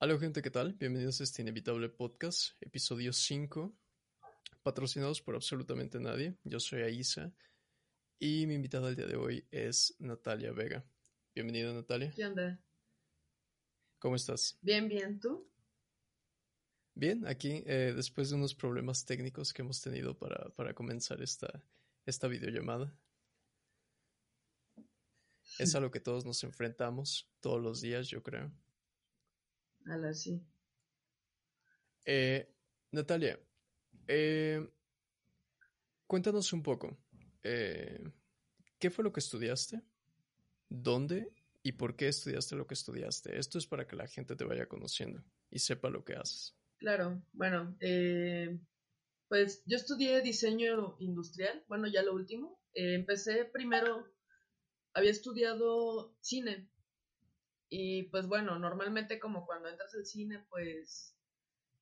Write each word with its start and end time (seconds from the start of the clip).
Hola 0.00 0.16
gente, 0.16 0.42
¿qué 0.42 0.50
tal? 0.52 0.74
Bienvenidos 0.74 1.20
a 1.20 1.24
este 1.24 1.42
inevitable 1.42 1.88
podcast, 1.88 2.52
episodio 2.60 3.12
5, 3.12 3.76
patrocinados 4.62 5.20
por 5.20 5.34
absolutamente 5.34 5.98
nadie. 5.98 6.36
Yo 6.44 6.60
soy 6.60 6.82
Aisa 6.82 7.34
y 8.20 8.46
mi 8.46 8.54
invitada 8.54 8.90
el 8.90 8.94
día 8.94 9.06
de 9.06 9.16
hoy 9.16 9.44
es 9.50 9.96
Natalia 9.98 10.52
Vega. 10.52 10.88
Bienvenida 11.34 11.72
Natalia. 11.72 12.12
¿Qué 12.14 12.24
onda? 12.24 12.62
¿Cómo 13.98 14.14
estás? 14.14 14.56
Bien, 14.62 14.88
bien, 14.88 15.18
¿tú? 15.18 15.50
Bien, 16.94 17.26
aquí 17.26 17.64
eh, 17.66 17.92
después 17.92 18.30
de 18.30 18.36
unos 18.36 18.54
problemas 18.54 19.04
técnicos 19.04 19.52
que 19.52 19.62
hemos 19.62 19.80
tenido 19.82 20.16
para, 20.16 20.48
para 20.50 20.74
comenzar 20.74 21.20
esta, 21.22 21.60
esta 22.06 22.28
videollamada. 22.28 22.96
Es 25.58 25.74
a 25.74 25.80
lo 25.80 25.90
que 25.90 25.98
todos 25.98 26.24
nos 26.24 26.44
enfrentamos 26.44 27.28
todos 27.40 27.60
los 27.60 27.80
días, 27.80 28.06
yo 28.06 28.22
creo. 28.22 28.52
Sí. 30.14 30.42
Eh, 32.04 32.46
Natalia, 32.92 33.38
eh, 34.06 34.66
cuéntanos 36.06 36.52
un 36.52 36.62
poco. 36.62 36.96
eh, 37.42 38.02
¿Qué 38.78 38.90
fue 38.90 39.04
lo 39.04 39.12
que 39.12 39.20
estudiaste? 39.20 39.82
¿Dónde? 40.68 41.32
¿Y 41.62 41.72
por 41.72 41.96
qué 41.96 42.08
estudiaste 42.08 42.54
lo 42.54 42.66
que 42.66 42.74
estudiaste? 42.74 43.38
Esto 43.38 43.58
es 43.58 43.66
para 43.66 43.86
que 43.86 43.96
la 43.96 44.06
gente 44.06 44.36
te 44.36 44.44
vaya 44.44 44.68
conociendo 44.68 45.24
y 45.50 45.58
sepa 45.58 45.90
lo 45.90 46.04
que 46.04 46.14
haces. 46.14 46.54
Claro, 46.78 47.22
bueno, 47.32 47.76
eh, 47.80 48.58
pues 49.28 49.62
yo 49.66 49.76
estudié 49.76 50.20
diseño 50.20 50.96
industrial, 51.00 51.64
bueno, 51.66 51.88
ya 51.88 52.02
lo 52.02 52.14
último. 52.14 52.60
Eh, 52.72 52.94
empecé 52.94 53.44
primero, 53.46 54.06
había 54.92 55.10
estudiado 55.10 56.14
cine 56.20 56.68
y 57.70 58.04
pues 58.10 58.26
bueno, 58.26 58.58
normalmente 58.58 59.18
como 59.20 59.46
cuando 59.46 59.68
entras 59.68 59.94
al 59.94 60.06
cine, 60.06 60.46
pues 60.50 61.14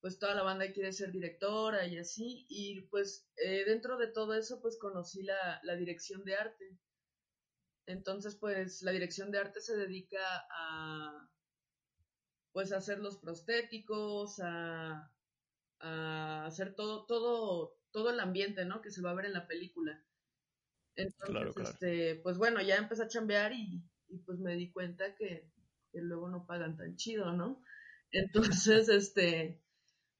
pues 0.00 0.18
toda 0.20 0.34
la 0.34 0.42
banda 0.44 0.72
quiere 0.72 0.92
ser 0.92 1.12
directora 1.12 1.86
y 1.86 1.98
así, 1.98 2.46
y 2.48 2.82
pues 2.88 3.30
eh, 3.36 3.64
dentro 3.66 3.98
de 3.98 4.08
todo 4.08 4.34
eso 4.34 4.60
pues 4.62 4.78
conocí 4.78 5.22
la, 5.24 5.60
la 5.64 5.76
dirección 5.76 6.24
de 6.24 6.36
arte. 6.36 6.80
Entonces 7.86 8.36
pues 8.36 8.82
la 8.82 8.92
dirección 8.92 9.30
de 9.30 9.38
arte 9.38 9.62
se 9.62 9.76
dedica 9.78 10.46
a 10.50 11.30
pues 12.52 12.72
a 12.72 12.78
hacer 12.78 12.98
los 12.98 13.18
prostéticos, 13.18 14.40
a, 14.40 15.12
a 15.80 16.46
hacer 16.46 16.74
todo, 16.74 17.06
todo, 17.06 17.80
todo 17.92 18.10
el 18.10 18.20
ambiente, 18.20 18.64
¿no? 18.64 18.82
Que 18.82 18.90
se 18.90 19.02
va 19.02 19.10
a 19.12 19.14
ver 19.14 19.26
en 19.26 19.34
la 19.34 19.46
película. 19.46 20.06
Entonces, 20.96 21.26
Claro, 21.32 21.52
claro. 21.54 21.70
este, 21.70 22.16
pues 22.16 22.38
bueno, 22.38 22.62
ya 22.62 22.76
empecé 22.76 23.04
a 23.04 23.08
chambear 23.08 23.52
y, 23.52 23.84
y 24.08 24.18
pues 24.20 24.38
me 24.40 24.56
di 24.56 24.72
cuenta 24.72 25.14
que, 25.16 25.52
que 25.96 26.02
luego 26.02 26.28
no 26.28 26.44
pagan 26.44 26.76
tan 26.76 26.94
chido, 26.96 27.32
¿no? 27.32 27.62
Entonces, 28.10 28.88
este, 28.90 29.62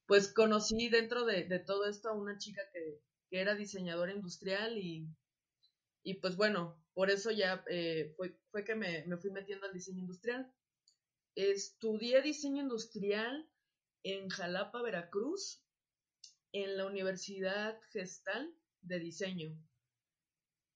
pues 0.07 0.33
conocí 0.33 0.89
dentro 0.89 1.23
de, 1.23 1.43
todo 1.59 1.85
esto 1.87 2.09
a 2.09 2.17
una 2.17 2.39
chica 2.39 2.63
que, 2.73 2.99
era 3.29 3.55
diseñadora 3.55 4.13
industrial 4.13 4.77
y, 4.77 5.05
y 6.01 6.13
pues 6.21 6.37
bueno, 6.37 6.81
por 6.93 7.11
eso 7.11 7.29
ya 7.29 7.61
eh, 7.69 8.15
fue, 8.15 8.63
que 8.63 8.73
me, 8.73 9.03
me 9.05 9.17
fui 9.17 9.31
metiendo 9.31 9.67
al 9.67 9.73
diseño 9.73 9.99
industrial. 9.99 10.49
Estudié 11.35 12.21
diseño 12.21 12.63
industrial 12.63 13.47
en 14.03 14.29
Jalapa, 14.29 14.81
Veracruz, 14.81 15.61
en 16.53 16.77
la 16.77 16.85
Universidad 16.85 17.77
Gestal 17.91 18.55
de 18.81 18.99
Diseño. 18.99 19.55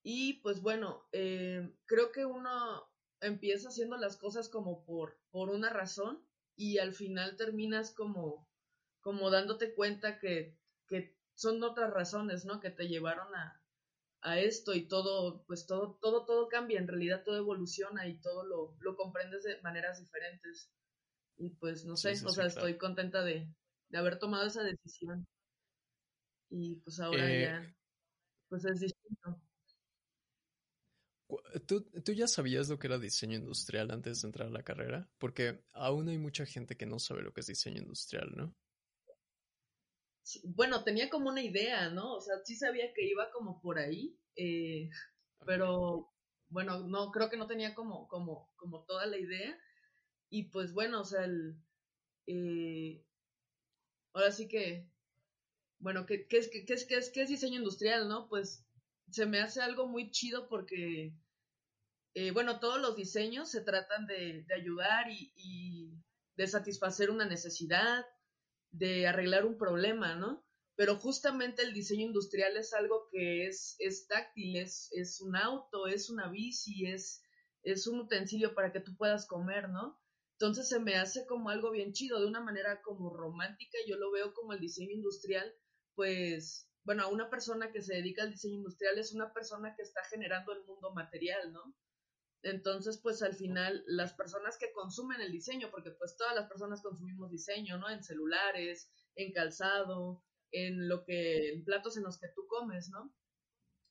Y 0.03 0.41
pues 0.41 0.61
bueno, 0.61 1.07
eh, 1.13 1.73
creo 1.85 2.11
que 2.11 2.25
uno 2.25 2.90
empieza 3.21 3.69
haciendo 3.69 3.97
las 3.97 4.17
cosas 4.17 4.49
como 4.49 4.83
por, 4.85 5.19
por 5.31 5.49
una 5.49 5.69
razón 5.69 6.25
y 6.55 6.79
al 6.79 6.93
final 6.93 7.37
terminas 7.37 7.91
como, 7.93 8.49
como 9.01 9.29
dándote 9.31 9.73
cuenta 9.75 10.19
que, 10.19 10.59
que 10.87 11.17
son 11.35 11.63
otras 11.63 11.91
razones, 11.91 12.45
¿no? 12.45 12.59
Que 12.59 12.71
te 12.71 12.87
llevaron 12.87 13.33
a, 13.35 13.63
a 14.21 14.39
esto 14.39 14.73
y 14.75 14.87
todo, 14.87 15.43
pues 15.47 15.67
todo, 15.67 15.97
todo, 16.01 16.25
todo 16.25 16.47
cambia, 16.49 16.79
en 16.79 16.87
realidad 16.87 17.23
todo 17.25 17.37
evoluciona 17.37 18.07
y 18.07 18.19
todo 18.21 18.45
lo, 18.45 18.77
lo 18.79 18.95
comprendes 18.95 19.43
de 19.43 19.61
maneras 19.61 19.99
diferentes. 19.99 20.71
Y 21.37 21.51
pues 21.51 21.85
no 21.85 21.97
Sí, 22.01 22.13
sé, 22.13 22.21
sí, 22.21 22.27
o 22.27 22.29
sí, 22.29 22.33
sea, 22.33 22.47
claro. 22.47 22.69
estoy 22.69 22.77
contenta 22.77 23.23
de, 23.23 23.55
de 23.89 23.97
haber 23.97 24.19
tomado 24.19 24.47
esa 24.47 24.63
decisión. 24.63 25.25
Y 26.49 26.75
pues 26.81 26.99
ahora 26.99 27.31
Eh, 27.31 27.33
ya, 27.33 27.75
pues 28.49 28.65
es 28.65 28.79
distinto. 28.81 29.41
¿Tú, 31.67 31.83
tú 32.03 32.11
ya 32.13 32.27
sabías 32.27 32.69
lo 32.69 32.79
que 32.79 32.87
era 32.87 32.97
diseño 32.99 33.37
industrial 33.37 33.91
antes 33.91 34.21
de 34.21 34.27
entrar 34.27 34.47
a 34.47 34.51
la 34.51 34.63
carrera? 34.63 35.09
Porque 35.17 35.63
aún 35.73 36.09
hay 36.09 36.17
mucha 36.17 36.45
gente 36.45 36.75
que 36.77 36.85
no 36.85 36.99
sabe 36.99 37.21
lo 37.23 37.33
que 37.33 37.41
es 37.41 37.47
diseño 37.47 37.81
industrial, 37.81 38.31
¿no? 38.35 38.55
Sí, 40.23 40.41
Bueno, 40.45 40.83
tenía 40.83 41.09
como 41.09 41.29
una 41.29 41.41
idea, 41.41 41.89
¿no? 41.89 42.15
O 42.15 42.21
sea, 42.21 42.35
sí 42.45 42.55
sabía 42.55 42.93
que 42.93 43.05
iba 43.05 43.31
como 43.31 43.61
por 43.61 43.79
ahí, 43.79 44.17
eh, 44.35 44.89
pero 45.45 46.11
bueno, 46.49 46.81
no, 46.87 47.11
creo 47.11 47.29
que 47.29 47.37
no 47.37 47.47
tenía 47.47 47.73
como, 47.75 48.07
como, 48.07 48.51
como 48.55 48.83
toda 48.85 49.05
la 49.07 49.17
idea. 49.17 49.57
Y 50.29 50.43
pues 50.49 50.73
bueno, 50.73 51.01
o 51.01 51.05
sea, 51.05 51.25
el, 51.25 51.57
eh, 52.27 53.03
ahora 54.13 54.31
sí 54.31 54.47
que, 54.47 54.89
bueno, 55.79 56.05
¿qué, 56.05 56.27
qué 56.27 56.37
es, 56.37 56.49
qué, 56.49 56.65
qué 56.65 56.73
es, 56.73 56.85
qué 56.85 56.97
es, 56.97 57.09
qué 57.09 57.21
es 57.23 57.29
diseño 57.29 57.57
industrial, 57.57 58.07
no? 58.07 58.27
Pues 58.29 58.65
se 59.11 59.25
me 59.25 59.39
hace 59.41 59.61
algo 59.61 59.87
muy 59.87 60.11
chido 60.11 60.47
porque, 60.47 61.13
eh, 62.13 62.31
bueno, 62.31 62.59
todos 62.59 62.79
los 62.81 62.95
diseños 62.95 63.51
se 63.51 63.61
tratan 63.61 64.05
de, 64.07 64.43
de 64.47 64.53
ayudar 64.55 65.09
y, 65.09 65.31
y 65.35 65.91
de 66.35 66.47
satisfacer 66.47 67.09
una 67.09 67.25
necesidad, 67.25 68.05
de 68.71 69.07
arreglar 69.07 69.45
un 69.45 69.57
problema, 69.57 70.15
¿no? 70.15 70.45
Pero 70.75 70.95
justamente 70.97 71.61
el 71.61 71.73
diseño 71.73 72.07
industrial 72.07 72.57
es 72.57 72.73
algo 72.73 73.07
que 73.11 73.47
es, 73.47 73.75
es 73.79 74.07
táctil, 74.07 74.57
es, 74.57 74.89
es 74.93 75.21
un 75.21 75.35
auto, 75.35 75.87
es 75.87 76.09
una 76.09 76.29
bici, 76.29 76.85
es, 76.85 77.21
es 77.63 77.87
un 77.87 77.99
utensilio 77.99 78.55
para 78.55 78.71
que 78.71 78.79
tú 78.79 78.95
puedas 78.95 79.27
comer, 79.27 79.69
¿no? 79.69 79.99
Entonces 80.33 80.69
se 80.69 80.79
me 80.79 80.95
hace 80.95 81.25
como 81.27 81.49
algo 81.49 81.69
bien 81.71 81.93
chido, 81.93 82.19
de 82.19 82.27
una 82.27 82.41
manera 82.41 82.81
como 82.81 83.13
romántica, 83.13 83.77
yo 83.87 83.97
lo 83.97 84.11
veo 84.11 84.33
como 84.33 84.53
el 84.53 84.59
diseño 84.59 84.91
industrial, 84.91 85.53
pues, 85.93 86.70
bueno, 86.83 87.09
una 87.09 87.29
persona 87.29 87.71
que 87.71 87.81
se 87.81 87.95
dedica 87.95 88.23
al 88.23 88.31
diseño 88.31 88.55
industrial 88.55 88.97
es 88.97 89.13
una 89.13 89.31
persona 89.33 89.75
que 89.75 89.83
está 89.83 90.03
generando 90.05 90.53
el 90.53 90.63
mundo 90.65 90.91
material, 90.91 91.53
¿no? 91.53 91.75
Entonces, 92.43 92.99
pues 93.01 93.21
al 93.21 93.35
final, 93.35 93.83
las 93.85 94.13
personas 94.13 94.57
que 94.57 94.71
consumen 94.71 95.21
el 95.21 95.31
diseño, 95.31 95.69
porque 95.69 95.91
pues 95.91 96.15
todas 96.17 96.35
las 96.35 96.47
personas 96.47 96.81
consumimos 96.81 97.29
diseño, 97.29 97.77
¿no? 97.77 97.87
En 97.89 98.03
celulares, 98.03 98.89
en 99.15 99.31
calzado, 99.31 100.23
en 100.51 100.87
lo 100.89 101.03
que, 101.03 101.49
en 101.49 101.63
platos 101.63 101.97
en 101.97 102.03
los 102.03 102.19
que 102.19 102.29
tú 102.29 102.47
comes, 102.47 102.89
¿no? 102.89 103.13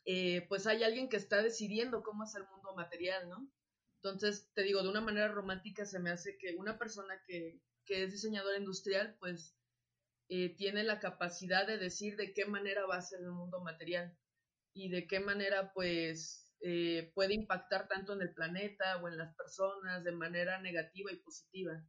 Eh, 0.04 0.46
pues 0.48 0.66
hay 0.66 0.82
alguien 0.82 1.08
que 1.08 1.16
está 1.16 1.42
decidiendo 1.42 2.02
cómo 2.02 2.24
es 2.24 2.34
el 2.34 2.46
mundo 2.48 2.74
material, 2.74 3.28
¿no? 3.28 3.48
Entonces, 4.02 4.50
te 4.54 4.62
digo, 4.62 4.82
de 4.82 4.88
una 4.88 5.00
manera 5.00 5.28
romántica 5.28 5.84
se 5.84 6.00
me 6.00 6.10
hace 6.10 6.36
que 6.38 6.56
una 6.56 6.78
persona 6.78 7.22
que, 7.26 7.60
que 7.84 8.04
es 8.04 8.12
diseñadora 8.12 8.58
industrial, 8.58 9.16
pues 9.20 9.54
eh, 10.30 10.54
tiene 10.56 10.84
la 10.84 11.00
capacidad 11.00 11.66
de 11.66 11.76
decir 11.76 12.16
de 12.16 12.32
qué 12.32 12.46
manera 12.46 12.86
va 12.86 12.96
a 12.96 13.02
ser 13.02 13.18
el 13.20 13.32
mundo 13.32 13.60
material 13.60 14.16
y 14.72 14.88
de 14.88 15.08
qué 15.08 15.18
manera, 15.18 15.72
pues, 15.74 16.54
eh, 16.60 17.10
puede 17.16 17.34
impactar 17.34 17.88
tanto 17.88 18.12
en 18.12 18.22
el 18.22 18.32
planeta 18.32 18.98
o 19.02 19.08
en 19.08 19.18
las 19.18 19.34
personas 19.34 20.04
de 20.04 20.12
manera 20.12 20.60
negativa 20.60 21.10
y 21.10 21.16
positiva. 21.16 21.84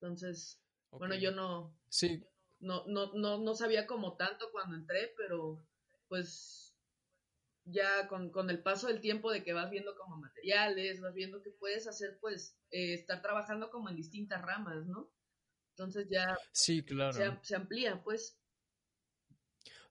Entonces, 0.00 0.60
bueno, 0.90 1.14
yo 1.14 1.30
no, 1.30 1.78
Sí, 1.88 2.20
no, 2.58 2.84
no, 2.88 3.12
no, 3.14 3.38
no 3.38 3.54
sabía 3.54 3.86
como 3.86 4.16
tanto 4.16 4.50
cuando 4.50 4.74
entré, 4.74 5.12
pero 5.16 5.64
pues 6.08 6.74
ya 7.64 8.08
con, 8.08 8.32
con 8.32 8.50
el 8.50 8.60
paso 8.60 8.88
del 8.88 9.00
tiempo 9.00 9.30
de 9.30 9.44
que 9.44 9.52
vas 9.52 9.70
viendo 9.70 9.94
como 9.96 10.16
materiales, 10.16 11.00
vas 11.00 11.14
viendo 11.14 11.42
que 11.42 11.52
puedes 11.52 11.86
hacer, 11.86 12.18
pues, 12.20 12.58
eh, 12.72 12.94
estar 12.94 13.22
trabajando 13.22 13.70
como 13.70 13.88
en 13.88 13.94
distintas 13.94 14.42
ramas, 14.42 14.84
¿no? 14.86 15.12
Entonces 15.80 16.08
ya 16.10 16.36
sí, 16.52 16.82
se, 17.08 17.24
claro. 17.24 17.24
am- 17.24 17.40
se 17.42 17.56
amplía, 17.56 18.02
pues. 18.04 18.38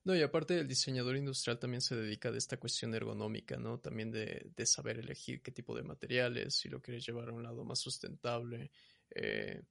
No, 0.04 0.14
y 0.16 0.22
aparte 0.22 0.58
el 0.58 0.68
diseñador 0.68 1.16
industrial 1.16 1.58
también 1.58 1.80
se 1.82 1.96
dedica 1.96 2.30
de 2.32 2.38
esta 2.38 2.58
cuestión 2.58 2.94
ergonómica, 2.94 3.56
¿no? 3.58 3.80
También 3.80 4.10
de, 4.10 4.50
de 4.56 4.66
saber 4.66 4.98
elegir 4.98 5.42
qué 5.42 5.52
tipo 5.52 5.76
de 5.76 5.82
materiales, 5.82 6.54
si 6.56 6.68
lo 6.68 6.80
quieres 6.80 7.04
llevar 7.06 7.28
a 7.28 7.32
un 7.32 7.42
lado 7.42 7.64
más 7.64 7.78
sustentable. 7.80 8.70
eh, 9.14 9.62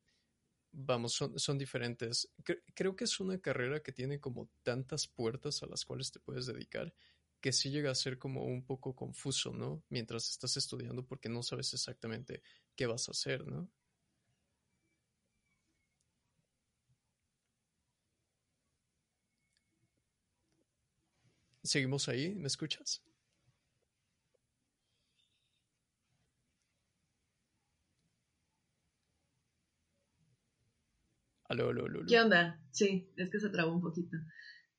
vamos, 0.71 1.13
son, 1.13 1.37
son 1.39 1.57
diferentes. 1.57 2.31
Cre- 2.43 2.63
creo 2.75 2.95
que 2.95 3.05
es 3.05 3.19
una 3.19 3.39
carrera 3.39 3.81
que 3.81 3.91
tiene 3.93 4.19
como 4.19 4.51
tantas 4.63 5.07
puertas 5.07 5.63
a 5.63 5.67
las 5.67 5.85
cuales 5.85 6.11
te 6.11 6.19
puedes 6.19 6.45
dedicar 6.47 6.93
que 7.41 7.53
sí 7.53 7.69
llega 7.71 7.91
a 7.91 7.95
ser 7.95 8.17
como 8.19 8.45
un 8.45 8.65
poco 8.65 8.95
confuso, 8.95 9.53
¿no? 9.53 9.83
Mientras 9.89 10.29
estás 10.31 10.57
estudiando 10.57 11.05
porque 11.05 11.29
no 11.29 11.43
sabes 11.43 11.73
exactamente 11.73 12.43
qué 12.75 12.85
vas 12.87 13.07
a 13.09 13.11
hacer, 13.13 13.47
¿no? 13.47 13.71
¿Seguimos 21.63 22.09
ahí? 22.09 22.35
¿Me 22.35 22.47
escuchas? 22.47 23.01
Aló, 31.49 31.69
aló, 31.69 31.85
aló. 31.85 32.01
¿Qué 32.07 32.19
onda? 32.19 32.61
Sí, 32.71 33.11
es 33.17 33.29
que 33.29 33.39
se 33.39 33.49
trabó 33.49 33.73
un 33.73 33.81
poquito. 33.81 34.17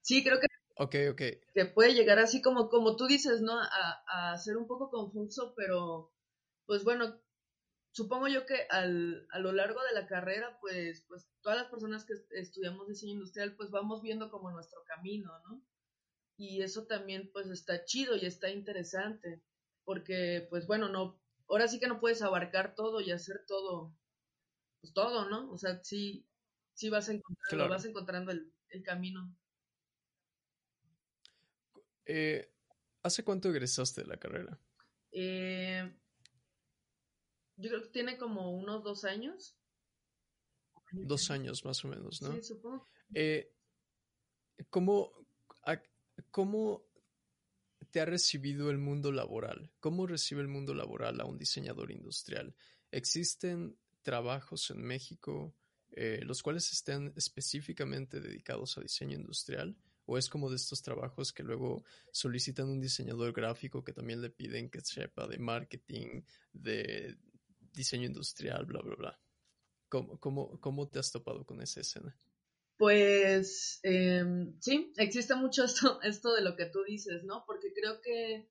Sí, 0.02 0.22
creo 0.24 0.38
que, 0.40 0.46
Ok, 0.76 0.94
ok. 1.12 1.22
que 1.54 1.64
puede 1.66 1.94
llegar 1.94 2.18
así 2.18 2.40
como, 2.40 2.68
como 2.68 2.96
tú 2.96 3.06
dices, 3.06 3.40
¿no? 3.42 3.60
A, 3.60 4.32
a 4.32 4.38
ser 4.38 4.56
un 4.56 4.66
poco 4.66 4.88
confuso, 4.90 5.52
pero 5.56 6.12
pues 6.66 6.84
bueno, 6.84 7.20
supongo 7.90 8.28
yo 8.28 8.46
que 8.46 8.66
al, 8.70 9.26
a 9.30 9.40
lo 9.40 9.52
largo 9.52 9.80
de 9.82 9.92
la 10.00 10.06
carrera, 10.06 10.58
pues, 10.60 11.04
pues 11.08 11.28
todas 11.42 11.58
las 11.58 11.68
personas 11.70 12.06
que 12.06 12.14
estudiamos 12.38 12.88
diseño 12.88 13.14
industrial, 13.14 13.56
pues 13.56 13.70
vamos 13.70 14.02
viendo 14.02 14.30
como 14.30 14.50
nuestro 14.52 14.80
camino, 14.86 15.32
¿no? 15.48 15.62
Y 16.40 16.62
eso 16.62 16.86
también 16.86 17.28
pues 17.34 17.48
está 17.50 17.84
chido 17.84 18.16
y 18.16 18.24
está 18.24 18.48
interesante, 18.48 19.42
porque 19.84 20.46
pues 20.48 20.66
bueno, 20.66 20.88
no, 20.88 21.20
ahora 21.50 21.68
sí 21.68 21.78
que 21.78 21.86
no 21.86 22.00
puedes 22.00 22.22
abarcar 22.22 22.74
todo 22.74 23.02
y 23.02 23.10
hacer 23.10 23.44
todo, 23.46 23.92
pues 24.80 24.94
todo, 24.94 25.28
¿no? 25.28 25.52
O 25.52 25.58
sea, 25.58 25.84
sí, 25.84 26.24
sí 26.72 26.88
vas 26.88 27.10
encontrando, 27.10 27.56
Claro. 27.58 27.70
vas 27.70 27.84
encontrando 27.84 28.32
el, 28.32 28.50
el 28.70 28.82
camino. 28.82 29.36
Eh, 32.06 32.50
¿Hace 33.02 33.22
cuánto 33.22 33.50
egresaste 33.50 34.00
de 34.00 34.06
la 34.06 34.16
carrera? 34.16 34.58
Eh, 35.12 35.92
yo 37.58 37.68
creo 37.68 37.82
que 37.82 37.88
tiene 37.88 38.16
como 38.16 38.50
unos 38.50 38.82
dos 38.82 39.04
años. 39.04 39.58
Dos 40.92 41.30
años 41.30 41.66
más 41.66 41.84
o 41.84 41.88
menos, 41.88 42.22
¿no? 42.22 42.30
Sí, 42.32 42.42
supongo. 42.42 42.86
Eh, 43.12 43.52
¿cómo, 44.70 45.12
a- 45.64 45.82
¿Cómo 46.30 46.84
te 47.90 48.00
ha 48.00 48.04
recibido 48.04 48.70
el 48.70 48.78
mundo 48.78 49.12
laboral? 49.12 49.70
¿Cómo 49.80 50.06
recibe 50.06 50.42
el 50.42 50.48
mundo 50.48 50.74
laboral 50.74 51.20
a 51.20 51.24
un 51.24 51.38
diseñador 51.38 51.90
industrial? 51.90 52.54
¿Existen 52.90 53.78
trabajos 54.02 54.70
en 54.70 54.82
México 54.82 55.54
eh, 55.92 56.20
los 56.22 56.42
cuales 56.42 56.70
estén 56.72 57.12
específicamente 57.16 58.20
dedicados 58.20 58.78
a 58.78 58.80
diseño 58.80 59.16
industrial? 59.16 59.76
¿O 60.06 60.18
es 60.18 60.28
como 60.28 60.50
de 60.50 60.56
estos 60.56 60.82
trabajos 60.82 61.32
que 61.32 61.42
luego 61.42 61.84
solicitan 62.12 62.68
un 62.68 62.80
diseñador 62.80 63.32
gráfico 63.32 63.84
que 63.84 63.92
también 63.92 64.20
le 64.20 64.30
piden 64.30 64.70
que 64.70 64.80
sepa 64.80 65.26
de 65.26 65.38
marketing, 65.38 66.22
de 66.52 67.16
diseño 67.72 68.06
industrial, 68.06 68.64
bla, 68.66 68.80
bla, 68.82 68.96
bla? 68.96 69.20
¿Cómo, 69.88 70.18
cómo, 70.18 70.60
cómo 70.60 70.88
te 70.88 70.98
has 70.98 71.10
topado 71.10 71.44
con 71.44 71.60
esa 71.60 71.80
escena? 71.80 72.16
Pues 72.80 73.78
em, 73.84 74.58
sí, 74.60 74.92
existe 74.96 75.34
mucho 75.36 75.64
esto, 75.64 76.00
esto 76.02 76.34
de 76.34 76.42
lo 76.42 76.56
que 76.56 76.66
tú 76.66 76.82
dices, 76.84 77.24
¿no? 77.24 77.44
Porque 77.46 77.72
creo 77.74 78.00
que 78.00 78.50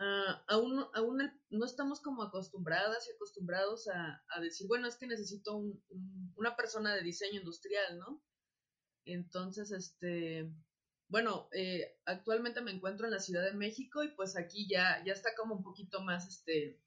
ah, 0.00 0.44
aún, 0.48 0.84
aún 0.94 1.20
el- 1.22 1.32
no 1.50 1.64
estamos 1.66 2.00
como 2.00 2.22
acostumbradas 2.24 3.06
y 3.08 3.12
acostumbrados 3.14 3.88
a, 3.88 4.24
a 4.30 4.40
decir, 4.40 4.66
bueno, 4.68 4.88
es 4.88 4.96
que 4.96 5.06
necesito 5.06 5.56
un- 5.56 5.82
un- 5.90 6.32
una 6.36 6.56
persona 6.56 6.94
de 6.94 7.02
diseño 7.02 7.40
industrial, 7.40 7.98
¿no? 7.98 8.22
Entonces, 9.06 9.72
este, 9.72 10.52
bueno, 11.08 11.48
eh, 11.52 11.98
actualmente 12.06 12.62
me 12.62 12.72
encuentro 12.72 13.06
en 13.06 13.12
la 13.12 13.20
Ciudad 13.20 13.44
de 13.44 13.54
México 13.54 14.02
y 14.04 14.10
pues 14.16 14.36
aquí 14.36 14.68
ya, 14.70 15.02
ya 15.06 15.12
está 15.14 15.30
como 15.36 15.56
un 15.56 15.64
poquito 15.64 16.02
más, 16.02 16.28
este, 16.28 16.80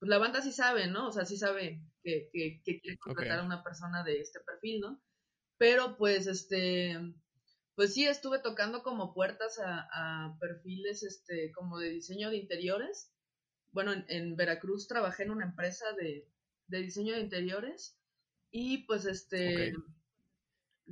pues 0.00 0.10
la 0.10 0.18
banda 0.18 0.42
sí 0.42 0.52
sabe, 0.52 0.88
¿no? 0.88 1.08
O 1.08 1.12
sea, 1.12 1.26
sí 1.26 1.38
sabe 1.38 1.82
que, 2.02 2.30
que, 2.32 2.62
que 2.64 2.80
quiere 2.80 2.98
contratar 2.98 3.40
a 3.40 3.44
una 3.46 3.62
persona 3.64 4.04
de 4.04 4.20
este 4.20 4.40
perfil, 4.40 4.80
¿no? 4.82 5.02
Pero 5.58 5.96
pues 5.96 6.26
este, 6.26 6.98
pues 7.74 7.94
sí, 7.94 8.04
estuve 8.06 8.40
tocando 8.40 8.82
como 8.82 9.14
puertas 9.14 9.58
a, 9.58 9.88
a 9.92 10.38
perfiles 10.38 11.02
este, 11.02 11.52
como 11.52 11.78
de 11.78 11.90
diseño 11.90 12.30
de 12.30 12.36
interiores. 12.36 13.12
Bueno, 13.70 13.92
en, 13.92 14.04
en 14.08 14.36
Veracruz 14.36 14.88
trabajé 14.88 15.22
en 15.22 15.30
una 15.30 15.46
empresa 15.46 15.86
de, 15.92 16.28
de 16.66 16.78
diseño 16.80 17.14
de 17.14 17.20
interiores 17.20 17.98
y 18.50 18.84
pues 18.86 19.06
este, 19.06 19.72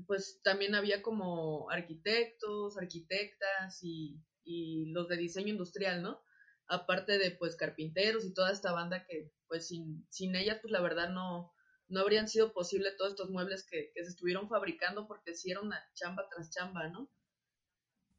pues 0.07 0.41
también 0.43 0.75
había 0.75 1.03
como 1.03 1.71
arquitectos, 1.71 2.79
arquitectas 2.79 3.81
y, 3.83 4.23
y 4.45 4.87
los 4.93 5.09
de 5.09 5.17
diseño 5.17 5.49
industrial, 5.49 6.03
¿no? 6.03 6.23
Aparte 6.67 7.19
de 7.19 7.33
pues 7.33 7.57
carpinteros 7.57 8.25
y 8.25 8.33
toda 8.33 8.53
esta 8.53 8.73
banda 8.73 9.05
que 9.07 9.33
pues 9.49 9.67
sin, 9.69 10.07
sin 10.11 10.37
ellas 10.37 10.59
pues 10.63 10.71
la 10.73 10.81
verdad 10.81 11.11
no, 11.11 11.53
no 11.91 12.01
habrían 12.01 12.29
sido 12.29 12.53
posible 12.53 12.93
todos 12.97 13.13
estos 13.13 13.31
muebles 13.31 13.65
que, 13.65 13.91
que 13.95 14.05
se 14.05 14.11
estuvieron 14.11 14.49
fabricando 14.49 15.07
porque 15.07 15.35
sí 15.35 15.51
era 15.51 15.61
una 15.61 15.79
chamba 15.95 16.29
tras 16.31 16.51
chamba, 16.51 16.89
¿no? 16.89 17.11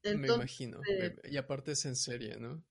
Me 0.03 0.29
imagino. 0.29 0.81
eh, 0.87 1.15
Y 1.29 1.37
aparte 1.37 1.71
es 1.71 1.85
en 1.85 1.95
serie, 1.95 2.37
¿no? 2.37 2.63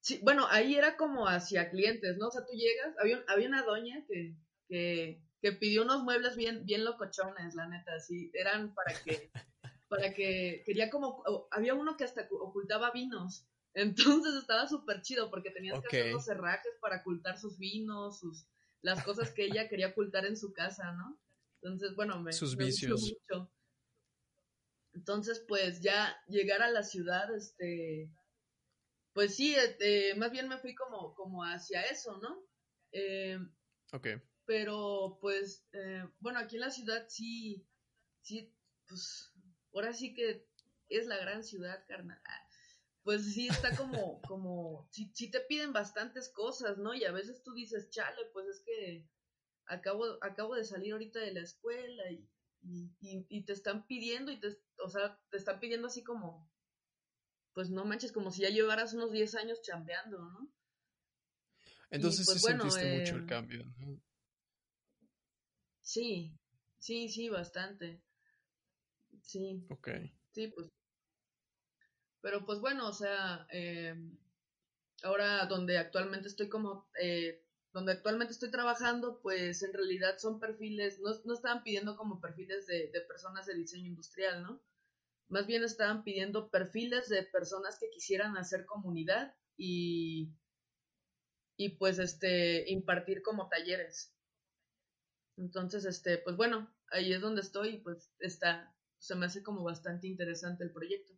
sí, 0.00 0.20
bueno, 0.22 0.46
ahí 0.50 0.74
era 0.76 0.96
como 0.96 1.26
hacia 1.28 1.70
clientes, 1.70 2.16
¿no? 2.18 2.28
O 2.28 2.30
sea, 2.30 2.44
tú 2.44 2.52
llegas, 2.52 2.94
había, 3.00 3.24
había 3.28 3.48
una 3.48 3.62
doña 3.62 4.04
que, 4.08 4.36
que, 4.68 5.22
que 5.40 5.52
pidió 5.52 5.82
unos 5.82 6.02
muebles 6.02 6.36
bien, 6.36 6.64
bien 6.64 6.84
locochones, 6.84 7.54
la 7.54 7.68
neta, 7.68 7.94
así, 7.94 8.30
eran 8.34 8.74
para 8.74 9.00
que, 9.02 9.30
para 9.88 10.14
que, 10.14 10.62
quería 10.66 10.90
como, 10.90 11.24
había 11.50 11.74
uno 11.74 11.96
que 11.96 12.04
hasta 12.04 12.28
cu- 12.28 12.36
ocultaba 12.42 12.90
vinos, 12.92 13.46
entonces 13.74 14.34
estaba 14.36 14.68
súper 14.68 15.02
chido 15.02 15.30
porque 15.30 15.50
tenías 15.50 15.80
que 15.80 15.88
hacer 15.88 16.06
los 16.12 16.24
cerrajes 16.24 16.72
para 16.80 16.98
ocultar 17.00 17.38
sus 17.38 17.58
vinos, 17.58 18.20
sus, 18.20 18.46
las 18.84 19.02
cosas 19.02 19.32
que 19.32 19.46
ella 19.46 19.68
quería 19.68 19.88
ocultar 19.88 20.26
en 20.26 20.36
su 20.36 20.52
casa, 20.52 20.92
¿no? 20.92 21.18
Entonces, 21.62 21.96
bueno, 21.96 22.20
me, 22.20 22.32
Sus 22.32 22.56
me 22.56 22.66
gustó 22.66 22.94
vicios. 22.94 23.00
mucho. 23.00 23.50
Entonces, 24.92 25.44
pues 25.48 25.80
ya 25.80 26.16
llegar 26.28 26.62
a 26.62 26.70
la 26.70 26.82
ciudad, 26.82 27.34
este, 27.34 28.10
pues 29.12 29.34
sí, 29.36 29.54
eh, 29.54 29.76
eh, 29.80 30.14
más 30.16 30.30
bien 30.30 30.48
me 30.48 30.58
fui 30.58 30.74
como, 30.74 31.14
como 31.14 31.42
hacia 31.44 31.82
eso, 31.82 32.18
¿no? 32.18 32.44
Eh, 32.92 33.38
Ok. 33.92 34.06
pero 34.44 35.18
pues, 35.20 35.66
eh, 35.72 36.04
bueno, 36.20 36.38
aquí 36.40 36.56
en 36.56 36.62
la 36.62 36.70
ciudad 36.70 37.06
sí, 37.08 37.66
sí, 38.20 38.54
pues, 38.86 39.32
ahora 39.72 39.92
sí 39.94 40.14
que 40.14 40.46
es 40.88 41.06
la 41.06 41.16
gran 41.18 41.42
ciudad, 41.44 41.84
carnal. 41.88 42.20
Ah, 42.26 42.43
Pues 43.04 43.34
sí 43.34 43.48
está 43.48 43.76
como, 43.76 44.20
como, 44.22 44.88
sí, 44.90 45.10
sí 45.14 45.30
te 45.30 45.40
piden 45.40 45.72
bastantes 45.72 46.28
cosas, 46.30 46.78
¿no? 46.78 46.94
Y 46.94 47.04
a 47.04 47.12
veces 47.12 47.42
tú 47.44 47.52
dices, 47.54 47.90
chale, 47.90 48.24
pues 48.32 48.46
es 48.48 48.62
que 48.64 49.08
acabo, 49.66 50.04
acabo 50.22 50.54
de 50.56 50.64
salir 50.64 50.92
ahorita 50.94 51.20
de 51.20 51.34
la 51.34 51.40
escuela 51.42 52.10
y, 52.10 52.28
y, 52.62 52.90
y- 53.00 53.26
y 53.28 53.44
te 53.44 53.52
están 53.52 53.86
pidiendo 53.86 54.32
y 54.32 54.40
te, 54.40 54.48
o 54.78 54.88
sea, 54.88 55.20
te 55.30 55.36
están 55.36 55.60
pidiendo 55.60 55.88
así 55.88 56.02
como, 56.02 56.50
pues 57.54 57.70
no 57.70 57.86
manches, 57.86 58.12
como 58.12 58.30
si 58.30 58.42
ya 58.42 58.50
llevaras 58.50 58.92
unos 58.92 59.10
10 59.12 59.34
años 59.34 59.62
chambeando, 59.62 60.18
¿no? 60.18 60.52
Entonces 61.90 62.26
pues, 62.26 62.38
sí 62.38 62.42
bueno, 62.42 62.64
sentiste 62.64 62.86
mucho 62.86 63.16
el 63.16 63.20
em, 63.20 63.26
cambio, 63.26 63.64
¿no? 63.78 64.00
Sí, 65.82 66.32
sí, 66.80 67.08
sí, 67.08 67.28
bastante. 67.28 68.02
Sí, 69.22 69.64
Ok. 69.70 69.88
sí, 70.32 70.48
pues. 70.48 70.70
Pero 72.24 72.46
pues 72.46 72.58
bueno, 72.58 72.88
o 72.88 72.92
sea, 72.94 73.46
eh, 73.52 73.94
ahora 75.02 75.44
donde 75.44 75.76
actualmente 75.76 76.26
estoy 76.28 76.48
como, 76.48 76.88
eh, 76.98 77.44
donde 77.74 77.92
actualmente 77.92 78.32
estoy 78.32 78.50
trabajando, 78.50 79.20
pues 79.20 79.62
en 79.62 79.74
realidad 79.74 80.16
son 80.16 80.40
perfiles, 80.40 80.98
no, 81.00 81.10
no 81.24 81.34
estaban 81.34 81.62
pidiendo 81.62 81.96
como 81.96 82.22
perfiles 82.22 82.66
de, 82.66 82.88
de 82.94 83.00
personas 83.02 83.44
de 83.44 83.54
diseño 83.54 83.88
industrial, 83.88 84.42
¿no? 84.42 84.62
Más 85.28 85.46
bien 85.46 85.64
estaban 85.64 86.02
pidiendo 86.02 86.48
perfiles 86.48 87.10
de 87.10 87.24
personas 87.24 87.78
que 87.78 87.90
quisieran 87.90 88.38
hacer 88.38 88.64
comunidad 88.64 89.34
y, 89.58 90.30
y 91.56 91.70
pues 91.70 91.98
este, 91.98 92.70
impartir 92.70 93.20
como 93.20 93.48
talleres. 93.48 94.14
Entonces, 95.36 95.84
este, 95.84 96.18
pues 96.18 96.36
bueno, 96.36 96.74
ahí 96.90 97.12
es 97.12 97.20
donde 97.20 97.42
estoy 97.42 97.74
y 97.74 97.78
pues 97.78 98.10
está, 98.18 98.74
se 98.98 99.14
me 99.14 99.26
hace 99.26 99.42
como 99.42 99.62
bastante 99.62 100.06
interesante 100.06 100.64
el 100.64 100.72
proyecto. 100.72 101.12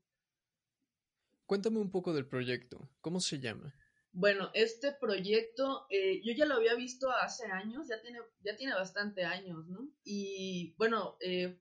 Cuéntame 1.47 1.79
un 1.79 1.91
poco 1.91 2.13
del 2.13 2.27
proyecto. 2.27 2.91
¿Cómo 3.01 3.21
se 3.21 3.39
llama? 3.39 3.75
Bueno, 4.13 4.51
este 4.55 4.93
proyecto 4.93 5.87
eh, 5.91 6.23
yo 6.25 6.33
ya 6.33 6.47
lo 6.47 6.55
había 6.55 6.75
visto 6.75 7.11
hace 7.11 7.47
años, 7.47 7.87
ya 7.89 8.01
tiene, 8.01 8.19
ya 8.41 8.57
tiene 8.57 8.75
bastante 8.75 9.25
años, 9.25 9.67
¿no? 9.69 9.89
Y 10.05 10.75
bueno, 10.79 11.17
eh, 11.21 11.61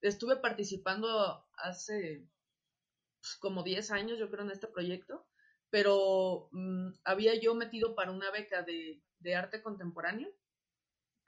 estuve 0.00 0.36
participando 0.36 1.44
hace 1.56 2.26
pues, 3.20 3.34
como 3.36 3.62
10 3.62 3.90
años, 3.90 4.18
yo 4.18 4.30
creo, 4.30 4.44
en 4.44 4.52
este 4.52 4.68
proyecto, 4.68 5.26
pero 5.68 6.48
mm, 6.52 6.92
había 7.04 7.34
yo 7.40 7.54
metido 7.54 7.94
para 7.94 8.12
una 8.12 8.30
beca 8.30 8.62
de, 8.62 9.02
de 9.18 9.34
arte 9.34 9.62
contemporáneo 9.62 10.32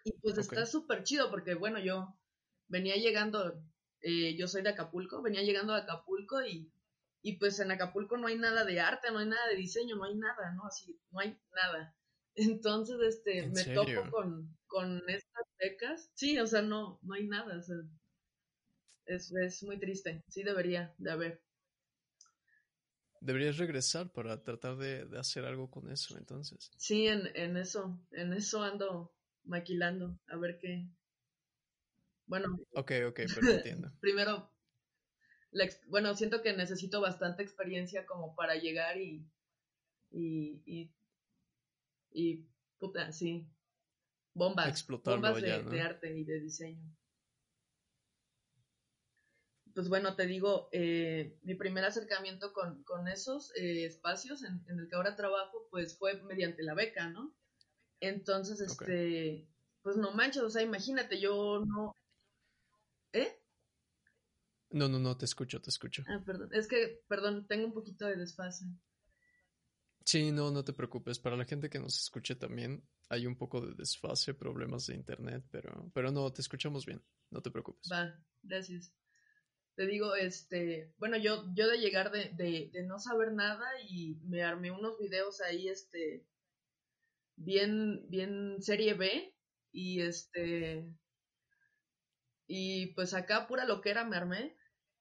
y 0.07 0.13
pues 0.21 0.39
está 0.39 0.65
súper 0.67 1.03
chido 1.03 1.31
porque, 1.31 1.55
bueno, 1.55 1.81
yo 1.81 2.17
venía 2.69 2.95
llegando, 2.95 3.61
eh, 4.03 4.37
yo 4.37 4.47
soy 4.47 4.63
de 4.63 4.69
Acapulco, 4.69 5.21
venía 5.21 5.43
llegando 5.43 5.75
a 5.75 5.79
Acapulco 5.79 6.47
y, 6.47 6.73
y 7.27 7.39
pues 7.39 7.59
en 7.59 7.73
Acapulco 7.73 8.17
no 8.17 8.29
hay 8.29 8.39
nada 8.39 8.65
de 8.65 8.79
arte, 8.81 9.11
no 9.11 9.19
hay 9.19 9.27
nada 9.27 9.49
de 9.49 9.57
diseño, 9.57 9.97
no 9.97 10.05
hay 10.05 10.15
nada, 10.15 10.53
¿no? 10.55 10.65
Así, 10.67 10.97
no 11.11 11.19
hay 11.19 11.37
nada. 11.53 11.97
Entonces, 12.37 12.97
este, 13.01 13.39
¿En 13.39 13.53
me 13.53 13.65
serio? 13.65 14.03
topo 14.05 14.11
con, 14.11 14.57
con 14.67 15.03
estas 15.09 15.45
becas. 15.59 16.11
Sí, 16.15 16.39
o 16.39 16.47
sea, 16.47 16.63
no, 16.63 17.01
no 17.03 17.15
hay 17.15 17.27
nada, 17.27 17.59
o 17.59 17.63
sea, 17.63 17.77
es, 19.07 19.33
es 19.33 19.63
muy 19.65 19.79
triste. 19.81 20.23
Sí 20.29 20.43
debería 20.45 20.95
de 20.99 21.11
haber. 21.11 21.43
Deberías 23.21 23.59
regresar 23.59 24.11
para 24.13 24.43
tratar 24.43 24.77
de, 24.77 25.05
de 25.07 25.19
hacer 25.19 25.45
algo 25.45 25.71
con 25.71 25.91
eso, 25.91 26.17
entonces. 26.17 26.73
Sí, 26.77 27.07
en, 27.09 27.29
en 27.35 27.57
eso, 27.57 28.01
en 28.13 28.33
eso 28.33 28.63
ando 28.63 29.15
maquilando, 29.45 30.19
a 30.29 30.37
ver 30.37 30.59
qué, 30.61 30.89
Bueno. 32.27 32.59
Ok, 32.75 32.93
ok, 33.09 33.21
pero 33.35 33.51
entiendo. 33.51 33.93
primero, 34.01 34.56
bueno, 35.89 36.15
siento 36.15 36.43
que 36.43 36.53
necesito 36.53 37.01
bastante 37.01 37.43
experiencia 37.43 38.07
como 38.07 38.35
para 38.35 38.57
llegar 38.57 38.97
y, 38.99 39.27
y, 40.11 40.63
y, 40.67 40.93
y 42.13 42.47
puta, 42.79 43.13
sí, 43.13 43.47
bombas, 44.35 44.87
bombas 44.87 45.41
de, 45.41 45.81
arte 45.81 46.17
y 46.17 46.25
de 46.25 46.41
diseño. 46.41 46.97
Pues 49.75 49.89
bueno, 49.91 50.17
te 50.17 50.27
digo, 50.27 50.71
eh, 50.73 51.39
mi 51.43 51.55
primer 51.55 51.85
acercamiento 51.85 52.53
con, 52.55 53.09
esos 53.09 53.55
eh, 53.57 53.85
espacios 53.85 54.43
en, 54.43 54.65
el 54.69 54.89
que 54.89 54.97
ahora 54.97 55.17
trabajo, 55.17 55.69
pues 55.71 55.99
fue 55.99 56.23
mediante 56.23 56.63
la 56.63 56.75
beca, 56.75 57.09
¿no? 57.09 57.35
Entonces, 58.01 58.61
este, 58.61 59.47
pues 59.83 59.97
no 59.97 60.13
manches, 60.13 60.43
o 60.43 60.51
sea, 60.51 60.63
imagínate, 60.63 61.21
yo 61.21 61.63
no... 61.67 61.95
¿Eh? 63.13 63.39
No, 64.71 64.89
no, 64.89 64.99
no, 64.99 65.17
te 65.17 65.25
escucho, 65.25 65.61
te 65.61 65.71
escucho. 65.71 66.03
Ah, 66.09 66.23
perdón, 66.25 66.51
es 66.53 66.67
que, 66.67 67.03
perdón, 67.09 67.47
tengo 67.47 67.67
un 67.67 67.73
poquito 67.73 68.07
de 68.07 68.17
desfase. 68.17 68.67
Sí, 70.05 70.31
no, 70.31 70.51
no 70.51 70.65
te 70.65 70.73
preocupes. 70.73 71.19
Para 71.19 71.37
la 71.37 71.45
gente 71.45 71.69
que 71.69 71.81
nos 71.81 71.99
escuche 71.99 72.37
también 72.37 72.83
hay 73.09 73.27
un 73.27 73.37
poco 73.37 73.61
de 73.61 73.75
desfase, 73.75 74.35
problemas 74.35 74.87
de 74.87 74.95
internet, 74.95 75.45
pero, 75.51 75.91
pero 75.95 76.11
no, 76.11 76.33
te 76.33 76.43
escuchamos 76.43 76.87
bien, 76.87 77.03
no 77.31 77.43
te 77.43 77.51
preocupes. 77.51 77.89
Va, 77.91 78.17
gracias. 78.43 78.93
Te 79.75 79.87
digo, 79.87 80.15
este, 80.15 80.95
bueno, 80.99 81.17
yo, 81.19 81.45
yo 81.55 81.69
de 81.69 81.79
llegar 81.79 82.11
de, 82.11 82.31
de, 82.35 82.71
de 82.73 82.83
no 82.85 82.99
saber 82.99 83.33
nada 83.33 83.67
y 83.89 84.17
me 84.25 84.43
armé 84.43 84.71
unos 84.71 84.99
videos 84.99 85.41
ahí, 85.41 85.69
este, 85.69 86.27
bien, 87.37 88.09
bien 88.09 88.63
serie 88.63 88.95
B 88.95 89.35
y 89.73 90.01
este, 90.01 90.89
y 92.47 92.95
pues 92.95 93.15
acá 93.15 93.47
pura 93.47 93.65
loquera 93.65 94.05
me 94.05 94.17
armé 94.17 94.57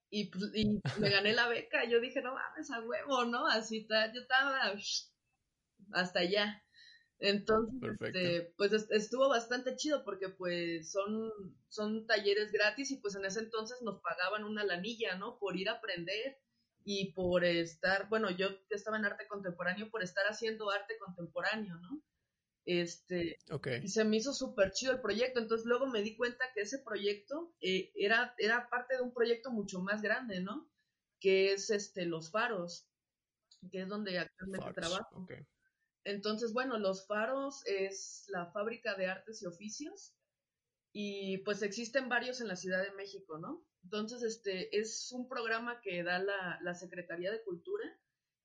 y, 0.10 0.30
pues, 0.30 0.52
y 0.54 0.82
me 1.00 1.10
gané 1.10 1.34
la 1.34 1.48
beca. 1.48 1.86
Yo 1.86 2.00
dije, 2.00 2.22
no 2.22 2.34
mames, 2.34 2.72
a 2.72 2.82
huevo, 2.82 3.26
¿no? 3.26 3.48
Así 3.48 3.80
está, 3.80 4.12
yo 4.14 4.22
estaba 4.22 4.74
hasta 5.92 6.20
allá. 6.20 6.64
Entonces, 7.20 7.96
este, 8.02 8.54
pues 8.58 8.74
estuvo 8.92 9.30
bastante 9.30 9.76
chido 9.78 10.04
porque 10.04 10.30
pues 10.30 10.92
son, 10.92 11.32
son 11.70 12.06
talleres 12.08 12.52
gratis 12.52 12.92
y 12.92 12.98
pues 12.98 13.16
en 13.16 13.26
ese 13.26 13.40
entonces 13.40 13.82
nos 13.84 14.02
pagaban 14.02 14.44
una 14.44 14.66
lanilla, 14.66 15.16
¿no? 15.16 15.40
Por 15.40 15.56
ir 15.56 15.70
a 15.70 15.74
aprender 15.74 16.38
y 16.84 17.14
por 17.14 17.46
estar, 17.46 18.10
bueno, 18.10 18.30
yo 18.32 18.50
estaba 18.70 18.98
en 18.98 19.06
arte 19.06 19.28
contemporáneo 19.28 19.90
por 19.90 20.04
estar 20.04 20.26
haciendo 20.28 20.70
arte 20.70 20.98
contemporáneo, 21.00 21.76
¿no? 21.78 22.02
Este, 22.66 23.38
y 23.84 23.88
se 23.90 24.04
me 24.06 24.18
hizo 24.18 24.34
súper 24.34 24.72
chido 24.72 24.92
el 24.92 25.02
proyecto. 25.02 25.40
Entonces 25.40 25.68
luego 25.68 25.86
me 25.86 26.02
di 26.02 26.16
cuenta 26.16 26.46
que 26.54 26.62
ese 26.62 26.80
proyecto 26.80 27.54
eh, 27.62 27.92
era, 27.96 28.34
era 28.40 28.70
parte 28.70 28.96
de 28.96 29.04
un 29.04 29.14
proyecto 29.14 29.52
mucho 29.52 29.82
más 29.82 30.02
grande, 30.02 30.42
¿no? 30.42 30.68
Que 31.20 31.54
es 31.54 31.70
este, 31.70 32.06
Los 32.06 32.32
Faros, 32.32 32.88
que 33.72 33.82
es 33.82 33.88
donde 33.88 34.18
actualmente 34.18 34.74
trabajo. 34.74 35.28
Entonces, 36.04 36.54
bueno, 36.54 36.78
Los 36.80 37.06
Faros 37.08 37.66
es 37.68 38.26
la 38.30 38.48
fábrica 38.52 38.96
de 38.96 39.08
artes 39.08 39.42
y 39.42 39.46
oficios 39.46 40.14
y 40.92 41.40
pues 41.40 41.62
existen 41.62 42.10
varios 42.10 42.42
en 42.42 42.48
la 42.48 42.56
Ciudad 42.56 42.84
de 42.84 42.94
México, 42.94 43.38
¿no? 43.38 43.66
Entonces, 43.84 44.24
este 44.24 44.76
es 44.80 45.12
un 45.12 45.28
programa 45.28 45.82
que 45.82 46.04
da 46.04 46.20
la, 46.20 46.60
la 46.64 46.74
Secretaría 46.74 47.32
de 47.32 47.44
Cultura 47.44 47.86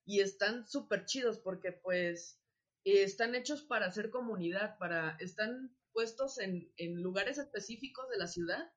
y 0.04 0.20
están 0.20 0.66
súper 0.66 1.04
chidos 1.06 1.38
porque 1.38 1.72
pues 1.72 2.39
están 2.84 3.34
hechos 3.34 3.62
para 3.62 3.86
hacer 3.86 4.10
comunidad, 4.10 4.78
para, 4.78 5.16
están 5.20 5.76
puestos 5.92 6.38
en, 6.38 6.72
en, 6.76 7.02
lugares 7.02 7.38
específicos 7.38 8.08
de 8.10 8.18
la 8.18 8.26
ciudad 8.26 8.72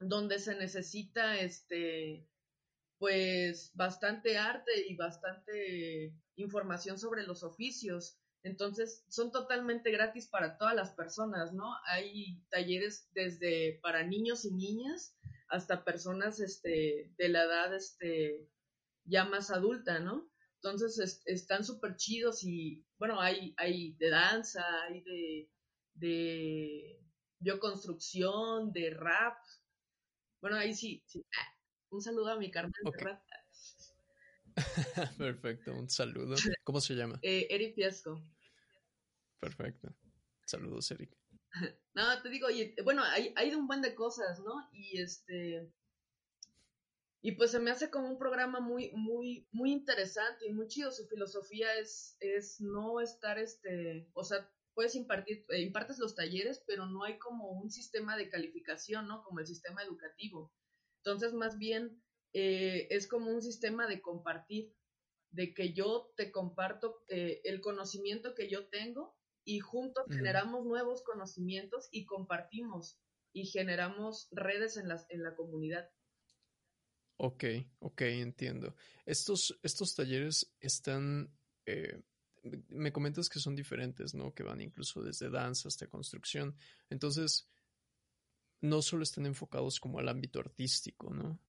donde 0.00 0.38
se 0.38 0.54
necesita 0.56 1.38
este 1.40 2.28
pues 2.98 3.72
bastante 3.74 4.38
arte 4.38 4.72
y 4.88 4.96
bastante 4.96 6.14
información 6.36 6.98
sobre 6.98 7.24
los 7.24 7.42
oficios. 7.42 8.18
Entonces, 8.42 9.04
son 9.08 9.32
totalmente 9.32 9.90
gratis 9.90 10.28
para 10.28 10.56
todas 10.56 10.74
las 10.74 10.92
personas, 10.92 11.52
¿no? 11.52 11.74
Hay 11.86 12.42
talleres 12.48 13.08
desde 13.12 13.78
para 13.82 14.04
niños 14.04 14.44
y 14.44 14.52
niñas 14.52 15.14
hasta 15.48 15.84
personas 15.84 16.40
este 16.40 17.12
de 17.16 17.28
la 17.28 17.44
edad 17.44 17.74
este 17.74 18.48
ya 19.04 19.24
más 19.24 19.50
adulta, 19.50 19.98
¿no? 19.98 20.30
Entonces 20.70 21.22
están 21.26 21.64
súper 21.64 21.96
chidos 21.96 22.42
y 22.42 22.84
bueno, 22.98 23.20
hay, 23.20 23.54
hay 23.56 23.92
de 23.92 24.10
danza, 24.10 24.64
hay 24.82 25.00
de, 25.02 25.50
de 25.94 27.00
bioconstrucción, 27.38 28.72
de 28.72 28.90
rap. 28.90 29.38
Bueno, 30.40 30.56
ahí 30.56 30.74
sí, 30.74 31.04
ah, 31.38 31.54
Un 31.90 32.02
saludo 32.02 32.30
a 32.30 32.38
mi 32.38 32.50
carnal 32.50 32.72
de 32.82 33.04
rap. 33.04 33.22
Perfecto, 35.18 35.72
un 35.72 35.88
saludo. 35.88 36.34
¿Cómo 36.64 36.80
se 36.80 36.94
llama? 36.94 37.18
Eh, 37.22 37.46
Eric 37.50 37.74
Fiasco. 37.74 38.20
Perfecto. 39.38 39.94
Saludos, 40.46 40.90
Eric. 40.90 41.16
No, 41.94 42.20
te 42.20 42.28
digo, 42.28 42.50
y, 42.50 42.74
bueno, 42.84 43.02
hay, 43.02 43.32
hay 43.36 43.54
un 43.54 43.66
buen 43.66 43.80
de 43.80 43.94
cosas, 43.94 44.38
¿no? 44.40 44.68
Y 44.74 45.00
este, 45.00 45.72
y 47.26 47.32
pues 47.32 47.50
se 47.50 47.58
me 47.58 47.72
hace 47.72 47.90
como 47.90 48.08
un 48.08 48.18
programa 48.18 48.60
muy, 48.60 48.92
muy, 48.92 49.48
muy 49.50 49.72
interesante 49.72 50.46
y 50.46 50.52
muy 50.52 50.68
chido. 50.68 50.92
Su 50.92 51.08
filosofía 51.08 51.74
es, 51.74 52.16
es 52.20 52.60
no 52.60 53.00
estar, 53.00 53.36
este, 53.36 54.08
o 54.12 54.22
sea, 54.22 54.48
puedes 54.74 54.94
impartir, 54.94 55.44
eh, 55.48 55.60
impartes 55.60 55.98
los 55.98 56.14
talleres, 56.14 56.62
pero 56.68 56.86
no 56.86 57.02
hay 57.02 57.18
como 57.18 57.50
un 57.50 57.68
sistema 57.68 58.16
de 58.16 58.28
calificación, 58.28 59.08
¿no? 59.08 59.24
Como 59.24 59.40
el 59.40 59.46
sistema 59.48 59.82
educativo. 59.82 60.54
Entonces, 60.98 61.32
más 61.32 61.58
bien, 61.58 62.00
eh, 62.32 62.86
es 62.90 63.08
como 63.08 63.32
un 63.32 63.42
sistema 63.42 63.88
de 63.88 64.00
compartir, 64.00 64.72
de 65.32 65.52
que 65.52 65.72
yo 65.72 66.12
te 66.16 66.30
comparto 66.30 67.02
eh, 67.08 67.40
el 67.42 67.60
conocimiento 67.60 68.36
que 68.36 68.48
yo 68.48 68.68
tengo 68.68 69.18
y 69.44 69.58
juntos 69.58 70.06
generamos 70.08 70.64
nuevos 70.64 71.02
conocimientos 71.02 71.88
y 71.90 72.06
compartimos 72.06 73.00
y 73.32 73.46
generamos 73.46 74.28
redes 74.30 74.76
en, 74.76 74.86
las, 74.86 75.10
en 75.10 75.24
la 75.24 75.34
comunidad. 75.34 75.90
Ok, 77.18 77.44
ok, 77.78 78.02
entiendo. 78.02 78.74
Estos, 79.06 79.58
estos 79.62 79.94
talleres 79.94 80.54
están, 80.60 81.34
eh, 81.64 82.02
me 82.68 82.92
comentas 82.92 83.28
que 83.28 83.38
son 83.38 83.56
diferentes, 83.56 84.14
¿no? 84.14 84.34
Que 84.34 84.42
van 84.42 84.60
incluso 84.60 85.02
desde 85.02 85.30
danza 85.30 85.68
hasta 85.68 85.88
construcción. 85.88 86.56
Entonces, 86.90 87.48
no 88.60 88.82
solo 88.82 89.02
están 89.02 89.24
enfocados 89.26 89.80
como 89.80 89.98
al 89.98 90.08
ámbito 90.08 90.40
artístico, 90.40 91.12
¿no? 91.12 91.40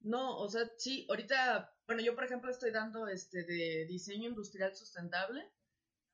No, 0.00 0.38
o 0.38 0.48
sea, 0.48 0.62
sí, 0.76 1.06
ahorita, 1.08 1.74
bueno, 1.86 2.02
yo 2.02 2.14
por 2.14 2.24
ejemplo 2.24 2.50
estoy 2.50 2.70
dando 2.70 3.08
este 3.08 3.44
de 3.44 3.84
diseño 3.86 4.28
industrial 4.28 4.74
sustentable 4.74 5.50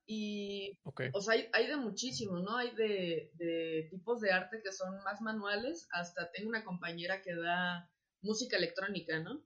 y, 0.07 0.77
o 1.13 1.21
sea, 1.21 1.35
hay, 1.35 1.49
hay, 1.53 1.67
de 1.67 1.77
muchísimos, 1.77 2.41
¿no? 2.41 2.57
Hay 2.57 2.75
de, 2.75 3.31
de 3.35 3.87
tipos 3.89 4.21
de 4.21 4.31
arte 4.31 4.61
que 4.63 4.71
son 4.71 5.03
más 5.03 5.21
manuales, 5.21 5.87
hasta 5.91 6.31
tengo 6.31 6.49
una 6.49 6.63
compañera 6.63 7.21
que 7.21 7.35
da 7.35 7.89
música 8.25 8.57
electrónica, 8.57 9.19
¿no? 9.19 9.45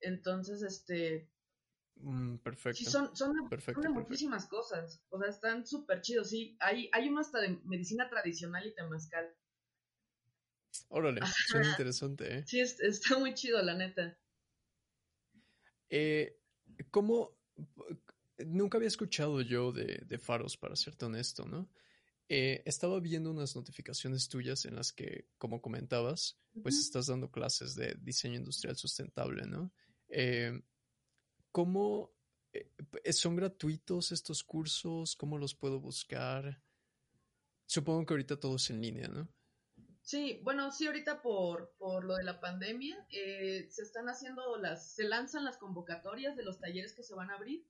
Entonces, 0.00 0.62
este... 0.62 1.30
Mm, 1.96 2.36
perfecto. 2.38 2.78
Sí, 2.78 2.84
son, 2.84 3.14
son, 3.14 3.34
de, 3.34 3.88
muchísimas 3.88 4.46
cosas. 4.46 5.02
O 5.10 5.18
sea, 5.18 5.28
están 5.28 5.66
súper 5.66 6.00
chidos. 6.00 6.30
Sí, 6.30 6.56
hay, 6.60 6.88
hay 6.92 7.08
uno 7.08 7.20
hasta 7.20 7.40
de 7.40 7.60
medicina 7.64 8.08
tradicional 8.08 8.66
y 8.66 8.74
temazcal. 8.74 9.34
Órale, 10.88 11.20
suena 11.48 11.70
interesante, 11.70 12.38
¿eh? 12.38 12.44
Sí, 12.46 12.60
está 12.60 13.18
muy 13.18 13.34
chido, 13.34 13.60
la 13.62 13.74
neta. 13.74 14.16
Eh, 15.90 16.38
¿Cómo? 16.90 17.36
Nunca 18.38 18.78
había 18.78 18.88
escuchado 18.88 19.40
yo 19.40 19.72
de, 19.72 20.02
de 20.06 20.18
faros, 20.18 20.56
para 20.56 20.76
serte 20.76 21.06
honesto, 21.06 21.46
¿no? 21.46 21.68
Eh, 22.30 22.62
estaba 22.66 23.00
viendo 23.00 23.30
unas 23.30 23.56
notificaciones 23.56 24.28
tuyas 24.28 24.66
en 24.66 24.76
las 24.76 24.92
que, 24.92 25.28
como 25.38 25.62
comentabas, 25.62 26.38
pues 26.62 26.78
estás 26.78 27.06
dando 27.06 27.30
clases 27.30 27.74
de 27.74 27.96
diseño 28.02 28.36
industrial 28.36 28.76
sustentable, 28.76 29.46
¿no? 29.46 29.72
Eh, 30.08 30.60
¿Cómo 31.52 32.12
eh, 32.52 33.12
son 33.14 33.34
gratuitos 33.34 34.12
estos 34.12 34.44
cursos? 34.44 35.16
¿Cómo 35.16 35.38
los 35.38 35.54
puedo 35.54 35.80
buscar? 35.80 36.62
Supongo 37.64 38.04
que 38.04 38.12
ahorita 38.12 38.38
todo 38.38 38.56
es 38.56 38.68
en 38.68 38.82
línea, 38.82 39.08
¿no? 39.08 39.26
Sí, 40.02 40.40
bueno, 40.42 40.70
sí, 40.70 40.86
ahorita 40.86 41.22
por, 41.22 41.74
por 41.78 42.04
lo 42.04 42.16
de 42.16 42.24
la 42.24 42.40
pandemia 42.40 43.06
se 43.10 43.82
están 43.82 44.08
haciendo 44.08 44.58
las, 44.58 44.92
se 44.92 45.04
lanzan 45.04 45.44
las 45.44 45.56
convocatorias 45.56 46.36
de 46.36 46.44
los 46.44 46.58
talleres 46.58 46.92
que 46.92 47.02
se 47.02 47.14
van 47.14 47.30
a 47.30 47.34
abrir 47.34 47.64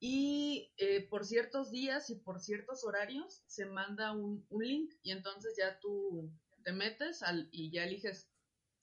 y 0.00 0.72
eh, 0.76 1.06
por 1.08 1.24
ciertos 1.24 1.70
días 1.70 2.10
y 2.10 2.16
por 2.16 2.40
ciertos 2.40 2.84
horarios 2.84 3.42
se 3.46 3.66
manda 3.66 4.12
un, 4.12 4.46
link 4.50 4.94
y 5.02 5.10
entonces 5.10 5.54
ya 5.58 5.78
tú 5.80 6.30
te 6.62 6.72
metes 6.72 7.22
al, 7.22 7.48
y 7.50 7.70
ya 7.70 7.84
eliges 7.84 8.30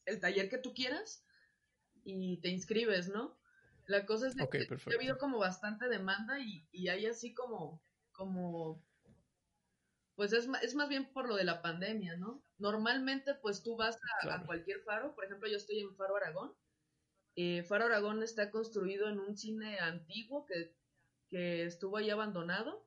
el 0.06 0.20
taller 0.20 0.50
que 0.50 0.58
tú 0.58 0.74
quieras 0.74 1.26
y 2.04 2.38
te 2.42 2.50
inscribes, 2.50 3.10
¿no? 3.10 3.38
La 3.88 4.06
cosa 4.06 4.28
es 4.28 4.36
que 4.36 4.42
ha 4.42 4.96
habido 4.96 5.18
como 5.18 5.38
bastante 5.38 5.88
demanda 5.88 6.40
y, 6.40 6.68
y 6.72 6.90
hay 6.90 7.06
así 7.06 7.34
como, 7.34 7.82
como, 8.12 8.84
pues 10.16 10.34
es, 10.34 10.48
es 10.64 10.76
más 10.76 10.90
bien 10.90 11.12
por 11.14 11.28
lo 11.28 11.36
de 11.36 11.44
la 11.44 11.62
pandemia, 11.62 12.18
¿no? 12.18 12.44
Normalmente, 12.58 13.36
pues 13.36 13.64
tú 13.64 13.76
vas 13.76 14.00
a, 14.30 14.44
cualquier 14.46 14.82
faro, 14.82 15.14
por 15.14 15.26
ejemplo, 15.26 15.48
yo 15.50 15.58
estoy 15.58 15.80
en 15.80 15.96
Faro 15.96 16.16
Aragón. 16.16 16.54
Eh, 17.36 17.64
faro 17.64 17.86
Aragón 17.86 18.24
está 18.24 18.50
construido 18.50 19.10
en 19.10 19.20
un 19.20 19.36
cine 19.38 19.78
antiguo 19.80 20.46
que, 20.46 20.74
estuvo 21.32 21.98
ahí 21.98 22.10
abandonado. 22.10 22.86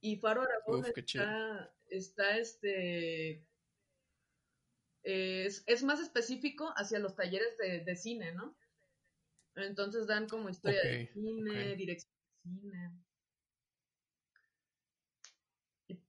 Y 0.00 0.16
Faro 0.16 0.42
Aragón 0.42 0.84
está, 0.94 1.74
está, 1.88 2.38
este. 2.38 3.44
es, 5.02 5.82
más 5.82 6.00
específico 6.00 6.72
hacia 6.76 6.98
los 6.98 7.16
talleres 7.16 7.56
de, 7.58 7.96
cine, 7.96 8.32
¿no? 8.32 8.56
Entonces 9.56 10.06
dan 10.06 10.28
como 10.28 10.48
historia 10.48 10.82
de 10.82 11.08
cine, 11.08 11.74
dirección 11.74 12.12
de 12.44 12.50
cine 12.50 13.08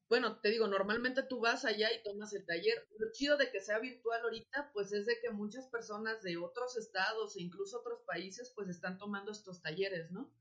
bueno, 0.10 0.40
te 0.40 0.50
digo, 0.50 0.68
normalmente 0.68 1.22
tú 1.22 1.40
vas 1.40 1.66
allá 1.66 1.94
y 1.94 2.02
tomas 2.02 2.34
el 2.34 2.44
taller. 2.44 2.88
Lo 2.98 3.12
chido 3.12 3.38
de 3.38 3.52
que 3.52 3.62
sea 3.62 3.78
virtual 3.78 4.20
ahorita, 4.24 4.72
pues 4.74 4.92
es 4.92 5.06
de 5.06 5.20
que 5.22 5.30
muchas 5.30 5.68
personas 5.68 6.24
de 6.24 6.38
otros 6.38 6.76
estados 6.78 7.38
e 7.38 7.44
incluso 7.44 7.80
otros 7.80 8.02
países, 8.08 8.52
pues 8.56 8.70
están 8.70 8.98
tomando 8.98 9.32
estos 9.32 9.62
talleres, 9.62 10.10
¿no? 10.10 10.34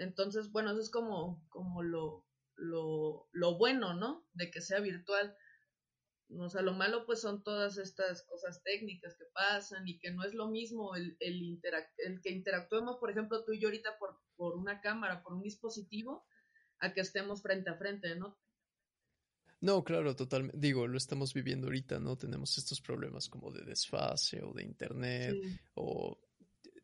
Entonces, 0.00 0.50
bueno, 0.50 0.70
eso 0.70 0.80
es 0.80 0.90
como, 0.90 1.46
como 1.50 1.82
lo, 1.82 2.24
lo, 2.56 3.28
lo 3.32 3.58
bueno, 3.58 3.92
¿no? 3.94 4.26
De 4.32 4.50
que 4.50 4.62
sea 4.62 4.80
virtual. 4.80 5.36
O 6.38 6.48
sea, 6.48 6.62
lo 6.62 6.72
malo 6.72 7.04
pues 7.04 7.20
son 7.20 7.42
todas 7.42 7.76
estas 7.76 8.22
cosas 8.22 8.62
técnicas 8.62 9.14
que 9.18 9.26
pasan 9.34 9.86
y 9.86 9.98
que 9.98 10.10
no 10.12 10.24
es 10.24 10.32
lo 10.32 10.48
mismo 10.48 10.94
el, 10.94 11.16
el, 11.20 11.60
el 11.98 12.20
que 12.22 12.30
interactuemos, 12.30 12.96
por 12.96 13.10
ejemplo, 13.10 13.44
tú 13.44 13.52
y 13.52 13.60
yo 13.60 13.68
ahorita 13.68 13.98
por, 13.98 14.18
por 14.36 14.56
una 14.56 14.80
cámara, 14.80 15.22
por 15.22 15.34
un 15.34 15.42
dispositivo, 15.42 16.24
a 16.78 16.94
que 16.94 17.02
estemos 17.02 17.42
frente 17.42 17.68
a 17.68 17.76
frente, 17.76 18.16
¿no? 18.16 18.38
No, 19.60 19.84
claro, 19.84 20.16
totalmente. 20.16 20.56
Digo, 20.58 20.86
lo 20.86 20.96
estamos 20.96 21.34
viviendo 21.34 21.66
ahorita, 21.66 21.98
¿no? 21.98 22.16
Tenemos 22.16 22.56
estos 22.56 22.80
problemas 22.80 23.28
como 23.28 23.50
de 23.50 23.64
desfase 23.64 24.42
o 24.42 24.54
de 24.54 24.62
internet 24.62 25.36
o 25.74 26.18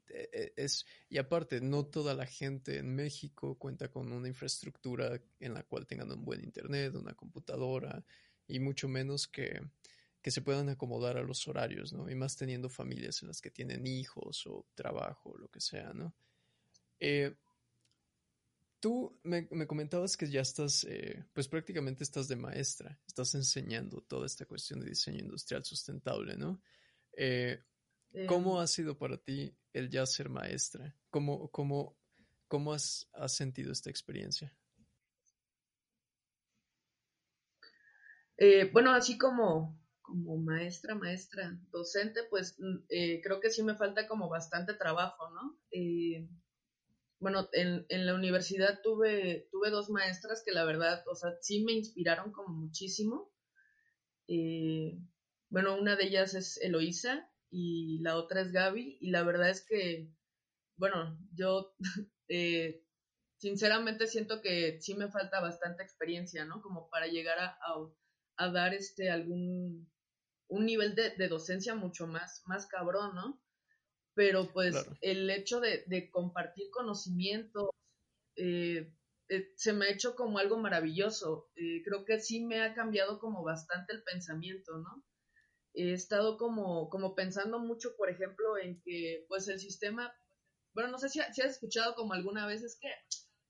es 0.09 0.87
y 1.09 1.19
aparte 1.19 1.61
no 1.61 1.87
toda 1.87 2.15
la 2.15 2.27
gente 2.27 2.79
en 2.79 2.95
México 2.95 3.59
cuenta 3.59 3.91
con 3.91 4.13
una 4.13 4.29
infraestructura 4.29 5.21
en 5.41 5.55
la 5.55 5.63
cual 5.63 5.87
tengan 5.87 6.11
un 6.13 6.25
buen 6.25 6.43
internet, 6.43 6.95
una 6.95 7.15
computadora 7.15 8.05
y 8.47 8.61
mucho 8.61 8.89
menos 8.89 9.27
que 9.27 9.61
que 10.23 10.33
se 10.33 10.43
puedan 10.43 10.69
acomodar 10.69 11.17
a 11.17 11.23
los 11.23 11.47
horarios, 11.47 11.93
¿no? 11.93 12.11
Y 12.11 12.17
más 12.17 12.37
teniendo 12.37 12.69
familias 12.69 13.23
en 13.23 13.29
las 13.29 13.41
que 13.41 13.53
tienen 13.53 13.87
hijos 13.87 14.45
o 14.49 14.67
trabajo, 14.75 15.39
lo 15.39 15.49
que 15.49 15.61
sea, 15.61 15.93
¿no? 15.93 16.17
Eh, 16.99 17.33
Tú 18.81 19.19
me, 19.23 19.49
comentabas 19.67 20.17
que 20.17 20.29
ya 20.29 20.43
estás, 20.43 20.85
eh, 20.85 21.25
pues 21.33 21.49
prácticamente 21.49 22.05
estás 22.05 22.29
de 22.29 22.37
maestra, 22.37 22.99
estás 23.07 23.35
enseñando 23.35 24.03
toda 24.03 24.27
esta 24.27 24.45
cuestión 24.45 24.81
de 24.81 24.91
diseño 24.91 25.21
industrial 25.21 25.65
sustentable, 25.65 26.37
¿no? 26.37 26.61
Eh, 27.13 27.63
¿Cómo 28.29 28.57
em. 28.57 28.63
ha 28.63 28.67
sido 28.67 28.97
para 28.97 29.19
ti 29.19 29.55
el 29.73 29.91
ya 29.91 30.07
ser 30.07 30.29
maestra? 30.31 30.95
¿Cómo, 31.11 31.51
cómo, 31.51 31.97
cómo 32.49 32.73
has, 32.73 33.09
sentido 33.29 33.73
esta 33.73 33.91
experiencia? 33.91 34.55
Eh, 38.39 38.71
bueno, 38.73 38.93
así 38.93 39.19
como, 39.19 39.79
como 40.01 40.37
maestra, 40.39 40.95
maestra, 40.95 41.59
docente, 41.71 42.23
pues 42.31 42.57
mm, 42.59 42.87
creo 43.23 43.41
que 43.41 43.51
sí 43.51 43.63
me 43.63 43.77
falta 43.77 44.07
como 44.09 44.29
bastante 44.29 44.75
trabajo, 44.75 45.31
¿no? 45.31 45.59
bueno, 47.19 47.49
en, 47.53 47.87
en, 47.89 48.05
la 48.07 48.15
universidad 48.15 48.81
tuve, 48.83 49.49
tuve 49.51 49.71
dos 49.71 49.89
maestras 49.89 50.43
que 50.45 50.53
la 50.53 50.65
verdad, 50.65 51.03
o 51.11 51.15
sea, 51.15 51.31
sí 51.41 51.65
me 51.65 51.73
inspiraron 51.73 52.31
como 52.31 52.49
muchísimo. 52.49 53.33
Eh, 54.29 54.99
bueno, 55.49 55.77
una 55.77 55.97
de 55.97 56.05
ellas 56.05 56.35
es 56.35 56.59
Eloísa 56.61 57.31
y 57.51 58.01
la 58.01 58.17
otra 58.17 58.41
es 58.41 58.53
Gaby 58.53 58.99
y 59.01 59.11
la 59.11 59.23
verdad 59.23 59.51
es 59.51 59.65
que, 59.65 60.11
bueno, 60.77 61.19
yo 61.33 61.75
eh, 62.29 62.85
sinceramente 63.39 64.07
siento 64.07 64.41
que 64.43 64.81
sí 64.81 64.95
me 64.95 65.11
falta 65.11 65.41
bastante 65.41 65.83
experiencia, 65.83 66.45
¿no? 66.45 66.63
Como 66.63 66.89
para 66.91 67.07
llegar 67.07 67.39
a, 67.39 67.59
a, 68.37 68.51
dar 68.51 68.75
este 68.75 69.11
algún, 69.11 69.91
un 70.49 70.67
nivel 70.67 70.95
de, 70.95 71.11
de, 71.11 71.29
docencia 71.29 71.75
mucho 71.75 72.07
más, 72.07 72.43
más 72.47 72.67
cabrón, 72.67 73.15
¿no? 73.15 73.41
pero 74.17 74.51
pues 74.51 74.75
el 75.03 75.29
hecho 75.29 75.61
de, 75.61 76.11
compartir 76.11 76.71
conocimientos 76.71 77.69
eh, 78.37 78.91
eh, 79.29 79.53
se 79.57 79.75
me 79.75 79.85
ha 79.85 79.91
hecho 79.91 80.17
como 80.17 80.39
algo 80.39 80.57
maravilloso. 80.57 81.51
Creo 81.55 82.07
que 82.07 82.19
sí 82.19 82.43
me 82.43 82.63
ha 82.63 82.75
cambiado 82.75 83.21
como 83.21 83.45
bastante 83.45 83.93
el 83.93 84.03
pensamiento, 84.03 84.79
¿no? 84.79 85.05
He 85.77 85.93
estado 85.93 86.39
como, 86.39 86.89
como 86.89 87.15
pensando 87.15 87.59
mucho, 87.59 87.95
por 87.97 88.11
ejemplo, 88.11 88.57
en 88.59 88.81
que 88.83 89.25
pues 89.29 89.47
el 89.49 89.61
sistema, 89.61 90.13
bueno, 90.75 90.91
no 90.91 90.99
sé 90.99 91.11
si, 91.11 91.21
si 91.33 91.43
has 91.43 91.51
escuchado 91.51 91.95
como 91.95 92.15
alguna 92.15 92.47
vez, 92.47 92.63
es 92.63 92.79
que 92.81 92.89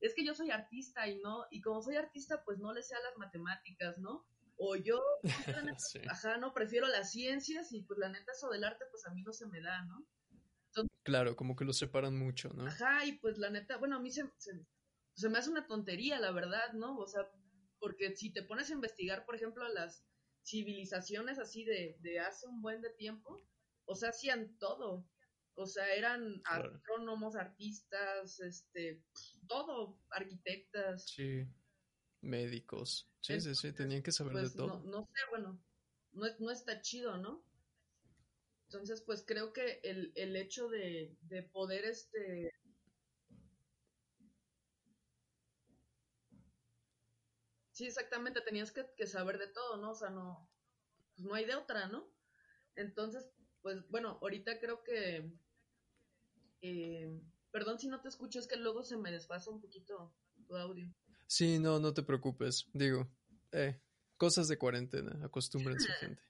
es 0.01 0.15
que 0.15 0.25
yo 0.25 0.35
soy 0.35 0.51
artista 0.51 1.09
y 1.09 1.19
no, 1.21 1.47
y 1.51 1.61
como 1.61 1.83
soy 1.83 1.97
artista, 1.97 2.43
pues 2.45 2.59
no 2.59 2.73
le 2.73 2.83
sé 2.83 2.95
a 2.95 3.01
las 3.01 3.17
matemáticas, 3.17 3.97
¿no? 3.99 4.27
O 4.57 4.77
yo, 4.77 5.01
ajá, 6.11 6.39
no, 6.39 6.53
prefiero 6.53 6.87
las 6.89 7.13
ciencias 7.13 7.73
y 7.73 7.83
pues 7.83 7.99
la 7.99 8.09
neta 8.09 8.33
eso 8.33 8.49
del 8.51 8.65
arte, 8.65 8.85
pues 8.91 9.07
a 9.07 9.13
mí 9.13 9.23
no 9.23 9.33
se 9.33 9.47
me 9.47 9.61
da, 9.61 9.85
¿no? 9.85 10.07
claro, 11.03 11.37
como 11.37 11.57
que 11.57 11.65
lo 11.65 11.73
separan 11.73 12.19
mucho, 12.19 12.51
¿no? 12.53 12.67
Ajá, 12.67 13.05
y 13.07 13.13
pues 13.13 13.39
la 13.39 13.49
neta, 13.49 13.79
bueno, 13.79 13.97
a 13.97 14.01
mí 14.01 14.11
se, 14.11 14.25
se, 15.15 15.29
me 15.29 15.39
hace 15.39 15.51
una 15.51 15.67
tontería, 15.67 16.19
la 16.19 16.33
verdad, 16.33 16.73
¿no? 16.75 16.99
O 16.99 17.07
sea, 17.07 17.23
porque 17.79 18.15
si 18.17 18.33
te 18.33 18.43
pones 18.43 18.69
a 18.71 18.75
investigar, 18.75 19.25
por 19.25 19.37
ejemplo, 19.37 19.67
las 19.69 20.05
civilizaciones 20.47 21.39
así 21.39 21.65
de, 21.65 21.97
de 22.01 22.21
hace 22.21 22.47
un 22.47 22.63
buen 22.63 22.81
de 22.81 22.91
tiempo, 22.91 23.43
o 23.85 23.95
sea, 23.95 24.11
hacían 24.11 24.57
todo. 24.59 25.09
O 25.55 25.67
sea, 25.67 25.95
eran 25.95 26.43
astrónomos, 26.45 27.35
artistas, 27.35 28.41
este, 28.41 29.03
todo, 29.49 29.99
arquitectas. 30.11 31.07
Sí, 31.09 31.47
médicos. 32.21 33.11
Sí, 33.21 33.41
sí, 33.41 33.55
sí, 33.55 33.73
tenían 33.73 34.03
que 34.03 34.13
saber 34.13 34.35
de 34.35 34.41
pues, 34.43 34.55
todo. 34.55 34.81
No, 34.81 34.85
no 34.85 35.07
sé, 35.07 35.21
bueno, 35.31 35.65
no, 36.13 36.27
no 36.39 36.51
está 36.51 36.83
chido, 36.83 37.17
¿no? 37.17 37.43
Entonces, 38.69 39.01
pues 39.01 39.25
creo 39.27 39.53
que 39.53 39.81
el, 39.83 40.13
el 40.15 40.37
hecho 40.37 40.69
de, 40.69 41.17
de 41.23 41.43
poder 41.43 41.85
este 41.85 42.53
Sí, 47.77 47.85
exactamente, 47.85 48.41
tenías 48.41 48.73
que, 48.73 48.87
que, 48.97 49.07
saber 49.07 49.37
de 49.37 49.49
todo, 49.49 49.77
¿no? 49.77 49.91
O 49.91 49.95
sea, 49.95 50.09
no, 50.09 50.51
pues 51.15 51.27
no 51.27 51.35
hay 51.35 51.45
de 51.45 51.57
otra, 51.57 51.89
¿no? 51.89 52.11
Entonces, 52.75 53.29
pues 53.61 53.87
bueno, 53.91 54.19
ahorita 54.23 54.59
creo 54.61 54.83
que, 54.83 55.31
eh, 56.63 57.21
perdón 57.51 57.79
si 57.79 57.89
no 57.89 58.01
te 58.01 58.09
escucho, 58.09 58.39
es 58.39 58.47
que 58.47 58.57
luego 58.57 58.83
se 58.83 58.97
me 58.97 59.13
desfasa 59.13 59.51
un 59.51 59.61
poquito 59.61 60.17
tu 60.47 60.57
audio. 60.57 60.91
Sí, 61.27 61.59
no, 61.59 61.79
no 61.79 61.93
te 61.93 62.03
preocupes, 62.03 62.67
digo, 62.73 63.13
eh, 63.53 63.79
cosas 64.17 64.49
de 64.49 64.57
cuarentena, 64.57 65.23
acostúmbrense 65.23 65.93
gente. 66.01 66.23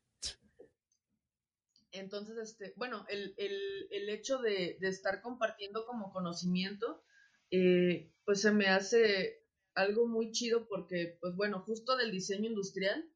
Entonces, 1.93 2.39
este, 2.39 2.75
bueno, 2.75 3.07
el, 3.09 3.35
el, 3.37 3.87
el 3.93 4.09
hecho 4.09 4.39
de, 4.39 4.79
de, 4.81 4.89
estar 4.89 5.23
compartiendo 5.23 5.87
como 5.87 6.13
conocimiento, 6.13 7.05
eh, 7.53 8.13
pues 8.25 8.41
se 8.41 8.51
me 8.51 8.67
hace 8.67 9.46
algo 9.77 10.09
muy 10.09 10.33
chido 10.33 10.67
porque, 10.67 11.19
pues 11.21 11.37
bueno, 11.37 11.61
justo 11.61 11.97
del 11.97 12.11
diseño 12.11 12.49
industrial, 12.49 13.09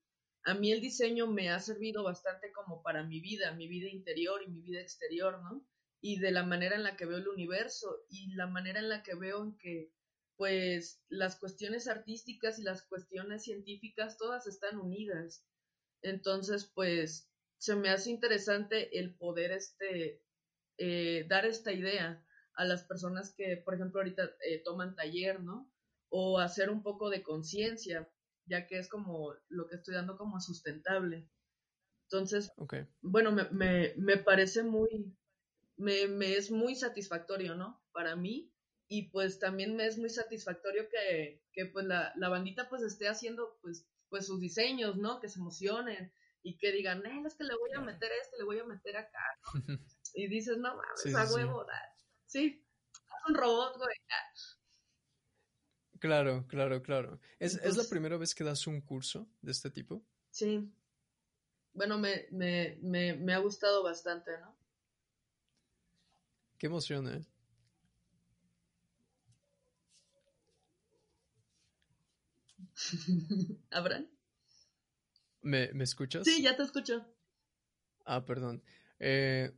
a 0.45 0.55
mí 0.55 0.71
el 0.73 0.81
diseño 0.81 1.27
me 1.27 1.51
ha 1.51 1.59
servido 1.59 2.05
bastante 2.05 2.53
como 2.53 2.83
para 2.83 3.03
mi 3.03 3.21
vida, 3.21 3.53
mi 3.53 3.67
vida 3.67 3.89
interior 3.89 4.43
y 4.43 4.51
mi 4.51 4.61
vida 4.61 4.81
exterior, 4.81 5.43
¿no? 5.43 5.67
Y 6.03 6.19
de 6.19 6.31
la 6.31 6.45
manera 6.45 6.77
en 6.77 6.83
la 6.83 6.97
que 6.97 7.07
veo 7.07 7.19
el 7.19 7.29
universo 7.29 8.05
y 8.09 8.35
la 8.35 8.47
manera 8.47 8.79
en 8.79 8.89
la 8.91 9.03
que 9.03 9.15
veo 9.15 9.43
en 9.43 9.57
que, 9.57 9.93
pues, 10.37 11.03
las 11.09 11.37
cuestiones 11.39 11.89
artísticas 11.89 12.59
y 12.59 12.63
las 12.63 12.83
cuestiones 12.87 13.43
científicas 13.45 14.19
todas 14.19 14.47
están 14.47 14.79
unidas. 14.79 15.47
Entonces, 16.03 16.71
pues, 16.75 17.31
se 17.59 17.75
me 17.75 17.89
hace 17.91 18.11
interesante 18.11 18.99
el 18.99 19.17
poder 19.17 19.53
este, 19.53 20.23
eh, 20.79 21.27
dar 21.29 21.47
esta 21.47 21.73
idea 21.73 22.25
a 22.55 22.65
las 22.65 22.85
personas 22.85 23.35
que, 23.35 23.59
por 23.65 23.75
ejemplo, 23.75 24.01
ahorita 24.01 24.31
eh, 24.47 24.63
toman 24.63 24.95
taller, 24.95 25.41
¿no? 25.41 25.70
O 26.11 26.39
hacer 26.39 26.71
un 26.71 26.83
poco 26.83 27.09
de 27.09 27.23
conciencia, 27.23 28.09
ya 28.47 28.67
que 28.67 28.79
es 28.79 28.89
como 28.89 29.35
lo 29.49 29.67
que 29.67 29.77
estoy 29.77 29.95
dando 29.95 30.17
como 30.17 30.41
sustentable. 30.41 31.29
Entonces, 32.05 32.51
bueno, 33.01 33.33
me, 33.33 33.49
me, 33.51 33.95
me, 33.97 34.17
parece 34.17 34.63
muy, 34.65 35.17
me, 35.77 36.09
me, 36.09 36.35
es 36.35 36.51
muy 36.51 36.75
satisfactorio, 36.75 37.55
¿no? 37.55 37.83
Para 37.93 38.17
mí. 38.17 38.53
Y 38.89 39.11
pues 39.11 39.39
también 39.39 39.77
me 39.77 39.87
es 39.87 39.99
muy 39.99 40.11
satisfactorio 40.11 40.89
que, 40.89 41.45
que 41.53 41.67
pues 41.67 41.87
la, 41.87 42.13
la 42.17 42.29
bandita 42.29 42.69
pues 42.69 42.83
esté 42.83 43.09
haciendo 43.09 43.57
pues, 43.63 43.87
pues 44.09 44.27
sus 44.27 44.41
diseños, 44.41 44.97
¿no? 44.97 45.21
Que 45.21 45.29
se 45.29 45.39
emocionen, 45.39 46.13
y 46.43 46.57
que 46.57 46.73
digan, 46.73 47.05
eh, 47.05 47.23
es 47.27 47.35
que 47.35 47.45
le 47.45 47.55
voy 47.57 47.71
a 47.77 47.81
meter 47.81 48.11
esto, 48.23 48.37
le 48.39 48.45
voy 48.45 48.59
a 48.59 48.65
meter 48.65 48.97
acá, 48.97 49.23
Y 50.15 50.27
dices, 50.27 50.59
no 50.59 50.75
mames, 50.75 51.15
a 51.15 51.35
huevo, 51.35 51.65
sí. 52.27 52.41
Sí, 52.41 52.67
un 53.29 53.35
robot, 53.35 53.77
güey. 53.77 53.97
Claro, 56.01 56.47
claro, 56.49 56.83
claro. 56.83 57.21
¿Es, 57.39 57.57
¿Es 57.57 57.77
la 57.77 57.85
primera 57.85 58.17
vez 58.17 58.35
que 58.35 58.43
das 58.43 58.67
un 58.67 58.81
curso 58.81 59.29
de 59.43 59.53
este 59.53 59.71
tipo? 59.71 60.03
Sí. 60.31 60.73
Bueno, 61.75 61.99
me, 61.99 62.27
me, 62.31 62.79
me, 62.83 63.15
me 63.15 63.35
ha 63.35 63.39
gustado 63.39 63.83
bastante, 63.83 64.33
¿no? 64.41 64.57
Qué 66.59 66.67
emoción, 66.67 67.07
¿eh? 67.09 67.21
¿Abraham? 73.71 74.09
¿Me, 75.43 75.73
¿Me 75.73 75.85
escuchas? 75.85 76.25
Sí, 76.25 76.43
ya 76.43 76.57
te 76.57 76.63
escucho. 76.63 77.07
Ah, 78.05 78.25
perdón. 78.25 78.63
Eh, 78.99 79.53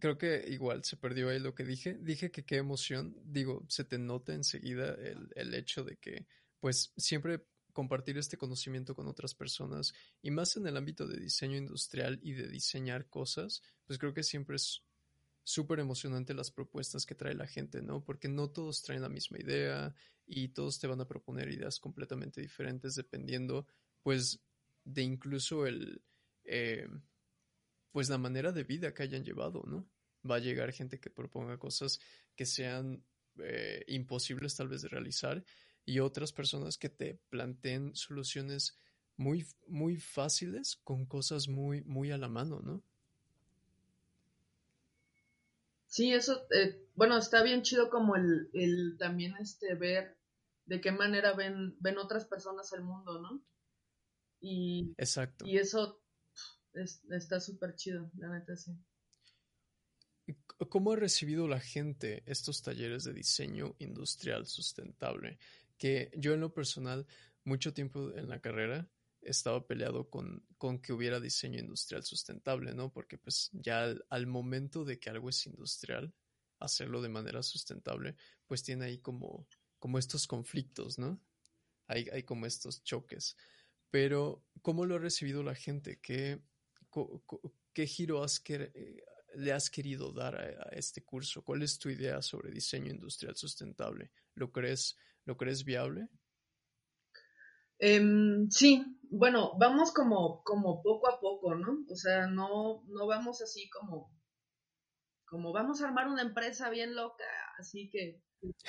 creo 0.00 0.18
que 0.18 0.44
igual 0.48 0.84
se 0.84 0.96
perdió 0.96 1.28
ahí 1.28 1.38
lo 1.38 1.54
que 1.54 1.64
dije. 1.64 1.98
Dije 2.00 2.30
que 2.30 2.44
qué 2.44 2.56
emoción. 2.56 3.16
Digo, 3.24 3.64
se 3.68 3.84
te 3.84 3.98
nota 3.98 4.34
enseguida 4.34 4.94
el, 4.94 5.30
el 5.34 5.54
hecho 5.54 5.84
de 5.84 5.96
que, 5.96 6.26
pues, 6.60 6.92
siempre 6.96 7.46
compartir 7.74 8.16
este 8.16 8.38
conocimiento 8.38 8.94
con 8.94 9.08
otras 9.08 9.34
personas 9.34 9.92
y 10.22 10.30
más 10.30 10.56
en 10.56 10.66
el 10.66 10.76
ámbito 10.76 11.06
de 11.06 11.18
diseño 11.18 11.56
industrial 11.56 12.20
y 12.22 12.32
de 12.32 12.48
diseñar 12.48 13.08
cosas, 13.08 13.62
pues 13.84 13.98
creo 13.98 14.14
que 14.14 14.22
siempre 14.22 14.56
es 14.56 14.84
súper 15.42 15.80
emocionante 15.80 16.32
las 16.32 16.50
propuestas 16.50 17.04
que 17.04 17.16
trae 17.16 17.34
la 17.34 17.46
gente, 17.46 17.82
¿no? 17.82 18.02
Porque 18.02 18.28
no 18.28 18.48
todos 18.48 18.82
traen 18.82 19.02
la 19.02 19.08
misma 19.08 19.38
idea 19.38 19.94
y 20.24 20.48
todos 20.48 20.78
te 20.78 20.86
van 20.86 21.00
a 21.00 21.08
proponer 21.08 21.50
ideas 21.50 21.78
completamente 21.80 22.40
diferentes 22.40 22.94
dependiendo, 22.94 23.66
pues, 24.02 24.40
de 24.84 25.02
incluso 25.02 25.66
el, 25.66 26.02
eh, 26.44 26.88
pues 27.94 28.08
la 28.08 28.18
manera 28.18 28.50
de 28.50 28.64
vida 28.64 28.92
que 28.92 29.04
hayan 29.04 29.22
llevado, 29.22 29.62
¿no? 29.68 29.88
Va 30.28 30.34
a 30.34 30.40
llegar 30.40 30.72
gente 30.72 30.98
que 30.98 31.10
proponga 31.10 31.58
cosas 31.58 32.00
que 32.34 32.44
sean 32.44 33.04
eh, 33.38 33.84
imposibles 33.86 34.56
tal 34.56 34.66
vez 34.66 34.82
de 34.82 34.88
realizar 34.88 35.44
y 35.84 36.00
otras 36.00 36.32
personas 36.32 36.76
que 36.76 36.88
te 36.88 37.20
planteen 37.30 37.94
soluciones 37.94 38.76
muy, 39.16 39.46
muy 39.68 39.96
fáciles 39.96 40.74
con 40.82 41.06
cosas 41.06 41.46
muy, 41.46 41.82
muy 41.84 42.10
a 42.10 42.18
la 42.18 42.28
mano, 42.28 42.58
¿no? 42.64 42.82
Sí, 45.86 46.12
eso, 46.12 46.48
eh, 46.50 46.84
bueno, 46.96 47.16
está 47.16 47.44
bien 47.44 47.62
chido 47.62 47.90
como 47.90 48.16
el, 48.16 48.50
el 48.54 48.96
también 48.98 49.36
este 49.36 49.76
ver 49.76 50.16
de 50.66 50.80
qué 50.80 50.90
manera 50.90 51.32
ven, 51.34 51.76
ven 51.78 51.98
otras 51.98 52.24
personas 52.24 52.72
el 52.72 52.82
mundo, 52.82 53.20
¿no? 53.20 53.40
Y, 54.40 54.92
Exacto. 54.98 55.46
y 55.46 55.58
eso 55.58 56.03
está 56.74 57.40
súper 57.40 57.74
chido, 57.74 58.10
la 58.16 58.28
neta 58.28 58.56
sí. 58.56 58.72
¿Cómo 60.70 60.92
ha 60.92 60.96
recibido 60.96 61.46
la 61.48 61.60
gente 61.60 62.22
estos 62.26 62.62
talleres 62.62 63.04
de 63.04 63.12
diseño 63.12 63.76
industrial 63.78 64.46
sustentable? 64.46 65.38
Que 65.76 66.10
yo 66.16 66.32
en 66.32 66.40
lo 66.40 66.54
personal, 66.54 67.06
mucho 67.44 67.74
tiempo 67.74 68.12
en 68.14 68.28
la 68.28 68.40
carrera, 68.40 68.88
estaba 69.20 69.66
peleado 69.66 70.08
con, 70.08 70.46
con 70.56 70.80
que 70.80 70.92
hubiera 70.92 71.20
diseño 71.20 71.58
industrial 71.58 72.04
sustentable, 72.04 72.74
¿no? 72.74 72.92
Porque 72.92 73.18
pues 73.18 73.50
ya 73.52 73.94
al, 74.08 74.26
momento 74.26 74.84
de 74.84 74.98
que 74.98 75.10
algo 75.10 75.28
es 75.28 75.46
industrial, 75.46 76.14
hacerlo 76.58 77.02
de 77.02 77.08
manera 77.08 77.42
sustentable, 77.42 78.16
pues 78.46 78.62
tiene 78.62 78.86
ahí 78.86 78.98
como, 78.98 79.46
como 79.78 79.98
estos 79.98 80.26
conflictos, 80.26 80.98
¿no? 80.98 81.20
Hay, 81.86 82.08
hay 82.12 82.22
como 82.22 82.46
estos 82.46 82.82
choques. 82.82 83.36
Pero, 83.90 84.44
¿cómo 84.62 84.86
lo 84.86 84.96
ha 84.96 84.98
recibido 84.98 85.42
la 85.42 85.54
gente? 85.54 86.00
¿Qué, 86.00 86.40
¿Qué 87.72 87.86
giro 87.86 88.22
has 88.22 88.40
que, 88.40 88.70
eh, 88.74 89.04
le 89.36 89.52
has 89.52 89.68
querido 89.70 90.12
dar 90.12 90.36
a, 90.36 90.40
a, 90.40 90.68
este 90.72 91.02
curso? 91.02 91.42
¿Cuál 91.42 91.62
es 91.62 91.78
tu 91.78 91.88
idea 91.88 92.22
sobre 92.22 92.50
diseño 92.50 92.90
industrial 92.90 93.36
sustentable? 93.36 94.10
¿Lo 94.34 94.52
crees, 94.52 94.96
¿lo 95.24 95.36
crees 95.36 95.64
viable? 95.64 96.08
Eh, 97.78 98.00
sí, 98.50 98.84
bueno, 99.10 99.52
vamos 99.58 99.92
como, 99.92 100.42
como 100.42 100.82
poco 100.82 101.08
a 101.08 101.20
poco, 101.20 101.54
¿no? 101.54 101.84
O 101.90 101.96
sea, 101.96 102.26
no, 102.26 102.84
no 102.86 103.06
vamos 103.06 103.42
así 103.42 103.68
como, 103.68 104.10
como 105.26 105.52
vamos 105.52 105.82
a 105.82 105.88
armar 105.88 106.08
una 106.08 106.22
empresa 106.22 106.70
bien 106.70 106.94
loca, 106.94 107.24
así 107.58 107.90
que 107.90 108.22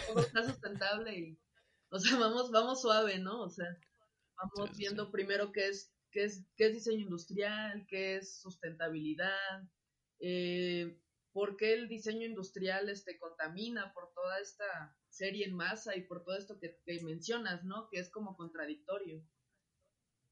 todo 0.08 0.20
está 0.20 0.44
sustentable 0.60 1.18
y, 1.18 1.40
o 1.90 2.00
sea, 2.00 2.18
vamos, 2.20 2.52
vamos 2.52 2.82
suave, 2.82 3.20
¿no? 3.20 3.44
O 3.44 3.50
sea, 3.50 3.68
vamos 4.36 4.72
sí, 4.72 4.80
viendo 4.80 5.06
sí. 5.06 5.12
primero 5.12 5.52
qué 5.52 5.70
es 5.70 5.95
qué 6.16 6.24
es, 6.24 6.46
qué 6.56 6.68
es 6.68 6.74
diseño 6.74 7.02
industrial, 7.02 7.86
qué 7.90 8.16
es 8.16 8.40
sustentabilidad, 8.40 9.70
eh, 10.22 10.98
por 11.34 11.58
qué 11.58 11.74
el 11.74 11.90
diseño 11.90 12.26
industrial 12.26 12.88
este, 12.88 13.20
contamina 13.20 13.94
por 13.94 14.14
toda 14.14 14.40
esta 14.40 14.98
serie 15.10 15.46
en 15.46 15.54
masa 15.54 15.94
y 15.98 16.04
por 16.04 16.24
todo 16.24 16.38
esto 16.38 16.58
que, 16.58 16.80
mencionas, 17.04 17.66
¿no? 17.66 17.90
Que 17.90 18.00
es 18.00 18.10
como 18.10 18.38
contradictorio. 18.38 19.22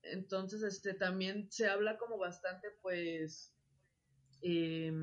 Entonces, 0.04 0.64
este, 0.64 0.94
también 0.94 1.52
se 1.52 1.68
habla 1.68 1.98
como 1.98 2.18
bastante, 2.18 2.70
pues, 2.82 3.54
eh, 4.42 4.94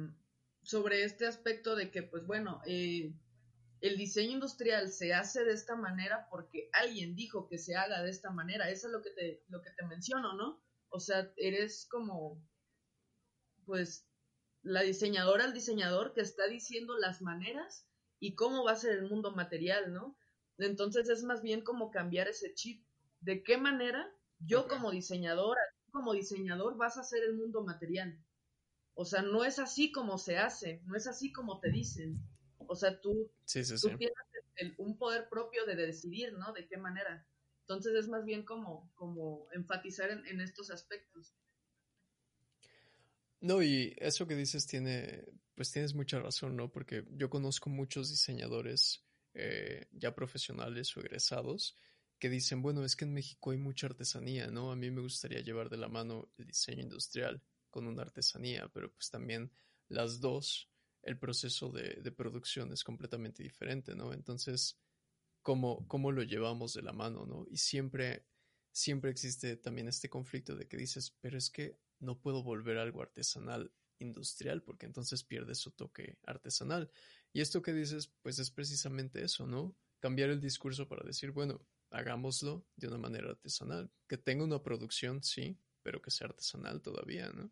sobre 0.62 1.04
este 1.04 1.26
aspecto 1.26 1.76
de 1.76 1.90
que, 1.90 2.04
pues, 2.04 2.24
bueno, 2.26 2.62
eh, 2.64 3.12
el 3.82 3.98
diseño 3.98 4.32
industrial 4.32 4.90
se 4.90 5.12
hace 5.12 5.44
de 5.44 5.52
esta 5.52 5.76
manera 5.76 6.26
porque 6.30 6.70
alguien 6.72 7.14
dijo 7.14 7.48
que 7.48 7.58
se 7.58 7.76
haga 7.76 8.02
de 8.02 8.10
esta 8.10 8.30
manera. 8.30 8.70
Eso 8.70 8.86
es 8.86 8.94
lo 8.94 9.02
que 9.02 9.10
te, 9.10 9.44
lo 9.48 9.60
que 9.60 9.70
te 9.72 9.84
menciono, 9.84 10.32
¿no? 10.32 10.69
O 10.90 11.00
sea, 11.00 11.32
eres 11.36 11.86
como, 11.90 12.42
pues, 13.64 14.06
la 14.62 14.82
diseñadora, 14.82 15.44
el 15.44 15.54
diseñador 15.54 16.12
que 16.12 16.20
está 16.20 16.46
diciendo 16.46 16.98
las 16.98 17.22
maneras 17.22 17.86
y 18.18 18.34
cómo 18.34 18.64
va 18.64 18.72
a 18.72 18.76
ser 18.76 18.98
el 18.98 19.08
mundo 19.08 19.32
material, 19.34 19.92
¿no? 19.92 20.16
Entonces 20.58 21.08
es 21.08 21.22
más 21.22 21.42
bien 21.42 21.62
como 21.62 21.90
cambiar 21.90 22.28
ese 22.28 22.52
chip. 22.54 22.84
¿De 23.20 23.42
qué 23.42 23.56
manera 23.56 24.12
yo 24.38 24.62
okay. 24.62 24.76
como 24.76 24.90
diseñadora, 24.90 25.60
como 25.90 26.12
diseñador 26.12 26.76
vas 26.76 26.96
a 26.96 27.00
hacer 27.00 27.22
el 27.24 27.34
mundo 27.34 27.62
material? 27.62 28.18
O 28.94 29.04
sea, 29.04 29.22
no 29.22 29.44
es 29.44 29.58
así 29.58 29.90
como 29.92 30.18
se 30.18 30.36
hace, 30.36 30.82
no 30.84 30.96
es 30.96 31.06
así 31.06 31.32
como 31.32 31.60
te 31.60 31.70
dicen. 31.70 32.20
O 32.58 32.76
sea, 32.76 33.00
tú, 33.00 33.30
sí, 33.46 33.64
sí, 33.64 33.74
tú 33.74 33.88
sí. 33.88 33.96
tienes 33.96 34.16
el, 34.56 34.74
un 34.78 34.98
poder 34.98 35.28
propio 35.28 35.64
de 35.64 35.74
decidir, 35.74 36.34
¿no? 36.34 36.52
De 36.52 36.68
qué 36.68 36.76
manera. 36.76 37.26
Entonces 37.70 37.94
es 37.94 38.08
más 38.08 38.24
bien 38.24 38.42
como, 38.42 38.90
como 38.96 39.46
enfatizar 39.52 40.10
en, 40.10 40.40
estos 40.40 40.72
aspectos. 40.72 41.36
No, 43.40 43.62
y 43.62 43.94
eso 43.98 44.26
que 44.26 44.34
dices 44.34 44.66
tiene, 44.66 45.24
pues 45.54 45.70
tienes 45.70 45.94
mucha 45.94 46.18
razón, 46.18 46.56
¿no? 46.56 46.72
Porque 46.72 47.04
yo 47.12 47.30
conozco 47.30 47.70
muchos 47.70 48.10
diseñadores 48.10 49.06
eh, 49.34 49.86
ya 49.92 50.16
profesionales 50.16 50.96
o 50.96 51.00
egresados 51.00 51.76
que 52.18 52.28
dicen, 52.28 52.60
bueno, 52.60 52.84
es 52.84 52.96
que 52.96 53.04
en 53.04 53.14
México 53.14 53.52
hay 53.52 53.58
mucha 53.58 53.86
artesanía, 53.86 54.48
¿no? 54.48 54.72
A 54.72 54.76
mí 54.76 54.90
me 54.90 55.02
gustaría 55.02 55.38
llevar 55.38 55.70
de 55.70 55.76
la 55.76 55.88
mano 55.88 56.28
el 56.38 56.48
diseño 56.48 56.82
industrial 56.82 57.40
con 57.70 57.86
una 57.86 58.02
artesanía, 58.02 58.68
pero 58.74 58.92
pues 58.92 59.10
también 59.10 59.52
las 59.86 60.18
dos, 60.18 60.68
el 61.02 61.20
proceso 61.20 61.70
de 61.70 62.10
producción 62.10 62.72
es 62.72 62.82
completamente 62.82 63.44
diferente, 63.44 63.94
¿no? 63.94 64.12
Entonces, 64.12 64.76
cómo, 65.42 65.86
cómo 65.88 66.12
lo 66.12 66.22
llevamos 66.22 66.74
de 66.74 66.82
la 66.82 66.92
mano, 66.92 67.26
¿no? 67.26 67.46
Y 67.50 67.56
siempre, 67.58 68.26
siempre 68.72 69.10
existe 69.10 69.56
también 69.56 69.88
este 69.88 70.08
conflicto 70.08 70.56
de 70.56 70.68
que 70.68 70.76
dices, 70.76 71.16
pero 71.20 71.38
es 71.38 71.50
que 71.50 71.78
no 71.98 72.18
puedo 72.18 72.42
volver 72.42 72.78
algo 72.78 73.02
artesanal 73.02 73.72
industrial 73.98 74.62
porque 74.62 74.86
entonces 74.86 75.22
pierde 75.22 75.54
su 75.54 75.70
toque 75.72 76.18
artesanal. 76.24 76.90
Y 77.32 77.40
esto 77.40 77.62
que 77.62 77.72
dices, 77.72 78.08
pues 78.22 78.38
es 78.38 78.50
precisamente 78.50 79.22
eso, 79.22 79.46
¿no? 79.46 79.76
Cambiar 80.00 80.30
el 80.30 80.40
discurso 80.40 80.88
para 80.88 81.06
decir, 81.06 81.30
bueno, 81.30 81.60
hagámoslo 81.90 82.66
de 82.76 82.88
una 82.88 82.98
manera 82.98 83.30
artesanal. 83.30 83.90
Que 84.08 84.16
tenga 84.16 84.44
una 84.44 84.62
producción, 84.62 85.22
sí, 85.22 85.58
pero 85.82 86.00
que 86.00 86.10
sea 86.10 86.28
artesanal 86.28 86.80
todavía, 86.80 87.30
¿no? 87.30 87.50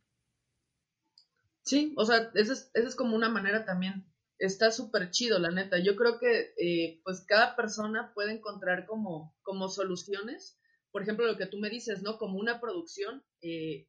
Sí, 1.63 1.93
o 1.97 2.07
sea, 2.07 2.31
esa 2.35 2.55
es, 2.55 2.71
esa 2.73 2.89
es 2.89 2.97
como 2.97 3.15
una 3.15 3.29
manera 3.29 3.65
también 3.67 4.07
está 4.39 4.71
súper 4.71 5.11
chido, 5.11 5.39
la 5.39 5.51
neta. 5.51 5.79
Yo 5.79 5.97
creo 5.97 6.19
que 6.19 6.55
eh, 6.57 7.01
pues 7.05 7.25
cada 7.27 7.57
persona 7.57 8.13
puede 8.15 8.33
encontrar 8.33 8.87
como, 8.87 9.37
como 9.43 9.69
soluciones. 9.69 10.59
Por 10.91 11.03
ejemplo, 11.03 11.27
lo 11.27 11.37
que 11.37 11.47
tú 11.47 11.59
me 11.59 11.71
dices, 11.71 12.03
¿no? 12.03 12.19
Como 12.19 12.39
una 12.39 12.61
producción 12.61 13.25
eh, 13.43 13.89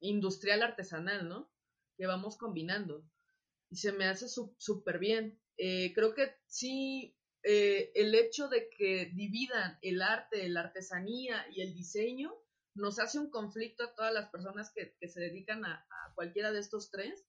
industrial 0.00 0.62
artesanal, 0.62 1.28
¿no? 1.28 1.52
Que 1.96 2.06
vamos 2.06 2.38
combinando. 2.38 3.04
Y 3.70 3.76
se 3.76 3.92
me 3.92 4.06
hace 4.06 4.26
súper 4.28 4.98
bien. 4.98 5.40
Eh, 5.58 5.92
creo 5.94 6.14
que 6.14 6.34
sí, 6.46 7.16
el 7.42 8.14
hecho 8.14 8.48
de 8.48 8.70
que 8.70 9.10
dividan 9.14 9.78
el 9.82 10.00
arte, 10.00 10.48
la 10.48 10.60
artesanía 10.60 11.44
y 11.54 11.62
el 11.62 11.74
diseño 11.74 12.32
nos 12.74 12.98
hace 13.00 13.18
un 13.18 13.30
conflicto 13.30 13.84
a 13.84 13.94
todas 13.94 14.14
las 14.14 14.30
personas 14.30 14.72
que, 14.72 14.96
se 15.08 15.20
dedican 15.20 15.64
a 15.64 15.84
cualquiera 16.14 16.52
de 16.52 16.60
estos 16.60 16.90
tres 16.90 17.26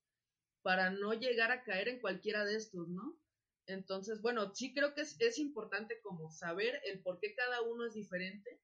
para 0.63 0.89
no 0.89 1.13
llegar 1.13 1.52
a 1.52 1.63
caer 1.63 1.89
en 1.89 1.99
cualquiera 1.99 2.45
de 2.45 2.56
estos, 2.56 2.88
¿no? 2.89 3.19
Entonces, 3.67 4.21
bueno, 4.21 4.54
sí 4.56 4.73
creo 4.73 4.93
que 4.93 5.02
es, 5.02 5.19
es 5.19 5.38
importante 5.38 6.02
como 6.02 6.32
saber 6.32 6.82
el 6.86 7.02
por 7.02 7.19
qué 7.19 7.36
cada 7.36 7.62
uno 7.62 7.86
es 7.86 7.93
diferente, 7.93 8.60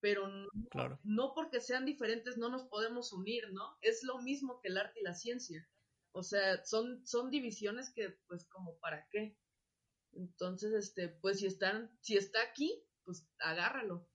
pero 0.00 0.26
no, 0.26 0.48
claro. 0.70 0.98
no, 1.04 1.32
porque 1.34 1.60
sean 1.60 1.86
diferentes 1.86 2.36
no 2.36 2.48
nos 2.48 2.64
podemos 2.64 3.12
unir, 3.12 3.52
¿no? 3.52 3.78
Es 3.80 4.02
lo 4.02 4.20
mismo 4.20 4.60
que 4.60 4.68
el 4.68 4.78
arte 4.78 5.00
y 5.00 5.04
la 5.04 5.14
ciencia. 5.14 5.66
O 6.10 6.22
sea, 6.22 6.64
son, 6.64 7.06
son 7.06 7.30
divisiones 7.30 7.90
que, 7.90 8.10
pues, 8.26 8.44
como 8.46 8.76
para 8.78 9.06
qué. 9.10 9.36
Entonces, 10.12 10.72
este, 10.72 11.08
pues 11.08 11.38
si 11.38 11.46
están, 11.46 11.90
si 12.00 12.16
está 12.16 12.42
aquí, 12.42 12.84
pues 13.04 13.26
agárralo. 13.38 14.06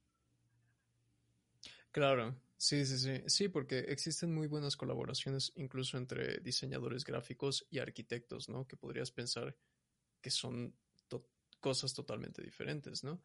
Claro, 1.91 2.39
sí, 2.57 2.85
sí, 2.85 2.97
sí. 2.97 3.23
Sí, 3.27 3.49
porque 3.49 3.79
existen 3.79 4.33
muy 4.33 4.47
buenas 4.47 4.75
colaboraciones 4.75 5.51
incluso 5.55 5.97
entre 5.97 6.39
diseñadores 6.39 7.05
gráficos 7.05 7.65
y 7.69 7.79
arquitectos, 7.79 8.49
¿no? 8.49 8.67
Que 8.67 8.77
podrías 8.77 9.11
pensar 9.11 9.55
que 10.21 10.29
son 10.29 10.75
cosas 11.59 11.93
totalmente 11.93 12.41
diferentes, 12.41 13.03
¿no? 13.03 13.21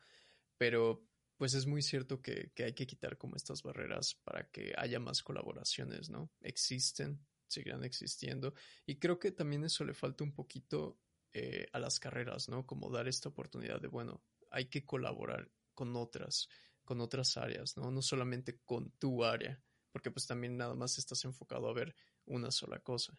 Pero 0.57 1.07
pues 1.37 1.55
es 1.55 1.67
muy 1.67 1.83
cierto 1.83 2.23
que, 2.23 2.53
que, 2.55 2.65
hay 2.65 2.73
que 2.73 2.87
quitar 2.87 3.19
como 3.19 3.37
estas 3.37 3.63
barreras 3.63 4.15
para 4.15 4.49
que 4.51 4.73
haya 4.77 5.01
más 5.01 5.23
colaboraciones, 5.23 6.09
¿no? 6.09 6.31
Existen, 6.41 7.27
seguirán 7.49 7.85
existiendo. 7.85 8.55
Y 8.87 8.97
creo 8.97 9.19
que 9.19 9.33
también 9.33 9.65
eso 9.65 9.85
le 9.85 9.95
falta 9.95 10.25
un 10.25 10.33
poquito 10.33 11.01
eh, 11.33 11.67
a 11.73 11.79
las 11.79 11.99
carreras, 11.99 12.49
¿no? 12.49 12.67
Como 12.67 12.91
dar 12.91 13.09
esta 13.09 13.29
oportunidad 13.29 13.81
de, 13.81 13.89
bueno, 13.89 14.23
hay 14.51 14.67
que 14.67 14.85
colaborar 14.85 15.51
con 15.75 15.97
otras, 15.97 16.49
con 16.85 17.01
otras 17.01 17.37
áreas, 17.37 17.77
¿no? 17.77 17.91
No 17.91 18.03
solamente 18.03 18.61
con 18.65 18.91
tu 18.93 19.25
área, 19.25 19.63
porque 19.93 20.11
pues 20.11 20.27
también 20.27 20.57
nada 20.57 20.75
más 20.75 20.99
estás 20.99 21.25
enfocado 21.25 21.69
a 21.69 21.75
ver 21.75 21.95
una 22.27 22.51
sola 22.51 22.81
cosa. 22.81 23.19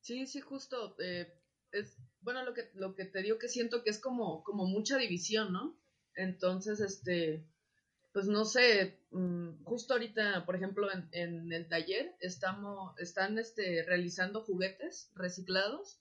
Sí, 0.00 0.26
sí, 0.26 0.40
justo. 0.40 0.96
Eh, 1.00 1.32
es, 1.72 1.96
bueno, 2.20 2.44
lo 2.44 2.54
que, 2.54 2.70
lo 2.74 2.94
que 2.94 3.04
te 3.06 3.22
digo 3.22 3.38
que 3.38 3.48
siento 3.48 3.82
que 3.82 3.90
es 3.90 3.98
como, 3.98 4.44
como 4.44 4.66
mucha 4.66 4.96
división, 4.98 5.52
¿no? 5.52 5.76
Entonces, 6.14 6.80
este, 6.80 7.44
pues 8.14 8.28
no 8.28 8.44
sé, 8.44 9.00
mm, 9.10 9.64
justo 9.64 9.94
ahorita, 9.94 10.46
por 10.46 10.54
ejemplo, 10.54 10.86
en, 11.10 11.52
el 11.52 11.68
taller 11.68 12.14
estamos, 12.20 12.96
están 13.00 13.40
este, 13.40 13.82
realizando 13.82 14.44
juguetes 14.44 15.10
reciclados 15.16 16.00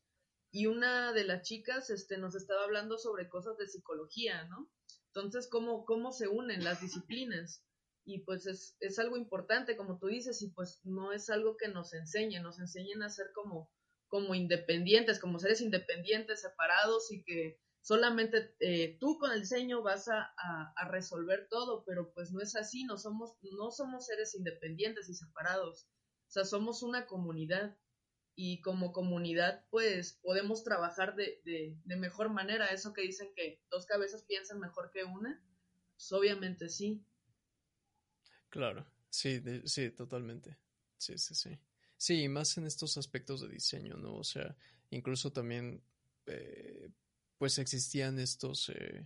y 0.52 0.68
una 0.68 1.12
de 1.12 1.24
las 1.24 1.42
chicas 1.42 1.90
este, 1.90 2.20
nos 2.20 2.36
estaba 2.36 2.66
hablando 2.66 3.00
sobre 3.00 3.30
cosas 3.30 3.58
de 3.58 3.68
psicología, 3.68 4.44
¿no? 4.46 4.70
Entonces, 5.08 5.48
¿cómo, 5.50 5.86
cómo 5.86 6.12
se 6.12 6.28
unen 6.28 6.64
las 6.64 6.82
disciplinas? 6.82 7.66
Y 8.06 8.20
pues 8.20 8.46
es, 8.46 8.78
es 8.80 9.00
algo 9.00 9.18
importante, 9.18 9.76
como 9.76 9.98
tú 9.98 10.06
dices, 10.06 10.40
y 10.44 10.52
pues 10.52 10.82
no 10.84 11.14
es 11.14 11.32
algo 11.32 11.58
que 11.58 11.68
nos 11.68 11.94
enseñen, 11.96 12.44
nos 12.44 12.60
enseñen 12.60 13.02
a 13.02 13.10
ser 13.10 13.32
como, 13.34 13.72
como 14.08 14.36
independientes, 14.36 15.20
como 15.20 15.40
seres 15.40 15.62
independientes, 15.62 16.42
separados 16.42 17.12
y 17.12 17.24
que 17.24 17.60
solamente 17.84 18.56
eh, 18.62 18.98
tú 19.00 19.18
con 19.20 19.32
el 19.32 19.42
diseño 19.42 19.84
vas 19.84 20.08
a, 20.08 20.34
resolver 20.88 21.48
todo, 21.50 21.84
pero 21.86 22.14
pues 22.14 22.32
no 22.32 22.42
es 22.42 22.56
así, 22.56 22.86
no 22.86 22.98
somos, 22.98 23.38
no 23.42 23.72
somos 23.72 24.06
seres 24.06 24.36
independientes 24.36 25.10
y 25.10 25.14
separados, 25.14 25.88
o 26.28 26.32
sea, 26.32 26.46
somos 26.46 26.82
una 26.82 27.06
comunidad 27.06 27.78
y 28.36 28.62
como 28.62 28.94
comunidad 28.94 29.66
pues 29.70 30.14
podemos 30.14 30.64
trabajar 30.64 31.16
de, 31.16 31.42
de, 31.44 31.96
mejor 31.98 32.30
manera, 32.30 32.68
eso 32.68 32.94
que 32.94 33.02
dicen 33.02 33.34
que 33.36 33.62
dos 33.70 33.86
cabezas 33.86 34.24
piensan 34.24 34.60
mejor 34.60 34.90
que 34.92 35.04
una, 35.04 35.44
pues 35.96 36.12
obviamente 36.14 36.70
sí. 36.70 37.06
Claro, 38.50 38.88
sí, 39.10 39.42
sí, 39.66 39.92
totalmente, 39.92 40.58
sí, 40.98 41.18
sí, 41.18 41.36
sí. 41.36 41.60
Sí, 41.98 42.28
más 42.28 42.58
en 42.58 42.66
estos 42.66 42.98
aspectos 42.98 43.42
de 43.42 43.50
diseño, 43.50 43.96
¿no? 43.96 44.16
O 44.16 44.24
sea, 44.24 44.58
incluso 44.90 45.32
también 45.32 45.82
eh, 46.26 46.90
pues 47.44 47.60
existían 47.60 48.20
estos, 48.20 48.70
eh, 48.70 49.06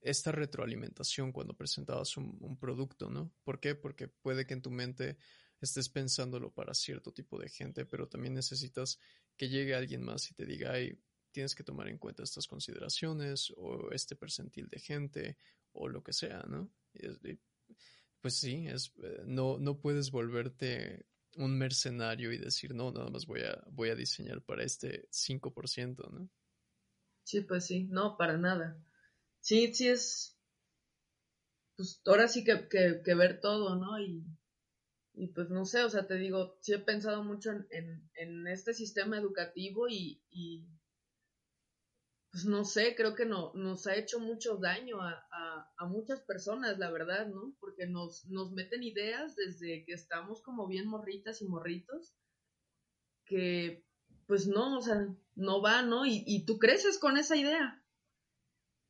esta 0.00 0.32
retroalimentación 0.32 1.30
cuando 1.30 1.54
presentabas 1.54 2.16
un, 2.16 2.58
producto, 2.58 3.10
¿no? 3.10 3.32
¿Por 3.44 3.60
qué? 3.60 3.76
Porque 3.76 4.08
puede 4.08 4.44
que 4.44 4.54
en 4.54 4.62
tu 4.62 4.72
mente 4.72 5.18
estés 5.60 5.88
pensándolo 5.88 6.52
para 6.52 6.74
cierto 6.74 7.12
tipo 7.12 7.38
de 7.38 7.48
gente, 7.48 7.86
pero 7.86 8.08
también 8.08 8.34
necesitas 8.34 8.98
que 9.36 9.48
llegue 9.48 9.76
alguien 9.76 10.02
más 10.02 10.28
y 10.32 10.34
te 10.34 10.46
diga, 10.46 10.72
ay, 10.72 11.00
tienes 11.30 11.54
que 11.54 11.62
tomar 11.62 11.86
en 11.86 11.98
cuenta 11.98 12.24
estas 12.24 12.48
consideraciones 12.48 13.52
o 13.56 13.92
este 13.92 14.16
percentil 14.16 14.68
de 14.68 14.80
gente 14.80 15.36
o 15.70 15.86
lo 15.86 16.02
que 16.02 16.14
sea, 16.14 16.42
¿no? 16.48 16.72
pues 18.20 18.34
sí, 18.34 18.66
es, 18.66 18.90
eh, 19.00 19.22
no, 19.26 19.58
no 19.60 19.78
puedes 19.78 20.10
volverte 20.10 21.06
un 21.36 21.56
mercenario 21.56 22.32
y 22.32 22.38
decir, 22.38 22.74
no, 22.74 22.90
nada 22.90 23.10
más 23.10 23.26
voy 23.26 23.42
a, 23.42 23.62
voy 23.70 23.90
a 23.90 23.94
diseñar 23.94 24.42
para 24.42 24.64
este 24.64 25.08
5%, 25.12 26.10
¿no? 26.10 26.28
Sí, 27.28 27.42
pues 27.42 27.66
sí, 27.66 27.84
no, 27.90 28.16
para 28.16 28.38
nada. 28.38 28.82
Sí, 29.40 29.74
sí 29.74 29.88
es, 29.88 30.38
pues 31.76 32.00
ahora 32.06 32.26
sí 32.26 32.42
que, 32.42 32.68
que, 32.70 33.14
ver 33.14 33.42
todo, 33.42 33.76
¿no? 33.76 34.00
Y, 34.00 34.24
y, 35.12 35.26
pues 35.34 35.50
no 35.50 35.66
sé, 35.66 35.82
o 35.84 35.90
sea, 35.90 36.06
te 36.06 36.14
digo, 36.14 36.56
sí 36.62 36.72
he 36.72 36.78
pensado 36.78 37.22
mucho 37.22 37.50
en, 37.52 38.08
en, 38.14 38.46
este 38.46 38.72
sistema 38.72 39.18
educativo 39.18 39.88
y, 39.90 40.22
y, 40.30 40.66
pues 42.32 42.46
no 42.46 42.64
sé, 42.64 42.94
creo 42.96 43.14
que 43.14 43.26
no, 43.26 43.52
nos 43.52 43.86
ha 43.86 43.96
hecho 43.96 44.20
mucho 44.20 44.56
daño 44.56 45.02
a, 45.02 45.12
a, 45.30 45.70
a, 45.76 45.86
muchas 45.86 46.22
personas, 46.22 46.78
la 46.78 46.90
verdad, 46.90 47.26
¿no? 47.26 47.54
Porque 47.60 47.86
nos, 47.86 48.24
nos 48.28 48.52
meten 48.52 48.82
ideas 48.82 49.36
desde 49.36 49.84
que 49.84 49.92
estamos 49.92 50.40
como 50.40 50.66
bien 50.66 50.88
morritas 50.88 51.42
y 51.42 51.46
morritos, 51.46 52.14
que 53.26 53.84
pues 54.28 54.46
no, 54.46 54.76
o 54.76 54.82
sea, 54.82 55.08
no 55.36 55.62
va, 55.62 55.80
¿no? 55.82 56.04
Y, 56.04 56.22
y 56.26 56.44
tú 56.44 56.58
creces 56.58 56.98
con 56.98 57.16
esa 57.16 57.34
idea. 57.34 57.82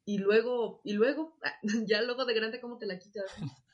Y 0.05 0.19
luego, 0.19 0.81
y 0.85 0.95
luego, 0.95 1.39
ya 1.87 2.03
luego 2.03 2.25
de 2.25 2.35
grande, 2.35 2.61
¿cómo 2.61 2.77
te 2.77 2.87
la 2.87 2.99
quitas? 2.99 3.31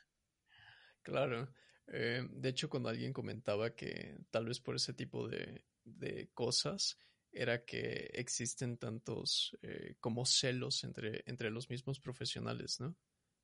Claro. 1.01 1.53
Eh, 1.85 2.27
de 2.31 2.49
hecho, 2.49 2.67
cuando 2.67 2.89
alguien 2.89 3.13
comentaba 3.13 3.75
que 3.75 4.17
tal 4.31 4.47
vez 4.47 4.59
por 4.59 4.75
ese 4.75 4.91
tipo 4.91 5.27
de, 5.27 5.63
de 5.83 6.31
cosas 6.33 6.97
era 7.31 7.63
que 7.63 8.09
existen 8.13 8.79
tantos 8.79 9.55
eh, 9.61 9.97
como 9.99 10.25
celos 10.25 10.83
entre, 10.83 11.21
entre 11.27 11.51
los 11.51 11.69
mismos 11.69 11.99
profesionales, 11.99 12.79
¿no? 12.79 12.97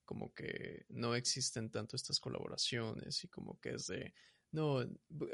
Como 0.05 0.33
que 0.33 0.85
no 0.89 1.13
existen 1.13 1.69
tanto 1.69 1.95
estas 1.95 2.19
colaboraciones 2.19 3.23
y 3.23 3.27
como 3.27 3.59
que 3.59 3.75
es 3.75 3.85
de, 3.85 4.15
no, 4.49 4.83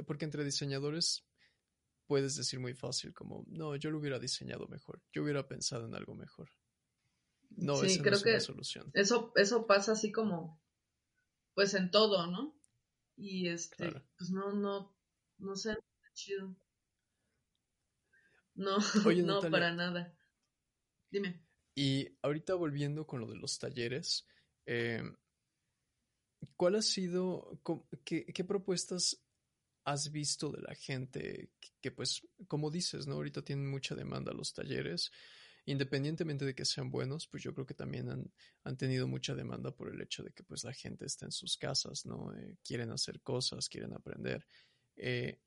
porque 0.05 0.25
entre 0.25 0.43
diseñadores 0.43 1.26
puedes 2.07 2.35
decir 2.35 2.59
muy 2.59 2.73
fácil 2.73 3.13
como, 3.13 3.45
no, 3.47 3.75
yo 3.75 3.91
lo 3.91 3.99
hubiera 3.99 4.17
diseñado 4.17 4.67
mejor, 4.67 5.01
yo 5.11 5.23
hubiera 5.23 5.47
pensado 5.47 5.85
en 5.85 5.93
algo 5.93 6.15
mejor. 6.15 6.49
No, 7.49 7.77
sí, 7.77 7.99
creo 7.99 8.21
que 8.21 8.39
solución. 8.39 8.89
Eso, 8.93 9.31
eso 9.35 9.67
pasa 9.67 9.93
así 9.93 10.11
como, 10.11 10.61
pues 11.53 11.73
en 11.73 11.91
todo, 11.91 12.27
¿no? 12.27 12.59
Y 13.15 13.49
este, 13.49 13.91
pues 14.17 14.31
no, 14.31 14.53
no, 14.53 14.95
no 15.37 15.55
sé, 15.55 15.77
chido. 16.13 16.55
No, 18.55 18.77
no, 19.25 19.41
para 19.51 19.73
nada. 19.73 20.17
Dime. 21.09 21.43
Y 21.75 22.17
ahorita 22.21 22.55
volviendo 22.55 23.05
con 23.05 23.21
lo 23.21 23.27
de 23.27 23.35
los 23.35 23.59
talleres, 23.59 24.27
eh, 24.65 25.03
¿cuál 26.55 26.75
ha 26.75 26.81
sido, 26.81 27.61
qué, 28.03 28.25
qué 28.25 28.43
propuestas 28.43 29.23
has 29.87 30.11
visto 30.11 30.51
de 30.51 30.61
la 30.61 30.75
gente 30.75 31.49
que, 31.79 31.91
pues, 31.91 32.21
como 32.49 32.69
dices, 32.69 33.07
¿no? 33.07 33.15
Ahorita 33.15 33.41
tienen 33.41 33.69
mucha 33.69 33.95
demanda 33.95 34.33
los 34.33 34.53
talleres. 34.53 35.11
Independientemente 35.65 36.43
de 36.43 36.53
que 36.53 36.65
sean 36.65 36.91
buenos, 36.91 37.25
pues 37.27 37.41
yo 37.41 37.53
creo 37.53 37.65
que 37.65 37.73
también 37.73 38.09
han, 38.09 38.77
tenido 38.77 39.07
mucha 39.07 39.33
demanda 39.33 39.71
por 39.71 39.87
el 39.87 40.01
hecho 40.01 40.23
de 40.23 40.31
que 40.33 40.43
pues 40.43 40.65
la 40.65 40.73
gente 40.73 41.05
está 41.05 41.25
en 41.25 41.31
sus 41.31 41.55
casas, 41.55 42.05
¿no? 42.05 42.33
Eh, 42.35 42.57
quieren 42.65 42.91
hacer 42.91 43.21
cosas, 43.21 43.69
quieren 43.69 43.93
aprender. 43.93 44.45
Eh, 44.97 45.39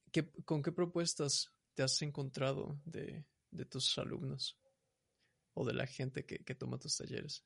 ¿Con 0.46 0.62
qué 0.62 0.72
propuestas 0.72 1.52
te 1.74 1.82
has 1.82 2.00
encontrado 2.00 2.80
de, 2.86 3.26
tus 3.68 3.98
alumnos 3.98 4.58
o 5.52 5.66
de 5.66 5.74
la 5.74 5.86
gente 5.86 6.24
que 6.24 6.54
toma 6.54 6.78
tus 6.78 6.96
talleres? 6.96 7.44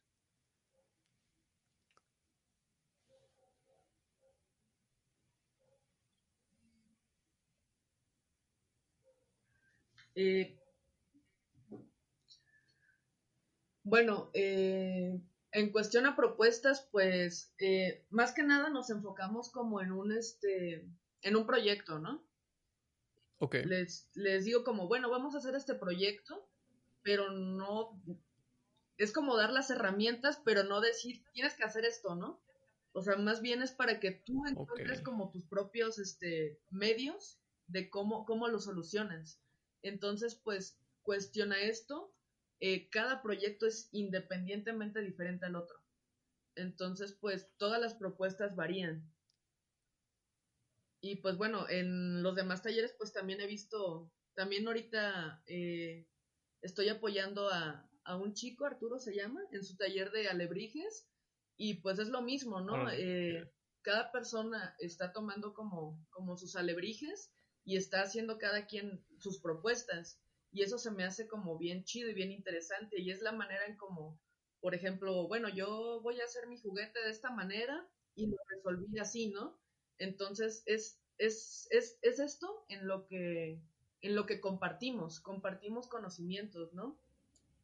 Eh, 10.14 10.58
bueno, 13.82 14.30
eh, 14.34 15.20
en 15.52 15.72
cuestión 15.72 16.06
a 16.06 16.16
propuestas, 16.16 16.88
pues 16.90 17.54
eh, 17.58 18.06
más 18.10 18.32
que 18.32 18.42
nada 18.42 18.70
nos 18.70 18.90
enfocamos 18.90 19.50
como 19.50 19.80
en 19.80 19.92
un 19.92 20.12
este 20.12 20.88
en 21.22 21.36
un 21.36 21.46
proyecto, 21.46 21.98
¿no? 21.98 22.26
Ok. 23.38 23.56
Les, 23.64 24.10
les 24.14 24.44
digo 24.44 24.62
como, 24.62 24.88
bueno, 24.88 25.10
vamos 25.10 25.34
a 25.34 25.38
hacer 25.38 25.54
este 25.54 25.74
proyecto, 25.74 26.48
pero 27.02 27.30
no 27.32 28.00
es 28.96 29.12
como 29.12 29.36
dar 29.36 29.52
las 29.52 29.70
herramientas, 29.70 30.40
pero 30.44 30.64
no 30.64 30.80
decir, 30.80 31.24
tienes 31.32 31.54
que 31.54 31.64
hacer 31.64 31.84
esto, 31.84 32.14
¿no? 32.14 32.40
O 32.92 33.02
sea, 33.02 33.16
más 33.16 33.40
bien 33.40 33.60
es 33.62 33.72
para 33.72 33.98
que 33.98 34.12
tú 34.12 34.46
encuentres 34.46 35.00
como 35.00 35.30
tus 35.30 35.44
propios 35.46 35.98
este, 35.98 36.60
medios 36.70 37.40
de 37.66 37.90
cómo, 37.90 38.24
cómo 38.24 38.46
lo 38.48 38.60
solucionas. 38.60 39.40
Entonces, 39.84 40.34
pues 40.34 40.78
cuestiona 41.02 41.60
esto. 41.60 42.12
Eh, 42.58 42.88
cada 42.88 43.22
proyecto 43.22 43.66
es 43.66 43.90
independientemente 43.92 45.00
diferente 45.02 45.44
al 45.44 45.56
otro. 45.56 45.78
Entonces, 46.56 47.12
pues 47.12 47.50
todas 47.58 47.80
las 47.80 47.94
propuestas 47.94 48.56
varían. 48.56 49.12
y 51.02 51.16
pues 51.16 51.36
bueno, 51.36 51.68
en 51.68 52.22
los 52.22 52.34
demás 52.34 52.62
talleres 52.62 52.94
pues 52.96 53.12
también 53.12 53.38
he 53.42 53.46
visto, 53.46 54.10
también 54.34 54.66
ahorita 54.66 55.42
eh, 55.46 56.08
estoy 56.62 56.88
apoyando 56.88 57.50
a, 57.50 57.86
a, 58.04 58.16
un 58.16 58.32
chico, 58.32 58.64
Arturo 58.64 58.98
se 58.98 59.14
llama, 59.14 59.42
en 59.52 59.64
su 59.64 59.76
taller 59.76 60.10
de 60.12 60.28
alebrijes 60.28 61.06
y 61.58 61.74
pues 61.82 61.98
es 61.98 62.08
lo 62.08 62.22
mismo, 62.22 62.62
¿no? 62.62 62.90
Eh, 62.90 63.52
cada 63.82 64.10
persona 64.12 64.74
está 64.78 65.12
tomando 65.12 65.52
como, 65.52 66.02
como 66.08 66.38
sus 66.38 66.56
alebrijes 66.56 67.33
y 67.64 67.76
está 67.76 68.02
haciendo 68.02 68.38
cada 68.38 68.66
quien 68.66 69.04
sus 69.18 69.38
propuestas 69.38 70.20
y 70.52 70.62
eso 70.62 70.78
se 70.78 70.90
me 70.90 71.04
hace 71.04 71.26
como 71.26 71.58
bien 71.58 71.84
chido 71.84 72.08
y 72.10 72.14
bien 72.14 72.30
interesante 72.32 73.00
y 73.00 73.10
es 73.10 73.20
la 73.22 73.32
manera 73.32 73.66
en 73.66 73.76
como, 73.76 74.20
por 74.60 74.74
ejemplo, 74.74 75.26
bueno, 75.26 75.48
yo 75.48 76.00
voy 76.02 76.20
a 76.20 76.24
hacer 76.24 76.46
mi 76.46 76.58
juguete 76.58 77.00
de 77.00 77.10
esta 77.10 77.30
manera 77.30 77.86
y 78.14 78.26
lo 78.26 78.36
resolví 78.48 78.98
así, 78.98 79.28
¿no? 79.28 79.58
Entonces 79.98 80.62
es, 80.66 81.00
es, 81.18 81.66
es, 81.70 81.98
es 82.02 82.18
esto 82.20 82.64
en 82.68 82.86
lo 82.86 83.06
que 83.06 83.60
en 84.02 84.14
lo 84.14 84.26
que 84.26 84.38
compartimos, 84.38 85.18
compartimos 85.18 85.88
conocimientos, 85.88 86.74
¿no? 86.74 86.98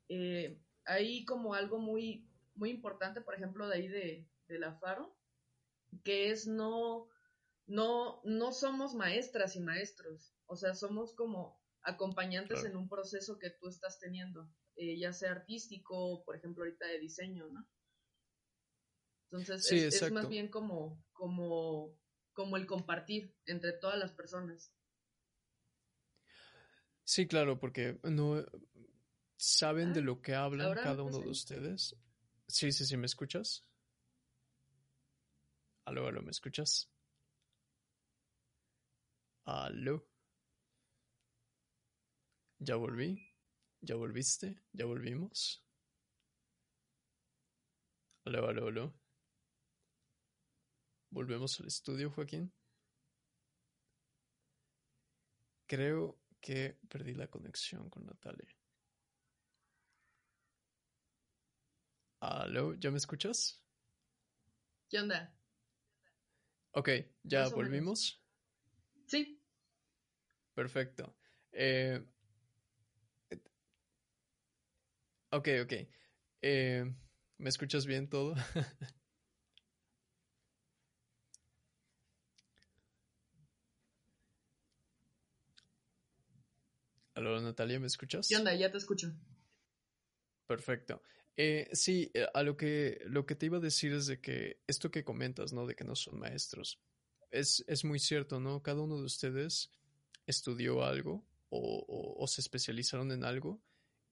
Eh, 0.08 0.58
hay 0.86 1.24
como 1.26 1.52
algo 1.54 1.78
muy, 1.78 2.26
muy 2.54 2.70
importante, 2.70 3.20
por 3.20 3.34
ejemplo, 3.34 3.68
de 3.68 3.76
ahí 3.76 3.88
de, 3.88 4.26
de 4.48 4.58
la 4.58 4.72
Faro, 4.72 5.14
que 6.02 6.30
es 6.30 6.46
no, 6.46 7.08
no, 7.70 8.20
no 8.24 8.52
somos 8.52 8.94
maestras 8.94 9.54
y 9.54 9.61
maestros, 9.61 10.35
o 10.46 10.56
sea, 10.56 10.74
somos 10.74 11.14
como 11.14 11.62
acompañantes 11.83 12.64
en 12.64 12.76
un 12.76 12.88
proceso 12.88 13.38
que 13.38 13.50
tú 13.50 13.68
estás 13.68 14.00
teniendo, 14.00 14.52
eh, 14.74 14.98
ya 14.98 15.12
sea 15.12 15.30
artístico, 15.30 16.24
por 16.24 16.37
ejemplo, 16.37 16.64
ahorita 16.64 16.87
de 16.87 16.98
diseño, 16.98 17.46
¿no? 17.48 17.64
Entonces, 19.30 19.70
es, 19.70 20.11
más 20.11 20.28
bien 20.28 20.48
como, 20.48 21.00
como, 21.12 21.96
como 22.33 22.56
el 22.56 22.66
compartir 22.66 23.37
entre 23.46 23.72
todas 23.72 23.96
las 23.96 24.12
personas. 24.12 24.74
Sí, 27.04 27.28
claro, 27.28 27.61
porque 27.61 28.00
no 28.02 28.44
saben 29.37 29.92
de 29.92 30.00
ah, 30.00 30.04
lo 30.04 30.20
que 30.20 30.35
hablan 30.35 30.74
cada 30.74 31.04
uno 31.04 31.20
de 31.20 31.28
ustedes. 31.28 31.94
Sí, 32.48 32.72
sí, 32.72 32.85
sí, 32.85 32.96
¿me 32.96 33.06
escuchas? 33.06 33.64
Aló, 35.85 36.09
aló, 36.09 36.20
¿me 36.22 36.33
escuchas? 36.33 36.90
Aló. 39.50 40.06
¿Ya 42.60 42.76
volví? 42.76 43.34
¿Ya 43.80 43.96
volviste? 43.96 44.62
¿Ya 44.72 44.84
volvimos? 44.84 45.66
Aló, 48.26 48.46
aló, 48.46 48.68
aló. 48.68 48.94
¿Volvemos 51.10 51.58
al 51.58 51.66
estudio, 51.66 52.12
Joaquín? 52.12 52.52
Creo 55.66 56.20
que 56.40 56.78
perdí 56.88 57.14
la 57.14 57.26
conexión 57.26 57.90
con 57.90 58.06
Natalia. 58.06 58.56
Aló, 62.20 62.74
¿ya 62.74 62.92
me 62.92 62.98
escuchas? 62.98 63.60
¿Qué 64.88 65.00
onda? 65.00 65.36
Ok, 66.70 66.88
¿ya 67.24 67.48
volvimos? 67.48 68.22
Sí. 69.06 69.39
Perfecto. 70.61 71.16
Eh, 71.53 72.03
Ok, 75.31 75.49
ok. 75.62 75.73
Eh, 76.42 76.85
¿Me 77.38 77.49
escuchas 77.49 77.87
bien 77.87 78.11
todo? 78.11 78.35
Aló, 87.14 87.40
Natalia, 87.40 87.81
¿me 87.81 87.87
escuchas? 87.87 88.29
¿Qué 88.29 88.37
onda? 88.37 88.55
Ya 88.55 88.70
te 88.70 88.77
escucho. 88.77 89.14
Perfecto. 90.46 91.01
Eh, 91.38 91.70
sí, 91.73 92.11
eh, 92.12 92.27
a 92.35 92.42
lo 92.42 92.59
que, 92.59 93.01
lo 93.07 93.25
que 93.25 93.35
te 93.35 93.46
iba 93.46 93.57
a 93.57 93.61
decir 93.61 93.94
es 93.94 94.07
de 94.09 94.20
que 94.20 94.61
esto 94.66 94.90
que 94.90 95.05
comentas, 95.05 95.55
¿no? 95.55 95.66
De 95.66 95.75
que 95.75 95.85
no 95.85 95.96
son 95.96 96.18
maestros, 96.18 96.79
es, 97.31 97.64
es 97.66 97.83
muy 97.83 97.99
cierto, 97.99 98.40
¿no? 98.40 98.62
Cada 98.62 98.83
uno 98.83 98.99
de 98.99 99.05
ustedes 99.05 99.70
estudió 100.31 100.85
algo 100.85 101.25
o 101.51 102.27
se 102.29 102.40
especializaron 102.40 103.12
en 103.12 103.25
algo 103.25 103.61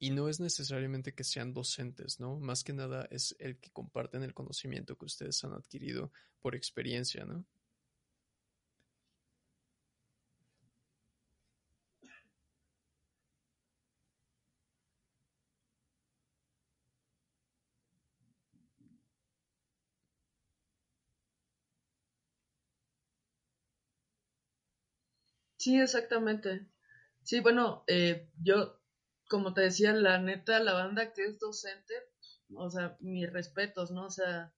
y 0.00 0.10
no 0.10 0.28
es 0.28 0.38
necesariamente 0.38 1.14
que 1.14 1.24
sean 1.24 1.52
docentes, 1.52 2.20
¿no? 2.20 2.38
Más 2.38 2.62
que 2.62 2.72
nada 2.72 3.08
es 3.10 3.34
el 3.40 3.58
que 3.58 3.70
comparten 3.70 4.22
el 4.22 4.34
conocimiento 4.34 4.96
que 4.96 5.06
ustedes 5.06 5.42
han 5.44 5.52
adquirido 5.52 6.12
por 6.40 6.54
experiencia, 6.54 7.24
¿no? 7.24 7.44
Sí, 25.58 25.78
exactamente. 25.78 26.66
Sí, 27.22 27.40
bueno, 27.40 27.84
eh, 27.86 28.30
yo 28.42 28.78
como 29.28 29.52
te 29.54 29.60
decía, 29.62 29.92
la 29.92 30.18
neta, 30.18 30.58
la 30.60 30.72
banda 30.72 31.12
que 31.12 31.24
es 31.24 31.38
docente, 31.38 31.94
o 32.54 32.70
sea, 32.70 32.96
mis 33.00 33.30
respetos, 33.30 33.90
¿no? 33.90 34.06
O 34.06 34.10
sea, 34.10 34.54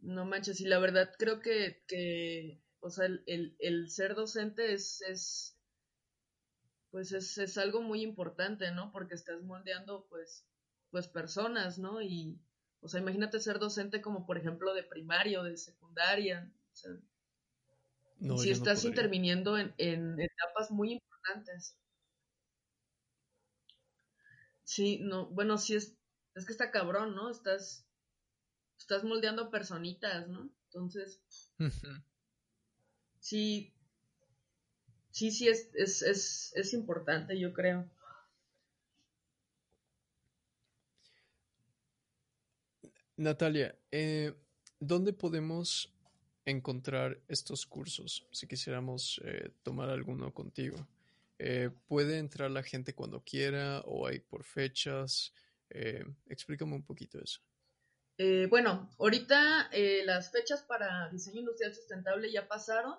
no 0.00 0.24
manches, 0.24 0.60
y 0.60 0.66
la 0.66 0.78
verdad 0.78 1.12
creo 1.18 1.40
que, 1.40 1.82
que 1.88 2.62
o 2.80 2.90
sea, 2.90 3.06
el, 3.06 3.56
el, 3.58 3.90
ser 3.90 4.14
docente 4.14 4.72
es, 4.72 5.02
es 5.02 5.56
pues 6.90 7.12
es, 7.12 7.36
es, 7.38 7.58
algo 7.58 7.82
muy 7.82 8.02
importante, 8.02 8.70
¿no? 8.72 8.92
Porque 8.92 9.14
estás 9.14 9.42
moldeando, 9.42 10.06
pues, 10.08 10.46
pues 10.90 11.08
personas, 11.08 11.78
¿no? 11.78 12.00
Y, 12.02 12.40
o 12.80 12.88
sea, 12.88 13.00
imagínate 13.00 13.40
ser 13.40 13.58
docente 13.58 14.00
como, 14.00 14.26
por 14.26 14.38
ejemplo, 14.38 14.74
de 14.74 14.84
primaria 14.84 15.40
o 15.40 15.44
de 15.44 15.56
secundaria, 15.56 16.52
o 16.72 16.76
sea, 16.76 16.92
si 18.38 18.50
estás 18.50 18.84
interviniendo 18.84 19.58
en, 19.58 19.74
en 19.78 20.20
etapas 20.20 20.70
muy 20.70 20.92
importantes. 20.92 21.76
Sí, 24.64 24.98
no, 25.00 25.26
bueno, 25.26 25.56
sí 25.56 25.74
es, 25.74 25.96
es 26.34 26.44
que 26.44 26.52
está 26.52 26.70
cabrón, 26.70 27.14
¿no? 27.14 27.30
Estás, 27.30 27.86
estás 28.78 29.04
moldeando 29.04 29.50
personitas, 29.50 30.28
¿no? 30.28 30.50
Entonces, 30.66 31.20
sí, 33.20 33.72
sí, 35.10 35.30
sí 35.30 35.48
es, 35.48 35.70
es, 35.74 36.02
es, 36.02 36.52
es 36.54 36.74
importante, 36.74 37.38
yo 37.38 37.52
creo. 37.52 37.90
Natalia, 43.16 43.76
eh, 43.90 44.32
¿dónde 44.78 45.12
podemos 45.12 45.92
encontrar 46.50 47.20
estos 47.28 47.66
cursos 47.66 48.26
si 48.32 48.46
quisiéramos 48.46 49.20
eh, 49.24 49.50
tomar 49.62 49.90
alguno 49.90 50.32
contigo? 50.32 50.86
Eh, 51.38 51.70
¿Puede 51.86 52.18
entrar 52.18 52.50
la 52.50 52.62
gente 52.62 52.94
cuando 52.94 53.22
quiera 53.22 53.80
o 53.86 54.06
hay 54.06 54.18
por 54.18 54.44
fechas? 54.44 55.32
Eh, 55.70 56.04
explícame 56.26 56.74
un 56.74 56.84
poquito 56.84 57.22
eso. 57.22 57.40
Eh, 58.18 58.46
bueno, 58.50 58.90
ahorita 58.98 59.70
las 60.04 60.32
fechas 60.32 60.64
para 60.64 61.08
diseño 61.10 61.40
industrial 61.40 61.72
sustentable 61.72 62.32
ya 62.32 62.48
pasaron, 62.48 62.96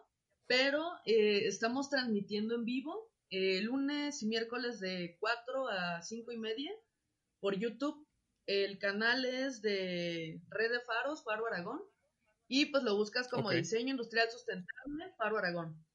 pero 0.47 0.93
estamos 1.05 1.89
transmitiendo 1.89 2.55
en 2.55 2.63
vivo 2.63 3.12
lunes 3.29 4.23
y 4.23 4.27
miércoles 4.27 4.79
de 4.79 5.17
4 5.19 5.67
a 5.67 6.01
5 6.01 6.31
y 6.31 6.38
media 6.38 6.71
por 7.41 7.55
YouTube. 7.59 8.07
El 8.45 8.79
canal 8.79 9.25
es 9.25 9.62
de 9.62 10.41
Red 10.49 10.71
de 10.71 10.79
Faros, 10.79 11.23
Faro 11.23 11.45
Aragón, 11.47 11.81
y 12.49 12.65
pues 12.65 12.83
lo 12.83 12.95
buscas 12.95 13.27
como 13.29 13.51
diseño 13.51 13.91
industrial 13.91 14.29
sustentable, 14.31 15.13
Faro 15.17 15.38
Aragón. 15.38 15.85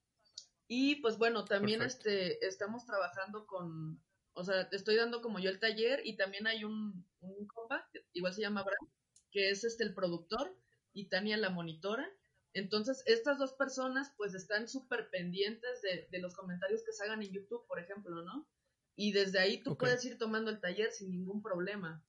Y 0.68 0.96
pues 1.02 1.18
bueno, 1.18 1.44
también 1.44 1.82
este, 1.82 2.46
estamos 2.46 2.86
trabajando 2.86 3.44
con, 3.44 4.00
o 4.32 4.44
sea, 4.44 4.70
te 4.70 4.76
estoy 4.76 4.94
dando 4.94 5.20
como 5.20 5.40
yo 5.40 5.50
el 5.50 5.58
taller 5.58 6.00
y 6.04 6.16
también 6.16 6.46
hay 6.46 6.64
un, 6.64 7.04
un 7.20 7.46
compa, 7.48 7.90
igual 8.12 8.32
se 8.32 8.40
llama 8.40 8.60
Abraham, 8.60 8.88
que 9.32 9.50
es 9.50 9.64
este 9.64 9.82
el 9.82 9.94
productor 9.94 10.56
y 10.92 11.08
Tania 11.08 11.36
la 11.36 11.50
monitora. 11.50 12.08
Entonces, 12.52 13.02
estas 13.06 13.36
dos 13.36 13.52
personas 13.54 14.14
pues 14.16 14.32
están 14.34 14.68
súper 14.68 15.10
pendientes 15.10 15.82
de, 15.82 16.06
de, 16.08 16.18
los 16.20 16.36
comentarios 16.36 16.84
que 16.84 16.92
se 16.92 17.02
hagan 17.04 17.20
en 17.20 17.32
YouTube, 17.32 17.66
por 17.66 17.80
ejemplo, 17.80 18.22
¿no? 18.22 18.48
Y 18.94 19.10
desde 19.10 19.40
ahí 19.40 19.60
tú 19.60 19.76
puedes 19.76 20.04
ir 20.04 20.18
tomando 20.18 20.52
el 20.52 20.60
taller 20.60 20.92
sin 20.92 21.10
ningún 21.10 21.42
problema. 21.42 22.06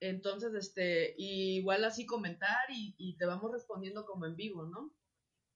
Entonces, 0.00 0.54
este, 0.54 1.14
igual 1.16 1.84
así 1.84 2.06
comentar 2.06 2.70
y, 2.70 2.94
y 2.98 3.16
te 3.16 3.26
vamos 3.26 3.52
respondiendo 3.52 4.04
como 4.04 4.26
en 4.26 4.36
vivo, 4.36 4.66
¿no? 4.66 4.94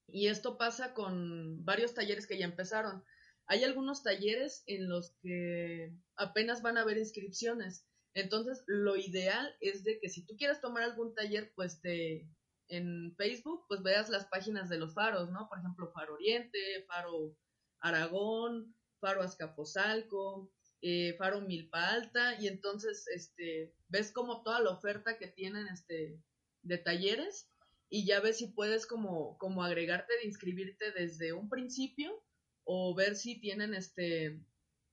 Y 0.07 0.29
esto 0.29 0.59
pasa 0.59 0.95
con 0.95 1.65
varios 1.65 1.95
talleres 1.95 2.27
que 2.27 2.39
ya 2.39 2.47
empezaron. 2.47 3.05
Hay 3.47 3.65
algunos 3.65 4.03
talleres 4.03 4.63
en 4.67 4.89
los 4.89 5.17
que 5.23 5.93
apenas 6.17 6.63
van 6.63 6.79
a 6.79 6.83
haber 6.83 6.99
inscripciones. 6.99 7.87
Entonces, 8.15 8.65
lo 8.67 8.97
ideal 8.97 9.55
es 9.61 9.85
de 9.85 9.99
que 10.01 10.09
si 10.09 10.25
tú 10.25 10.37
quieres 10.37 10.61
tomar 10.61 10.83
algún 10.83 11.15
taller, 11.15 11.53
pues 11.55 11.81
te 11.81 12.29
en 12.71 13.15
Facebook, 13.17 13.65
pues 13.69 13.83
veas 13.83 14.09
las 14.09 14.27
páginas 14.27 14.69
de 14.69 14.79
los 14.79 14.95
faros, 14.95 15.31
¿no? 15.31 15.49
Por 15.49 15.59
ejemplo, 15.59 15.91
Faro 15.93 16.15
Oriente, 16.15 16.85
Faro 16.87 17.37
Aragón, 17.81 18.77
Faro 19.01 19.23
Azcapotzalco, 19.23 20.53
eh, 20.83 21.15
Faro 21.19 21.41
Milpa 21.41 21.91
Alta, 21.91 22.41
y 22.41 22.49
entonces 22.49 23.07
este, 23.15 23.73
ves 23.89 24.13
como 24.13 24.43
toda 24.43 24.61
la 24.61 24.71
oferta 24.71 25.19
que 25.19 25.29
tienen 25.29 25.67
este, 25.69 26.19
de 26.63 26.79
talleres 26.79 27.49
y 27.89 28.07
ya 28.07 28.21
ves 28.21 28.39
si 28.39 28.47
puedes 28.47 28.87
como, 28.87 29.37
como 29.39 29.65
agregarte 29.65 30.13
de 30.19 30.27
inscribirte 30.27 30.93
desde 30.93 31.33
un 31.33 31.49
principio 31.49 32.23
o 32.65 32.95
ver 32.95 33.17
si 33.17 33.41
tienen 33.41 33.75
este 33.75 34.41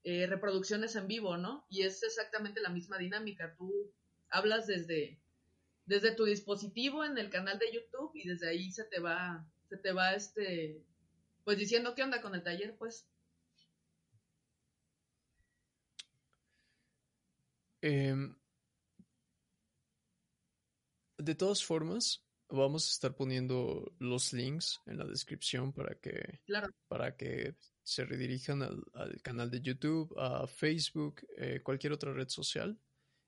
eh, 0.04 0.26
reproducciones 0.26 0.96
en 0.96 1.08
vivo, 1.08 1.38
¿no? 1.38 1.66
Y 1.70 1.84
es 1.84 2.02
exactamente 2.02 2.62
la 2.62 2.70
misma 2.70 2.98
dinámica. 2.98 3.56
Tú 3.58 3.92
hablas 4.30 4.66
desde, 4.66 5.20
desde 5.86 6.16
tu 6.16 6.26
dispositivo 6.26 7.04
en 7.04 7.18
el 7.18 7.30
canal 7.30 7.60
de 7.60 7.72
YouTube 7.72 8.12
y 8.16 8.28
desde 8.28 8.50
ahí 8.50 8.72
se 8.72 8.86
te 8.86 9.00
va, 9.00 9.46
se 9.70 9.78
te 9.78 9.92
va 9.92 10.14
este, 10.14 10.82
pues 11.44 11.58
diciendo 11.58 11.94
qué 11.94 12.04
onda 12.04 12.22
con 12.22 12.36
el 12.36 12.44
taller, 12.44 12.76
pues. 12.78 13.06
Em, 17.82 18.36
de 21.18 21.36
todas 21.36 21.64
formas, 21.64 22.24
vamos 22.50 22.88
a 22.88 22.92
estar 22.92 23.16
poniendo 23.16 23.92
los 24.00 24.34
links 24.34 24.80
en 24.86 24.98
la 24.98 25.06
descripción 25.06 25.74
para 25.74 25.96
que, 25.96 26.40
para 26.88 27.16
que 27.16 27.56
se 27.84 28.06
redirijan 28.06 28.62
al, 28.62 29.22
canal 29.22 29.50
de 29.50 29.62
YouTube, 29.62 30.14
a 30.18 30.48
Facebook, 30.48 31.26
eh, 31.38 31.62
cualquier 31.64 31.94
otra 31.94 32.14
red 32.14 32.30
social 32.30 32.80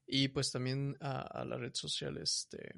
y 0.06 0.30
pues 0.30 0.52
también 0.52 0.97
a, 1.02 1.43
la 1.45 1.58
red 1.58 1.74
social 1.74 2.18
este, 2.18 2.76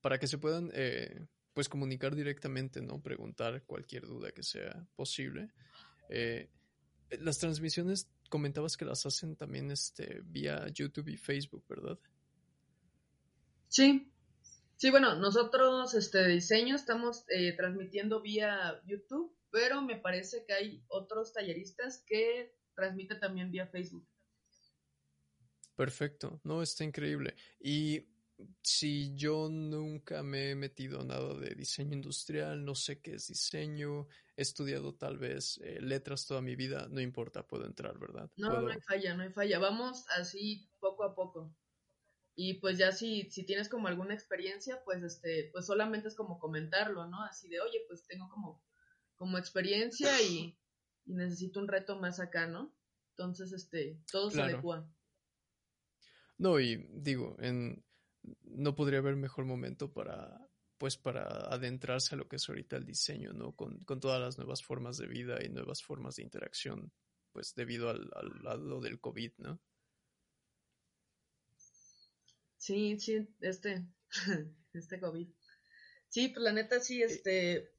para 0.00 0.18
que 0.18 0.26
se 0.26 0.38
puedan 0.38 0.70
eh, 0.74 1.26
pues 1.52 1.68
comunicar 1.68 2.14
directamente, 2.14 2.80
¿no? 2.80 3.02
Preguntar 3.02 3.64
cualquier 3.64 4.06
duda 4.06 4.32
que 4.32 4.42
sea 4.42 4.86
posible. 4.94 5.50
Eh, 6.08 6.48
las 7.20 7.38
transmisiones 7.38 8.08
comentabas 8.32 8.78
que 8.78 8.86
las 8.86 9.04
hacen 9.04 9.36
también 9.36 9.70
este, 9.70 10.22
vía 10.24 10.66
YouTube 10.68 11.08
y 11.08 11.18
Facebook, 11.18 11.64
¿verdad? 11.68 11.98
Sí, 13.68 14.12
Sí, 14.82 14.90
bueno, 14.90 15.14
nosotros 15.14 15.94
este 15.94 16.18
de 16.18 16.28
diseño 16.28 16.74
estamos 16.74 17.24
eh, 17.28 17.54
transmitiendo 17.56 18.20
vía 18.20 18.82
YouTube, 18.84 19.32
pero 19.48 19.80
me 19.80 19.96
parece 19.96 20.44
que 20.44 20.54
hay 20.54 20.84
otros 20.88 21.32
talleristas 21.32 22.02
que 22.04 22.52
transmiten 22.74 23.20
también 23.20 23.52
vía 23.52 23.68
Facebook. 23.68 24.04
Perfecto, 25.76 26.40
no, 26.42 26.62
está 26.62 26.82
increíble. 26.82 27.36
Y 27.60 28.08
si 28.60 29.14
yo 29.14 29.48
nunca 29.48 30.24
me 30.24 30.50
he 30.50 30.54
metido 30.56 31.04
nada 31.04 31.38
de 31.38 31.54
diseño 31.54 31.94
industrial, 31.94 32.64
no 32.64 32.74
sé 32.74 33.00
qué 33.00 33.14
es 33.14 33.28
diseño, 33.28 34.08
he 34.36 34.42
estudiado 34.42 34.94
tal 34.94 35.18
vez 35.18 35.60
eh, 35.62 35.78
letras 35.80 36.26
toda 36.26 36.40
mi 36.40 36.56
vida, 36.56 36.88
no 36.90 37.00
importa, 37.00 37.46
puedo 37.46 37.66
entrar, 37.66 37.98
¿verdad? 37.98 38.30
No, 38.36 38.60
no 38.60 38.70
hay 38.70 38.80
falla, 38.80 39.14
no 39.14 39.22
hay 39.22 39.30
falla. 39.30 39.58
Vamos 39.58 40.04
así 40.16 40.68
poco 40.80 41.04
a 41.04 41.14
poco. 41.14 41.54
Y 42.34 42.54
pues 42.54 42.78
ya 42.78 42.92
si, 42.92 43.30
si 43.30 43.44
tienes 43.44 43.68
como 43.68 43.88
alguna 43.88 44.14
experiencia, 44.14 44.82
pues 44.84 45.02
este, 45.02 45.50
pues 45.52 45.66
solamente 45.66 46.08
es 46.08 46.14
como 46.14 46.38
comentarlo, 46.38 47.06
¿no? 47.06 47.22
Así 47.22 47.48
de, 47.48 47.60
oye, 47.60 47.80
pues 47.88 48.06
tengo 48.06 48.28
como, 48.30 48.64
como 49.16 49.36
experiencia 49.36 50.20
y, 50.22 50.58
necesito 51.04 51.58
un 51.58 51.68
reto 51.68 51.98
más 51.98 52.20
acá, 52.20 52.46
¿no? 52.46 52.74
Entonces, 53.10 53.52
este, 53.52 54.00
todo 54.10 54.30
se 54.30 54.40
adecua. 54.40 54.88
No, 56.38 56.58
y 56.60 56.76
digo, 56.92 57.36
en, 57.40 57.84
no 58.42 58.74
podría 58.76 59.00
haber 59.00 59.16
mejor 59.16 59.44
momento 59.44 59.92
para, 59.92 60.40
pues 60.82 60.96
para 60.96 61.22
adentrarse 61.22 62.16
a 62.16 62.18
lo 62.18 62.26
que 62.26 62.34
es 62.34 62.48
ahorita 62.48 62.76
el 62.76 62.84
diseño, 62.84 63.32
¿no? 63.32 63.54
Con, 63.54 63.84
con 63.84 64.00
todas 64.00 64.20
las 64.20 64.36
nuevas 64.36 64.64
formas 64.64 64.96
de 64.96 65.06
vida 65.06 65.38
y 65.40 65.48
nuevas 65.48 65.80
formas 65.80 66.16
de 66.16 66.24
interacción, 66.24 66.90
pues 67.30 67.54
debido 67.54 67.88
al, 67.88 68.10
al 68.16 68.42
lado 68.42 68.80
del 68.80 68.98
COVID, 68.98 69.30
¿no? 69.38 69.60
Sí, 72.56 72.98
sí, 72.98 73.28
este, 73.42 73.86
este 74.72 74.98
COVID. 74.98 75.28
Sí, 76.08 76.30
pues 76.30 76.42
la 76.42 76.52
neta 76.52 76.80
sí, 76.80 77.00
este, 77.00 77.70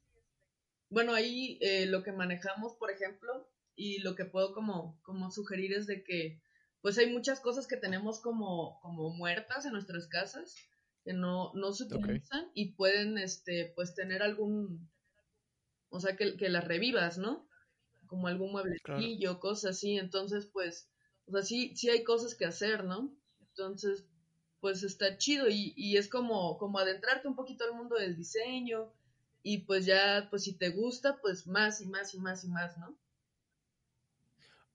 bueno, 0.88 1.12
ahí 1.12 1.58
eh, 1.60 1.84
lo 1.84 2.02
que 2.02 2.12
manejamos, 2.12 2.74
por 2.76 2.90
ejemplo, 2.90 3.52
y 3.76 3.98
lo 3.98 4.14
que 4.14 4.24
puedo 4.24 4.54
como, 4.54 4.98
como 5.02 5.30
sugerir 5.30 5.74
es 5.74 5.86
de 5.86 6.04
que, 6.04 6.40
pues 6.80 6.96
hay 6.96 7.12
muchas 7.12 7.40
cosas 7.40 7.66
que 7.66 7.76
tenemos 7.76 8.22
como, 8.22 8.80
como 8.80 9.10
muertas 9.10 9.66
en 9.66 9.72
nuestras 9.72 10.08
casas, 10.08 10.56
que 11.04 11.12
no, 11.12 11.52
no 11.54 11.72
se 11.72 11.84
utilizan 11.84 12.50
y 12.54 12.72
pueden, 12.72 13.18
este, 13.18 13.72
pues 13.76 13.94
tener 13.94 14.22
algún, 14.22 14.90
o 15.90 16.00
sea, 16.00 16.16
que, 16.16 16.36
que 16.36 16.48
las 16.48 16.64
revivas, 16.64 17.18
¿no? 17.18 17.46
Como 18.06 18.26
algún 18.26 18.52
mueblecillo, 18.52 19.38
cosas 19.38 19.72
así, 19.72 19.98
entonces, 19.98 20.46
pues, 20.46 20.88
o 21.26 21.32
sea, 21.32 21.42
sí, 21.42 21.76
sí 21.76 21.90
hay 21.90 22.04
cosas 22.04 22.34
que 22.34 22.46
hacer, 22.46 22.84
¿no? 22.84 23.14
Entonces, 23.40 24.06
pues 24.64 24.82
está 24.82 25.18
chido 25.18 25.46
y, 25.50 25.96
es 25.98 26.08
como, 26.08 26.56
como 26.56 26.78
adentrarte 26.78 27.28
un 27.28 27.36
poquito 27.36 27.64
al 27.64 27.74
mundo 27.74 27.96
del 27.96 28.16
diseño 28.16 28.94
y 29.42 29.58
pues 29.58 29.84
ya, 29.84 30.26
pues 30.30 30.44
si 30.44 30.56
te 30.56 30.70
gusta, 30.70 31.20
pues 31.20 31.46
más 31.46 31.82
y 31.82 31.86
más 31.86 32.14
y 32.14 32.18
más 32.18 32.44
y 32.44 32.48
más, 32.48 32.78
¿no? 32.78 32.96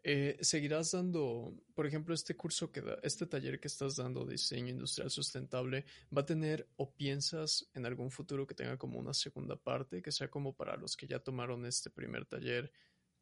Eh, 0.04 0.38
¿Seguirás 0.42 0.92
dando, 0.92 1.54
por 1.76 1.86
ejemplo, 1.86 2.14
este 2.16 2.36
curso 2.38 2.72
que 2.72 2.82
da, 2.82 3.00
este 3.04 3.26
taller 3.26 3.60
que 3.60 3.68
estás 3.68 3.98
dando 3.98 4.26
diseño 4.26 4.70
industrial 4.70 5.10
sustentable, 5.10 5.86
va 6.16 6.22
a 6.22 6.26
tener 6.26 6.70
o 6.78 6.96
piensas 6.96 7.70
en 7.74 7.86
algún 7.86 8.10
futuro 8.10 8.48
que 8.48 8.56
tenga 8.56 8.78
como 8.78 8.98
una 8.98 9.14
segunda 9.14 9.58
parte, 9.58 10.02
que 10.02 10.12
sea 10.12 10.30
como 10.30 10.56
para 10.56 10.78
los 10.78 10.96
que 10.96 11.08
ya 11.08 11.20
tomaron 11.20 11.66
este 11.66 11.90
primer 11.90 12.26
taller, 12.26 12.72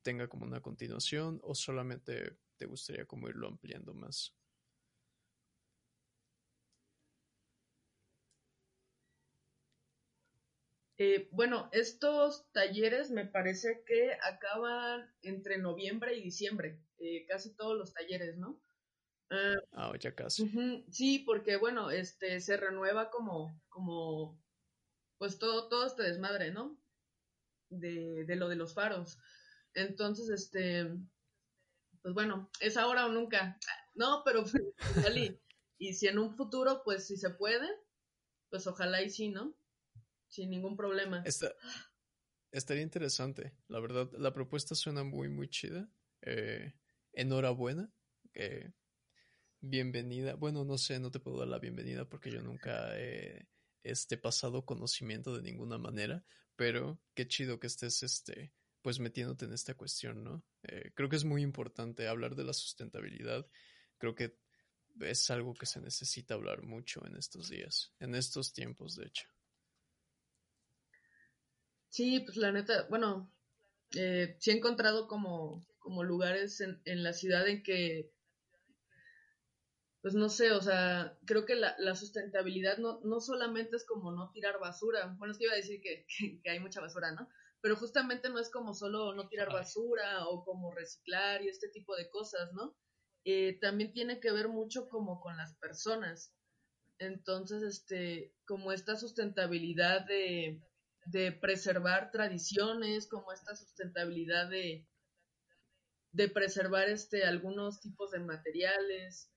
tenga 0.03 0.27
como 0.27 0.45
una 0.45 0.61
continuación 0.61 1.39
o 1.43 1.55
solamente 1.55 2.37
te 2.57 2.65
gustaría 2.67 3.05
como 3.05 3.27
irlo 3.27 3.47
ampliando 3.47 3.93
más? 3.95 4.36
Eh, 10.99 11.29
bueno, 11.31 11.69
estos 11.73 12.51
talleres 12.51 13.11
me 13.11 13.25
parece 13.25 13.83
que 13.85 14.13
acaban 14.23 15.07
entre 15.21 15.59
noviembre 15.59 16.15
y 16.15 16.23
diciembre, 16.23 16.81
eh, 16.97 17.25
casi 17.27 17.55
todos 17.55 17.77
los 17.77 17.93
talleres, 17.93 18.37
¿no? 18.37 18.59
ah, 19.29 19.55
ah 19.73 19.93
ya 19.99 20.15
casi. 20.15 20.49
sí, 20.89 21.19
porque 21.19 21.57
bueno, 21.57 21.91
este 21.91 22.39
se 22.39 22.57
renueva 22.57 23.11
como, 23.11 23.61
como, 23.69 24.41
pues 25.19 25.37
todo, 25.37 25.69
todo 25.69 25.85
este 25.85 26.01
desmadre, 26.01 26.51
¿no? 26.51 26.79
De, 27.69 28.25
de 28.25 28.35
lo 28.35 28.49
de 28.49 28.55
los 28.55 28.73
faros. 28.73 29.19
Entonces, 29.75 30.29
este, 30.29 30.87
pues 32.01 32.15
bueno, 32.15 32.49
es 32.59 32.75
ahora 32.75 33.05
o 33.05 33.09
nunca. 33.09 33.59
No, 33.93 34.23
pero 34.25 34.45
salí. 35.03 35.39
y 35.77 35.93
si 35.93 36.07
en 36.07 36.17
un 36.17 36.35
futuro, 36.35 36.81
pues 36.83 37.05
si 37.05 37.17
se 37.17 37.29
puede, 37.29 37.67
pues 38.49 38.65
ojalá 38.65 39.03
y 39.03 39.11
sí, 39.11 39.29
¿no? 39.29 39.55
Sin 40.27 40.49
ningún 40.49 40.75
problema. 40.75 41.23
estaría 42.51 42.83
interesante, 42.83 43.53
la 43.67 43.79
verdad. 43.79 44.09
La 44.17 44.33
propuesta 44.33 44.75
suena 44.75 45.03
muy, 45.03 45.29
muy 45.29 45.49
chida. 45.49 45.89
Eh, 46.21 46.73
enhorabuena. 47.13 47.91
Eh, 48.33 48.71
bienvenida. 49.59 50.35
Bueno, 50.35 50.63
no 50.63 50.77
sé, 50.77 50.99
no 50.99 51.11
te 51.11 51.19
puedo 51.19 51.39
dar 51.39 51.47
la 51.47 51.59
bienvenida 51.59 52.07
porque 52.07 52.31
yo 52.31 52.41
nunca 52.41 52.97
he 52.97 53.47
este, 53.83 54.17
pasado 54.17 54.65
conocimiento 54.65 55.35
de 55.35 55.41
ninguna 55.41 55.77
manera, 55.77 56.25
pero 56.55 57.01
qué 57.13 57.27
chido 57.27 57.59
que 57.59 57.67
estés 57.67 58.03
este, 58.03 58.53
pues 58.81 58.99
metiéndote 58.99 59.45
en 59.45 59.53
esta 59.53 59.75
cuestión, 59.75 60.23
¿no? 60.23 60.43
Eh, 60.63 60.91
creo 60.93 61.09
que 61.09 61.15
es 61.15 61.25
muy 61.25 61.41
importante 61.41 62.07
hablar 62.07 62.35
de 62.35 62.43
la 62.43 62.53
sustentabilidad. 62.53 63.47
Creo 63.97 64.15
que 64.15 64.37
es 64.99 65.29
algo 65.29 65.53
que 65.53 65.65
se 65.65 65.81
necesita 65.81 66.33
hablar 66.33 66.63
mucho 66.63 67.05
en 67.05 67.15
estos 67.15 67.49
días, 67.49 67.93
en 67.99 68.15
estos 68.15 68.53
tiempos, 68.53 68.95
de 68.95 69.07
hecho. 69.07 69.27
Sí, 71.89 72.19
pues 72.21 72.37
la 72.37 72.51
neta, 72.51 72.85
bueno, 72.89 73.31
eh, 73.95 74.35
sí 74.39 74.51
he 74.51 74.55
encontrado 74.55 75.07
como, 75.07 75.65
como 75.79 76.03
lugares 76.03 76.61
en, 76.61 76.81
en 76.85 77.03
la 77.03 77.13
ciudad 77.13 77.47
en 77.47 77.63
que, 77.63 78.11
pues 80.01 80.13
no 80.13 80.29
sé, 80.29 80.51
o 80.51 80.61
sea, 80.61 81.17
creo 81.25 81.45
que 81.45 81.55
la, 81.55 81.75
la 81.79 81.95
sustentabilidad 81.95 82.77
no, 82.77 82.99
no 83.03 83.19
solamente 83.19 83.75
es 83.75 83.85
como 83.85 84.11
no 84.11 84.31
tirar 84.31 84.59
basura, 84.59 85.15
bueno, 85.17 85.31
es 85.31 85.37
que 85.37 85.45
iba 85.45 85.53
a 85.53 85.57
decir 85.57 85.81
que, 85.81 86.05
que, 86.43 86.49
hay 86.49 86.59
mucha 86.59 86.81
basura, 86.81 87.11
¿no? 87.11 87.29
Pero 87.61 87.75
justamente 87.75 88.29
no 88.29 88.39
es 88.39 88.49
como 88.49 88.73
solo 88.73 89.13
no 89.13 89.27
tirar 89.27 89.51
basura 89.51 90.27
o 90.27 90.45
como 90.45 90.73
reciclar 90.73 91.41
y 91.41 91.49
este 91.49 91.69
tipo 91.69 91.95
de 91.95 92.09
cosas, 92.09 92.53
¿no? 92.53 92.75
Eh, 93.25 93.57
también 93.59 93.91
tiene 93.91 94.19
que 94.19 94.31
ver 94.31 94.47
mucho 94.47 94.87
como 94.87 95.19
con 95.19 95.35
las 95.35 95.55
personas. 95.55 96.31
Entonces, 96.99 97.63
este, 97.63 98.33
como 98.45 98.71
esta 98.71 98.95
sustentabilidad 98.95 100.05
de, 100.05 100.61
de 101.07 101.31
preservar 101.31 102.11
tradiciones, 102.11 103.07
como 103.07 103.31
esta 103.31 103.55
sustentabilidad 103.55 104.49
de, 104.49 104.85
de 106.11 106.29
preservar 106.29 106.89
este, 106.89 107.23
algunos 107.23 107.79
tipos 107.79 108.11
de 108.11 108.19
materiales. 108.19 109.31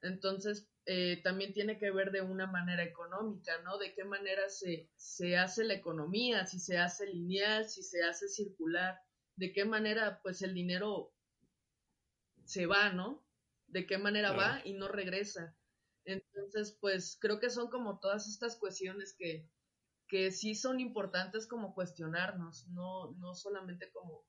Entonces, 0.00 0.70
eh, 0.86 1.20
también 1.22 1.52
tiene 1.52 1.76
que 1.78 1.90
ver 1.90 2.10
de 2.10 2.22
una 2.22 2.46
manera 2.46 2.82
económica, 2.82 3.60
¿no? 3.62 3.76
De 3.76 3.92
qué 3.94 4.04
manera 4.04 4.48
se, 4.48 4.90
se 4.96 5.36
hace 5.36 5.64
la 5.64 5.74
economía, 5.74 6.46
si 6.46 6.58
se 6.58 6.78
hace 6.78 7.06
lineal, 7.06 7.68
si 7.68 7.82
se 7.82 8.02
hace 8.02 8.26
circular, 8.28 8.98
de 9.36 9.52
qué 9.52 9.66
manera 9.66 10.20
pues 10.22 10.40
el 10.40 10.54
dinero 10.54 11.12
se 12.46 12.64
va, 12.64 12.90
¿no? 12.92 13.26
De 13.66 13.86
qué 13.86 13.98
manera 13.98 14.32
va 14.32 14.62
y 14.64 14.72
no 14.72 14.88
regresa. 14.88 15.54
Entonces, 16.06 16.78
pues 16.80 17.18
creo 17.20 17.38
que 17.38 17.50
son 17.50 17.68
como 17.68 18.00
todas 18.00 18.26
estas 18.26 18.56
cuestiones 18.56 19.14
que, 19.18 19.50
que 20.10 20.32
sí 20.32 20.56
son 20.56 20.80
importantes 20.80 21.46
como 21.46 21.72
cuestionarnos, 21.72 22.66
no, 22.66 23.12
no 23.12 23.32
solamente 23.36 23.92
como, 23.92 24.26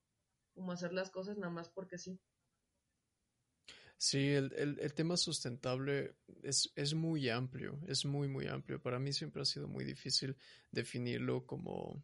como 0.53 0.71
hacer 0.71 0.93
las 0.93 1.09
cosas 1.09 1.38
nada 1.38 1.51
más 1.51 1.69
porque 1.69 1.97
sí. 1.97 2.21
Sí, 3.97 4.29
el, 4.29 4.53
el, 4.79 4.93
tema 4.93 5.17
sustentable 5.17 6.15
es, 6.43 6.71
es, 6.75 6.93
muy 6.93 7.29
amplio, 7.29 7.79
es 7.88 8.05
muy, 8.05 8.27
muy 8.27 8.47
amplio. 8.47 8.82
Para 8.82 8.99
mí 8.99 9.13
siempre 9.13 9.41
ha 9.41 9.45
sido 9.45 9.67
muy 9.67 9.84
difícil 9.84 10.36
definirlo 10.71 11.45
como, 11.45 12.03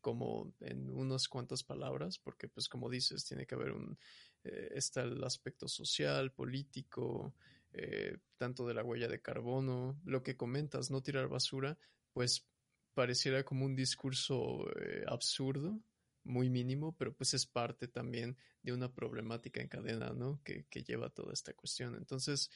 como 0.00 0.52
en 0.60 0.90
unas 0.90 1.28
cuantas 1.28 1.62
palabras, 1.62 2.18
porque 2.18 2.48
pues 2.48 2.68
como 2.68 2.90
dices, 2.90 3.24
tiene 3.24 3.46
que 3.46 3.54
haber 3.54 3.72
un, 3.72 3.96
eh, 4.42 4.70
está 4.74 5.02
el 5.02 5.22
aspecto 5.22 5.68
social, 5.68 6.32
político, 6.32 7.34
eh, 7.72 8.18
tanto 8.36 8.66
de 8.66 8.74
la 8.74 8.84
huella 8.84 9.06
de 9.06 9.22
carbono, 9.22 10.00
lo 10.04 10.24
que 10.24 10.36
comentas, 10.36 10.90
no 10.90 11.00
tirar 11.00 11.28
basura, 11.28 11.78
pues 12.12 12.49
pareciera 12.94 13.44
como 13.44 13.64
un 13.64 13.74
discurso 13.74 14.68
eh, 14.80 15.04
absurdo, 15.06 15.80
muy 16.24 16.50
mínimo, 16.50 16.94
pero 16.96 17.14
pues 17.14 17.34
es 17.34 17.46
parte 17.46 17.88
también 17.88 18.36
de 18.62 18.72
una 18.72 18.92
problemática 18.92 19.60
en 19.60 19.68
cadena, 19.68 20.12
¿no? 20.12 20.40
Que, 20.44 20.66
que 20.68 20.82
lleva 20.82 21.08
toda 21.08 21.32
esta 21.32 21.54
cuestión. 21.54 21.96
Entonces, 21.96 22.50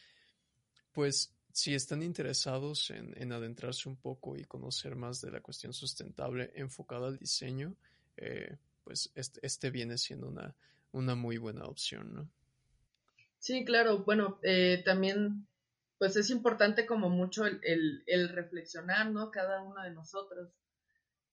pues 0.92 1.34
si 1.52 1.74
están 1.74 2.02
interesados 2.02 2.90
en, 2.90 3.14
en, 3.16 3.32
adentrarse 3.32 3.88
un 3.88 3.96
poco 3.96 4.36
y 4.36 4.44
conocer 4.44 4.96
más 4.96 5.20
de 5.20 5.30
la 5.30 5.40
cuestión 5.40 5.72
sustentable 5.72 6.52
enfocada 6.56 7.06
al 7.06 7.16
diseño, 7.16 7.76
eh, 8.16 8.56
pues 8.82 9.10
este, 9.14 9.40
este, 9.46 9.70
viene 9.70 9.96
siendo 9.96 10.28
una, 10.28 10.54
una 10.92 11.14
muy 11.14 11.38
buena 11.38 11.64
opción, 11.64 12.12
¿no? 12.12 12.28
Sí, 13.38 13.64
claro. 13.64 14.04
Bueno, 14.04 14.38
eh, 14.42 14.82
también, 14.84 15.46
pues 15.98 16.16
es 16.16 16.30
importante 16.30 16.86
como 16.86 17.08
mucho 17.08 17.46
el, 17.46 17.60
el, 17.62 18.02
el, 18.06 18.28
reflexionar, 18.28 19.10
¿no? 19.10 19.30
Cada 19.30 19.62
uno 19.62 19.82
de 19.82 19.90
nosotros. 19.90 20.52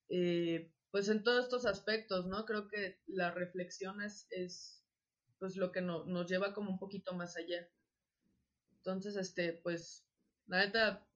Eh, 0.10 0.72
pues 0.92 1.08
en 1.10 1.24
todos 1.24 1.46
estos 1.46 1.66
aspectos, 1.66 2.28
¿no? 2.28 2.46
Creo 2.46 2.68
que 2.68 3.00
la 3.08 3.32
reflexión 3.32 4.02
es, 4.02 4.28
es 4.30 4.84
pues 5.40 5.56
lo 5.56 5.72
que 5.72 5.82
no, 5.82 6.06
nos 6.06 6.30
lleva 6.30 6.54
como 6.54 6.70
un 6.70 6.80
poquito 6.80 7.14
más 7.14 7.38
allá. 7.38 7.68
Entonces, 8.78 9.16
este, 9.16 9.54
pues, 9.54 10.06
la 10.48 10.66
neta, 10.66 11.08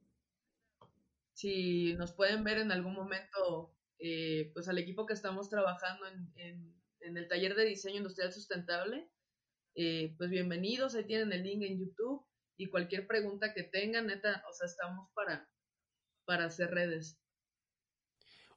si 1.34 1.94
nos 1.96 2.14
pueden 2.14 2.44
ver 2.44 2.60
en 2.60 2.72
algún 2.72 2.94
momento, 2.94 3.76
eh, 4.00 4.52
pues 4.54 4.68
al 4.70 4.78
equipo 4.78 5.06
que 5.06 5.14
estamos 5.14 5.50
trabajando 5.50 6.08
en, 6.08 6.32
en, 6.38 6.76
en, 7.02 7.18
el 7.18 7.28
taller 7.28 7.56
de 7.56 7.66
diseño 7.66 7.98
industrial 7.98 8.32
sustentable, 8.32 9.10
eh, 9.76 10.16
pues 10.18 10.30
bienvenidos, 10.30 10.96
ahí 10.96 11.04
tienen 11.04 11.34
el 11.34 11.44
link 11.44 11.64
en 11.64 11.80
YouTube 11.80 12.26
y 12.58 12.68
cualquier 12.68 13.08
pregunta 13.08 13.54
que 13.54 13.64
tengan, 13.64 14.08
neta, 14.08 14.44
o 14.50 14.54
sea, 14.54 14.68
estamos 14.68 15.10
para, 15.14 15.50
para 16.26 16.46
hacer 16.46 16.72
redes. 16.72 17.20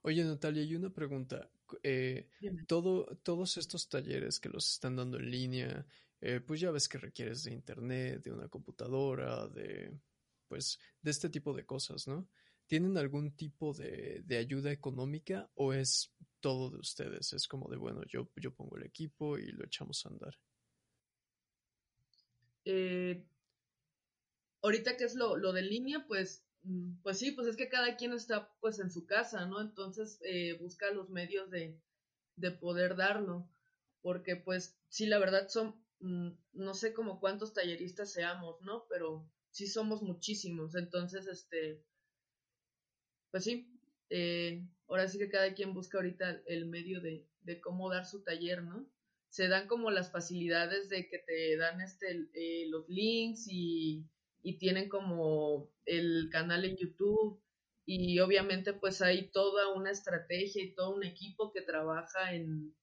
Oye, 0.02 0.24
Natalia, 0.24 0.62
hay 0.62 0.74
una 0.74 0.90
pregunta. 0.90 1.50
Eh, 1.82 2.28
todo, 2.66 3.16
todos 3.22 3.56
estos 3.56 3.88
talleres 3.88 4.40
que 4.40 4.48
los 4.48 4.72
están 4.72 4.96
dando 4.96 5.18
en 5.18 5.30
línea, 5.30 5.86
eh, 6.20 6.40
pues 6.40 6.60
ya 6.60 6.70
ves 6.70 6.88
que 6.88 6.98
requieres 6.98 7.44
de 7.44 7.52
internet, 7.52 8.22
de 8.22 8.32
una 8.32 8.48
computadora, 8.48 9.48
de 9.48 9.98
pues 10.48 10.78
de 11.02 11.10
este 11.10 11.28
tipo 11.28 11.52
de 11.52 11.66
cosas, 11.66 12.08
¿no? 12.08 12.26
¿Tienen 12.66 12.96
algún 12.96 13.36
tipo 13.36 13.74
de, 13.74 14.22
de 14.24 14.38
ayuda 14.38 14.72
económica 14.72 15.50
o 15.54 15.72
es 15.72 16.14
todo 16.40 16.70
de 16.70 16.78
ustedes? 16.78 17.32
Es 17.32 17.46
como 17.46 17.68
de, 17.68 17.76
bueno, 17.76 18.02
yo, 18.06 18.30
yo 18.36 18.54
pongo 18.54 18.76
el 18.76 18.84
equipo 18.84 19.38
y 19.38 19.52
lo 19.52 19.64
echamos 19.64 20.04
a 20.04 20.08
andar. 20.08 20.38
Eh, 22.64 23.24
ahorita 24.62 24.96
que 24.96 25.04
es 25.04 25.14
lo, 25.14 25.36
lo 25.36 25.52
de 25.52 25.62
línea, 25.62 26.04
pues 26.06 26.48
Mm, 26.68 27.00
pues 27.02 27.18
sí, 27.18 27.32
pues 27.32 27.46
es 27.46 27.56
que 27.56 27.68
cada 27.68 27.96
quien 27.96 28.12
está 28.12 28.52
pues 28.60 28.78
en 28.78 28.90
su 28.90 29.06
casa, 29.06 29.46
¿no? 29.46 29.60
Entonces 29.60 30.20
eh, 30.24 30.54
busca 30.60 30.90
los 30.90 31.08
medios 31.10 31.50
de, 31.50 31.80
de, 32.36 32.50
poder 32.50 32.96
darlo, 32.96 33.48
porque 34.02 34.36
pues 34.36 34.78
sí, 34.88 35.06
la 35.06 35.18
verdad 35.18 35.48
son, 35.48 35.74
mm, 36.00 36.30
no 36.52 36.74
sé 36.74 36.92
como 36.92 37.20
cuántos 37.20 37.54
talleristas 37.54 38.12
seamos, 38.12 38.60
¿no? 38.62 38.86
Pero 38.88 39.30
sí 39.50 39.66
somos 39.66 40.02
muchísimos, 40.02 40.74
entonces, 40.74 41.26
este, 41.26 41.82
pues 43.30 43.44
sí, 43.44 43.80
eh, 44.10 44.66
ahora 44.88 45.08
sí 45.08 45.18
que 45.18 45.30
cada 45.30 45.54
quien 45.54 45.74
busca 45.74 45.98
ahorita 45.98 46.42
el 46.46 46.66
medio 46.66 47.00
de, 47.00 47.26
de, 47.42 47.60
cómo 47.60 47.90
dar 47.90 48.06
su 48.06 48.22
taller, 48.24 48.62
¿no? 48.62 48.86
Se 49.30 49.48
dan 49.48 49.68
como 49.68 49.90
las 49.90 50.10
facilidades 50.12 50.88
de 50.88 51.08
que 51.08 51.18
te 51.18 51.56
dan 51.56 51.80
este, 51.80 52.28
eh, 52.34 52.66
los 52.68 52.88
links 52.88 53.46
y 53.48 54.06
y 54.42 54.58
tienen 54.58 54.88
como 54.88 55.70
el 55.84 56.28
canal 56.30 56.64
en 56.64 56.76
YouTube 56.76 57.40
y 57.84 58.20
obviamente 58.20 58.74
pues 58.74 59.00
hay 59.00 59.30
toda 59.30 59.68
una 59.68 59.90
estrategia 59.90 60.62
y 60.62 60.74
todo 60.74 60.94
un 60.94 61.04
equipo 61.04 61.52
que 61.52 61.62
trabaja 61.62 62.34
en, 62.34 62.74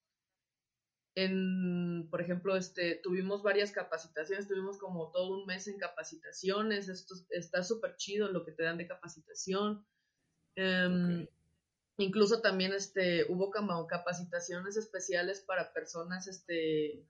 en 1.15 2.07
por 2.09 2.21
ejemplo, 2.21 2.55
este, 2.55 2.95
tuvimos 2.95 3.41
varias 3.41 3.71
capacitaciones, 3.71 4.47
tuvimos 4.47 4.77
como 4.77 5.11
todo 5.11 5.37
un 5.37 5.45
mes 5.45 5.67
en 5.67 5.77
capacitaciones, 5.77 6.89
esto 6.89 7.15
está 7.29 7.63
súper 7.63 7.95
chido 7.95 8.29
lo 8.29 8.45
que 8.45 8.51
te 8.51 8.63
dan 8.63 8.77
de 8.77 8.87
capacitación. 8.87 9.85
Em, 10.55 11.27
incluso 11.97 12.41
también 12.41 12.73
este, 12.73 13.25
hubo 13.31 13.51
como 13.51 13.87
capacitaciones 13.87 14.75
especiales 14.77 15.41
para 15.41 15.73
personas 15.73 16.27
este, 16.27 17.05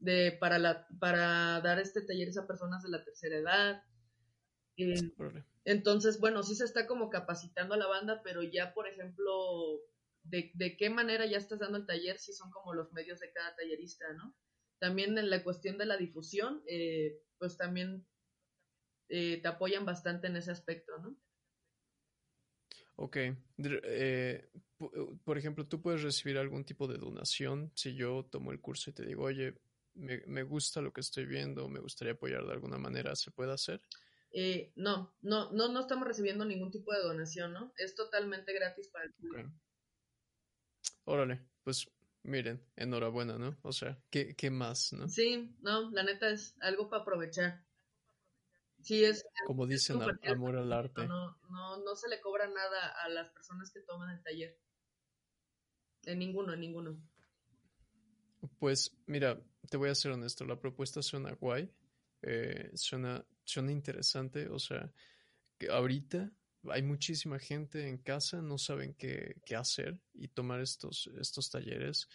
de, 0.00 0.32
para, 0.32 0.58
la, 0.58 0.88
para 0.98 1.60
dar 1.60 1.78
este 1.78 2.00
talleres 2.02 2.36
a 2.36 2.46
personas 2.46 2.82
de 2.82 2.90
la 2.90 3.04
tercera 3.04 3.36
edad. 3.36 3.84
Eh, 4.76 5.12
entonces, 5.64 6.18
bueno, 6.18 6.42
sí 6.42 6.54
se 6.54 6.64
está 6.64 6.86
como 6.86 7.10
capacitando 7.10 7.74
a 7.74 7.78
la 7.78 7.86
banda, 7.86 8.22
pero 8.24 8.42
ya, 8.42 8.72
por 8.72 8.88
ejemplo, 8.88 9.80
de, 10.24 10.50
de, 10.54 10.76
qué 10.76 10.90
manera 10.90 11.26
ya 11.26 11.36
estás 11.36 11.60
dando 11.60 11.78
el 11.78 11.86
taller, 11.86 12.18
sí 12.18 12.32
son 12.32 12.50
como 12.50 12.74
los 12.74 12.92
medios 12.92 13.20
de 13.20 13.30
cada 13.32 13.54
tallerista, 13.54 14.12
¿no? 14.14 14.34
También 14.78 15.16
en 15.18 15.28
la 15.28 15.44
cuestión 15.44 15.76
de 15.76 15.86
la 15.86 15.98
difusión, 15.98 16.62
eh, 16.66 17.20
pues 17.38 17.58
también 17.58 18.06
eh, 19.10 19.40
te 19.42 19.48
apoyan 19.48 19.84
bastante 19.84 20.28
en 20.28 20.36
ese 20.36 20.50
aspecto, 20.50 20.98
¿no? 20.98 21.16
Ok. 22.96 23.16
por 25.24 25.38
ejemplo, 25.38 25.66
tú 25.66 25.80
puedes 25.80 26.02
recibir 26.02 26.36
algún 26.36 26.64
tipo 26.64 26.86
de 26.86 26.98
donación 26.98 27.72
si 27.74 27.94
yo 27.94 28.26
tomo 28.30 28.52
el 28.52 28.60
curso 28.60 28.90
y 28.90 28.92
te 28.92 29.06
digo, 29.06 29.24
oye, 29.24 29.54
me, 29.94 30.22
me, 30.26 30.42
gusta 30.42 30.80
lo 30.80 30.92
que 30.92 31.00
estoy 31.00 31.26
viendo, 31.26 31.68
me 31.68 31.80
gustaría 31.80 32.14
apoyar 32.14 32.44
de 32.44 32.52
alguna 32.52 32.78
manera, 32.78 33.14
¿se 33.16 33.30
puede 33.30 33.52
hacer? 33.52 33.80
Eh, 34.32 34.72
no, 34.76 35.16
no, 35.22 35.50
no, 35.52 35.68
no 35.68 35.80
estamos 35.80 36.06
recibiendo 36.06 36.44
ningún 36.44 36.70
tipo 36.70 36.92
de 36.92 37.00
donación, 37.00 37.52
¿no? 37.52 37.72
Es 37.76 37.94
totalmente 37.94 38.52
gratis 38.52 38.88
para 38.88 39.06
el 39.06 39.12
público. 39.14 39.50
Órale, 41.04 41.48
pues 41.64 41.90
miren, 42.22 42.64
enhorabuena, 42.76 43.38
¿no? 43.38 43.58
O 43.62 43.72
sea, 43.72 44.00
¿qué, 44.10 44.36
¿qué, 44.36 44.50
más, 44.50 44.92
no? 44.92 45.08
Sí, 45.08 45.56
no, 45.60 45.90
la 45.90 46.04
neta 46.04 46.30
es 46.30 46.54
algo 46.60 46.88
para 46.88 47.02
aprovechar. 47.02 47.64
Sí, 48.82 49.04
es. 49.04 49.26
Como 49.46 49.66
dicen, 49.66 50.00
amor 50.24 50.56
al 50.56 50.72
arte. 50.72 51.06
No, 51.06 51.36
no, 51.50 51.78
no 51.78 51.96
se 51.96 52.08
le 52.08 52.20
cobra 52.20 52.46
nada 52.48 52.88
a 53.04 53.08
las 53.08 53.30
personas 53.30 53.70
que 53.72 53.80
toman 53.80 54.10
el 54.10 54.22
taller. 54.22 54.58
En 56.04 56.18
ninguno, 56.18 56.54
en 56.54 56.60
ninguno. 56.60 57.09
Pues 58.58 58.96
mira, 59.06 59.40
te 59.68 59.76
voy 59.76 59.90
a 59.90 59.94
ser 59.94 60.12
honesto, 60.12 60.44
la 60.44 60.58
propuesta 60.58 61.02
suena 61.02 61.32
guay, 61.32 61.70
eh, 62.22 62.70
suena, 62.74 63.24
suena 63.44 63.72
interesante, 63.72 64.48
o 64.48 64.58
sea, 64.58 64.92
que 65.58 65.68
ahorita 65.68 66.32
hay 66.68 66.82
muchísima 66.82 67.38
gente 67.38 67.88
en 67.88 67.98
casa, 67.98 68.40
no 68.42 68.58
saben 68.58 68.94
qué, 68.94 69.36
qué 69.44 69.56
hacer 69.56 69.98
y 70.14 70.28
tomar 70.28 70.60
estos, 70.60 71.10
estos 71.18 71.50
talleres 71.50 72.08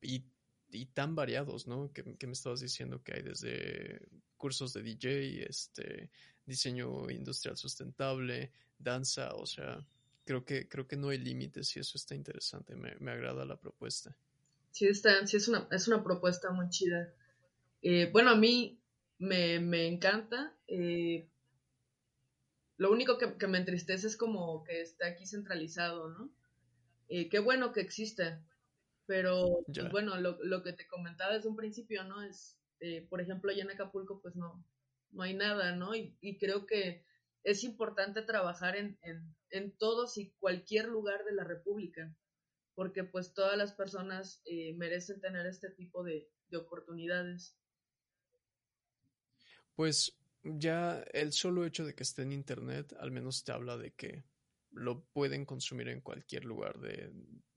y, 0.00 0.24
y 0.70 0.86
tan 0.86 1.14
variados, 1.14 1.66
¿no? 1.66 1.92
Que, 1.92 2.16
que, 2.16 2.26
me 2.26 2.32
estabas 2.32 2.60
diciendo 2.60 3.02
que 3.02 3.14
hay 3.14 3.22
desde 3.22 4.00
cursos 4.36 4.72
de 4.72 4.82
DJ, 4.82 5.46
este, 5.48 6.10
diseño 6.44 7.10
industrial 7.10 7.56
sustentable, 7.56 8.52
danza, 8.78 9.34
o 9.34 9.46
sea, 9.46 9.84
creo 10.24 10.44
que, 10.44 10.68
creo 10.68 10.86
que 10.86 10.96
no 10.96 11.08
hay 11.08 11.18
límites 11.18 11.76
y 11.76 11.80
eso 11.80 11.96
está 11.96 12.14
interesante, 12.14 12.76
me, 12.76 12.94
me 13.00 13.10
agrada 13.12 13.44
la 13.44 13.58
propuesta 13.58 14.16
sí, 14.78 14.86
está, 14.86 15.26
sí 15.26 15.36
es, 15.36 15.48
una, 15.48 15.66
es 15.72 15.88
una 15.88 16.04
propuesta 16.04 16.50
muy 16.52 16.68
chida. 16.68 17.12
Eh, 17.82 18.08
bueno, 18.12 18.30
a 18.30 18.36
mí 18.36 18.80
me, 19.18 19.58
me 19.58 19.88
encanta. 19.88 20.54
Eh, 20.68 21.28
lo 22.76 22.92
único 22.92 23.18
que, 23.18 23.36
que, 23.36 23.48
me 23.48 23.58
entristece 23.58 24.06
es 24.06 24.16
como 24.16 24.62
que 24.62 24.80
está 24.80 25.08
aquí 25.08 25.26
centralizado, 25.26 26.10
¿no? 26.10 26.30
Eh, 27.08 27.28
qué 27.28 27.40
bueno 27.40 27.72
que 27.72 27.80
exista, 27.80 28.40
pero 29.06 29.64
pues, 29.66 29.90
bueno, 29.90 30.16
lo, 30.20 30.38
lo, 30.44 30.62
que 30.62 30.72
te 30.72 30.86
comentaba 30.86 31.34
desde 31.34 31.48
un 31.48 31.56
principio, 31.56 32.04
¿no? 32.04 32.22
Es, 32.22 32.56
por 33.08 33.20
ejemplo, 33.20 33.50
allá 33.50 33.64
en 33.64 33.70
Acapulco, 33.70 34.20
pues 34.20 34.36
no, 34.36 34.64
no 35.10 35.22
hay 35.24 35.34
nada, 35.34 35.74
¿no? 35.74 35.96
Y, 35.96 36.38
creo 36.38 36.66
que 36.66 37.04
es 37.42 37.64
importante 37.64 38.22
trabajar 38.22 38.76
en, 38.76 38.96
en, 39.50 39.72
todos 39.72 40.18
y 40.18 40.30
cualquier 40.38 40.86
lugar 40.86 41.24
de 41.24 41.32
la 41.32 41.42
República, 41.42 42.14
porque 42.78 43.02
pues 43.02 43.34
todas 43.34 43.58
las 43.58 43.72
personas 43.72 44.40
eh, 44.44 44.72
merecen 44.74 45.20
tener 45.20 45.46
este 45.46 45.68
tipo 45.68 46.04
de, 46.04 46.30
de 46.46 46.58
oportunidades. 46.58 47.58
Pues 49.74 50.16
ya 50.44 51.02
el 51.12 51.32
solo 51.32 51.66
hecho 51.66 51.84
de 51.84 51.96
que 51.96 52.04
esté 52.04 52.22
en 52.22 52.30
internet 52.30 52.94
al 53.00 53.10
menos 53.10 53.42
te 53.42 53.50
habla 53.50 53.76
de 53.76 53.94
que 53.94 54.26
lo 54.70 55.04
pueden 55.06 55.44
consumir 55.44 55.88
en 55.88 56.02
cualquier 56.02 56.44
lugar 56.44 56.78
de, 56.78 57.12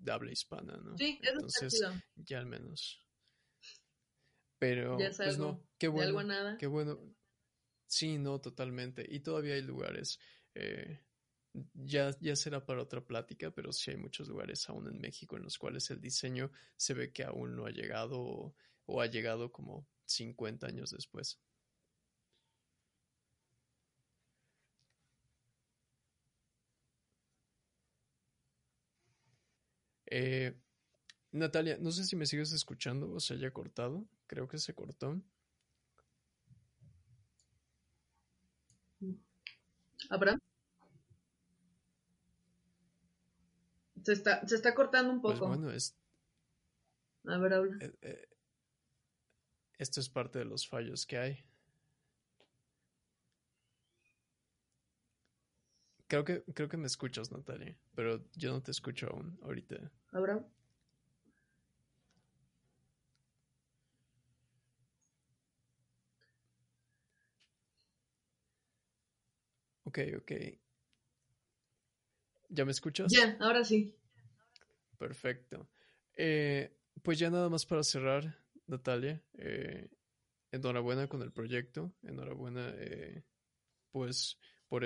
habla 0.08 0.32
hispana, 0.32 0.76
¿no? 0.78 0.98
Sí, 0.98 1.20
Entonces, 1.22 1.80
ya 2.16 2.40
al 2.40 2.48
menos. 2.48 3.06
Pero, 4.58 4.98
pues 4.98 5.38
no, 5.38 5.64
qué 5.78 5.88
bueno. 5.88 6.24
nada. 6.24 6.58
Qué 6.58 6.66
bueno. 6.66 7.00
Sí, 7.86 8.18
no, 8.18 8.42
totalmente. 8.42 9.06
Y 9.08 9.20
todavía 9.20 9.54
hay 9.54 9.62
lugares. 9.62 10.20
Eh, 10.56 11.00
ya, 11.74 12.12
ya 12.20 12.36
será 12.36 12.66
para 12.66 12.82
otra 12.82 13.02
plática, 13.02 13.52
pero 13.52 13.72
sí 13.74 13.92
hay 13.92 13.98
muchos 13.98 14.28
lugares 14.28 14.68
aún 14.70 14.88
en 14.88 15.00
México 15.00 15.38
en 15.38 15.44
los 15.44 15.58
cuales 15.58 15.90
el 15.92 16.02
diseño 16.02 16.52
se 16.78 16.94
ve 16.94 17.12
que 17.12 17.24
aún 17.24 17.56
no 17.56 17.66
ha 17.66 17.72
llegado 17.72 18.54
o, 18.86 19.02
ha 19.02 19.06
llegado 19.08 19.52
como 19.52 19.88
50 20.06 20.68
años 20.68 20.92
después. 20.92 21.40
Eh, 30.08 30.54
Natalia, 31.32 31.78
no 31.80 31.92
sé 31.92 32.04
si 32.06 32.16
me 32.16 32.26
sigues 32.26 32.52
escuchando 32.52 33.12
o 33.14 33.20
se 33.20 33.36
haya 33.36 33.52
cortado. 33.52 34.06
Creo 34.28 34.48
que 34.48 34.58
se 34.58 34.74
cortó. 34.74 35.22
¿Abraham? 40.10 40.40
Se 44.04 44.14
está, 44.14 44.48
se 44.48 44.56
está 44.56 44.74
cortando 44.74 45.12
un 45.12 45.22
pues 45.22 45.36
poco. 45.36 45.48
bueno, 45.50 45.72
es... 45.72 45.98
A 47.26 47.38
ver, 47.38 47.54
habla. 47.54 47.78
Eh, 47.80 47.94
eh, 48.02 48.30
esto 49.78 50.00
es 50.00 50.10
parte 50.10 50.40
de 50.40 50.46
los 50.46 50.68
fallos 50.68 51.06
que 51.06 51.18
hay. 51.18 51.46
Creo 56.08 56.26
que, 56.26 56.44
creo 56.54 56.68
que 56.68 56.78
me 56.78 56.88
escuchas, 56.88 57.32
Natalia, 57.32 57.78
pero 57.96 58.22
yo 58.36 58.52
no 58.52 58.62
te 58.62 58.72
escucho 58.72 59.08
aún 59.08 59.40
ahorita. 59.44 59.92
¿Ahora? 60.12 60.46
Ok, 69.86 70.00
ok. 70.18 70.32
¿Ya 72.54 72.66
me 72.66 72.72
escuchas? 72.72 73.12
Ya, 73.12 73.38
ahora 73.40 73.64
sí. 73.64 73.96
Perfecto. 74.98 75.70
Eh, 76.16 76.78
pues 77.02 77.18
ya 77.18 77.30
nada 77.30 77.50
más 77.50 77.66
para 77.66 77.82
cerrar, 77.82 78.38
Natalia. 78.68 79.24
Eh, 79.38 79.90
enhorabuena 80.52 81.08
con 81.08 81.22
el 81.22 81.32
proyecto. 81.32 81.94
Enhorabuena, 82.04 82.74
eh, 82.78 83.24
pues, 83.90 84.38
por, 84.68 84.84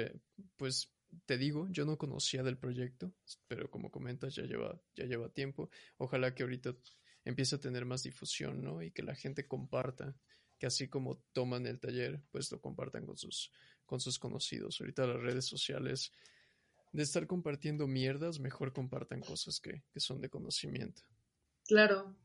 pues 0.58 0.94
te 1.26 1.40
digo, 1.40 1.68
yo 1.72 1.86
no 1.86 1.98
conocía 1.98 2.44
del 2.44 2.58
proyecto, 2.58 3.14
pero 3.48 3.70
como 3.72 3.90
comentas, 3.90 4.36
ya 4.36 4.44
lleva, 4.44 4.80
ya 4.96 5.06
lleva 5.06 5.30
tiempo. 5.30 5.70
Ojalá 5.98 6.36
que 6.36 6.44
ahorita 6.44 6.76
empiece 7.24 7.56
a 7.56 7.60
tener 7.60 7.86
más 7.86 8.04
difusión, 8.04 8.64
¿no? 8.64 8.84
Y 8.84 8.92
que 8.92 9.02
la 9.02 9.16
gente 9.16 9.48
comparta, 9.48 10.16
que 10.60 10.68
así 10.68 10.88
como 10.88 11.18
toman 11.34 11.66
el 11.66 11.80
taller, 11.80 12.22
pues 12.30 12.52
lo 12.52 12.62
compartan 12.62 13.08
con 13.08 13.18
sus, 13.18 13.52
con 13.88 14.00
sus 14.00 14.20
conocidos. 14.20 14.80
Ahorita 14.80 15.08
las 15.08 15.20
redes 15.20 15.46
sociales, 15.46 16.12
de 16.96 17.04
estar 17.04 17.28
compartiendo 17.28 17.88
mierdas, 17.88 18.40
mejor 18.40 18.74
compartan 18.74 19.22
cosas 19.22 19.60
que, 19.60 19.84
que 19.92 20.00
son 20.00 20.22
de 20.22 20.30
conocimiento. 20.30 21.02
Claro. 21.68 22.16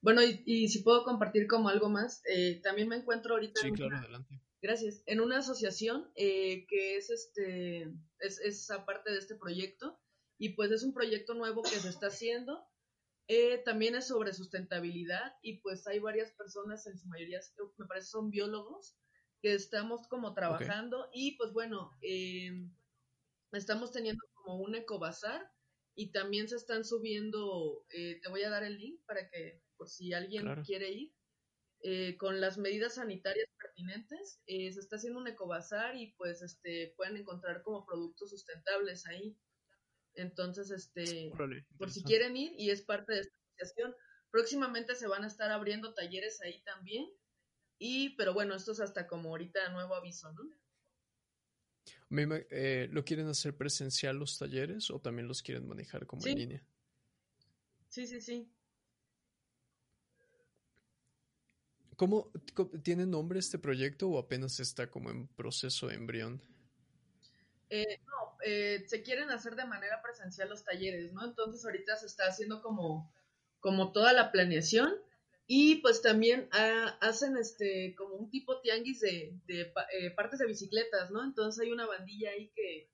Bueno, 0.00 0.22
y, 0.22 0.42
y, 0.44 0.68
si 0.68 0.80
puedo 0.82 1.04
compartir 1.04 1.46
como 1.46 1.68
algo 1.68 1.88
más, 1.88 2.22
eh, 2.26 2.60
también 2.62 2.88
me 2.88 2.96
encuentro 2.96 3.34
ahorita. 3.34 3.60
Sí, 3.60 3.70
claro, 3.72 3.96
adelante 3.96 4.40
Gracias. 4.62 5.02
En 5.06 5.20
una 5.20 5.38
asociación 5.38 6.08
eh, 6.14 6.66
que 6.68 6.96
es 6.96 7.10
este, 7.10 7.82
es, 8.20 8.38
es 8.40 8.70
aparte 8.70 9.10
de 9.10 9.18
este 9.18 9.34
proyecto 9.34 9.98
y 10.38 10.50
pues 10.50 10.70
es 10.70 10.84
un 10.84 10.94
proyecto 10.94 11.34
nuevo 11.34 11.62
que 11.62 11.80
se 11.80 11.88
está 11.88 12.06
haciendo. 12.06 12.64
Eh, 13.26 13.58
también 13.64 13.96
es 13.96 14.06
sobre 14.06 14.32
sustentabilidad 14.32 15.34
y 15.42 15.58
pues 15.58 15.86
hay 15.88 15.98
varias 15.98 16.32
personas, 16.32 16.86
en 16.86 16.96
su 16.98 17.08
mayoría 17.08 17.40
me 17.76 17.86
parece 17.86 18.08
son 18.08 18.30
biólogos, 18.30 18.96
que 19.40 19.54
estamos 19.54 20.06
como 20.08 20.32
trabajando 20.34 21.08
y 21.12 21.36
pues 21.36 21.52
bueno, 21.52 21.90
estamos 23.52 23.92
teniendo 23.92 24.22
como 24.34 24.56
un 24.56 24.74
ecobazar 24.74 25.50
y 25.94 26.10
también 26.12 26.48
se 26.48 26.56
están 26.56 26.84
subiendo, 26.84 27.84
eh, 27.90 28.20
te 28.22 28.28
voy 28.28 28.42
a 28.42 28.50
dar 28.50 28.64
el 28.64 28.78
link 28.78 29.00
para 29.06 29.28
que 29.28 29.62
por 29.76 29.88
si 29.88 30.12
alguien 30.12 30.62
quiere 30.64 30.90
ir, 30.90 31.12
con 32.18 32.40
las 32.40 32.58
medidas 32.58 32.94
sanitarias 32.94 33.48
eh, 34.46 34.72
se 34.72 34.80
está 34.80 34.96
haciendo 34.96 35.20
un 35.20 35.28
ecobazar 35.28 35.96
y 35.96 36.12
pues 36.12 36.42
este 36.42 36.94
pueden 36.96 37.16
encontrar 37.16 37.62
como 37.62 37.84
productos 37.84 38.30
sustentables 38.30 39.06
ahí. 39.06 39.36
Entonces, 40.14 40.70
este, 40.70 41.30
por 41.78 41.90
si 41.90 42.02
quieren 42.04 42.36
ir 42.36 42.52
y 42.58 42.70
es 42.70 42.82
parte 42.82 43.14
de 43.14 43.20
esta 43.20 43.34
asociación, 43.56 43.94
próximamente 44.30 44.94
se 44.94 45.06
van 45.06 45.24
a 45.24 45.26
estar 45.26 45.50
abriendo 45.50 45.94
talleres 45.94 46.40
ahí 46.42 46.62
también. 46.62 47.06
Y, 47.78 48.14
pero 48.16 48.34
bueno, 48.34 48.54
esto 48.54 48.72
es 48.72 48.80
hasta 48.80 49.06
como 49.06 49.30
ahorita 49.30 49.70
nuevo 49.70 49.94
aviso, 49.94 50.30
¿no? 50.32 50.42
Eh, 52.14 52.88
¿Lo 52.90 53.04
quieren 53.04 53.26
hacer 53.28 53.56
presencial 53.56 54.16
los 54.16 54.38
talleres 54.38 54.90
o 54.90 55.00
también 55.00 55.28
los 55.28 55.42
quieren 55.42 55.66
manejar 55.66 56.06
como 56.06 56.26
en 56.26 56.38
línea? 56.38 56.62
Sí, 57.88 58.06
sí, 58.06 58.20
sí. 58.20 58.50
¿Cómo, 61.96 62.30
tiene 62.82 63.06
nombre 63.06 63.38
este 63.38 63.58
proyecto 63.58 64.08
o 64.08 64.18
apenas 64.18 64.60
está 64.60 64.90
como 64.90 65.10
en 65.10 65.28
proceso 65.28 65.86
de 65.86 65.94
embrión? 65.94 66.42
Eh, 67.70 68.00
no, 68.04 68.36
eh, 68.44 68.84
se 68.86 69.02
quieren 69.02 69.30
hacer 69.30 69.56
de 69.56 69.64
manera 69.64 70.02
presencial 70.02 70.50
los 70.50 70.64
talleres, 70.64 71.12
¿no? 71.12 71.24
Entonces 71.24 71.64
ahorita 71.64 71.96
se 71.96 72.06
está 72.06 72.26
haciendo 72.26 72.60
como, 72.60 73.10
como 73.60 73.92
toda 73.92 74.12
la 74.12 74.32
planeación 74.32 74.92
y 75.54 75.74
pues 75.82 76.00
también 76.00 76.48
ah, 76.52 76.96
hacen 77.02 77.36
este 77.36 77.94
como 77.94 78.14
un 78.14 78.30
tipo 78.30 78.62
tianguis 78.62 79.00
de, 79.00 79.38
eh, 79.46 80.10
partes 80.16 80.38
de 80.38 80.46
bicicletas, 80.46 81.10
¿no? 81.10 81.22
Entonces 81.22 81.62
hay 81.62 81.70
una 81.70 81.84
bandilla 81.84 82.30
ahí 82.30 82.50
que, 82.54 82.90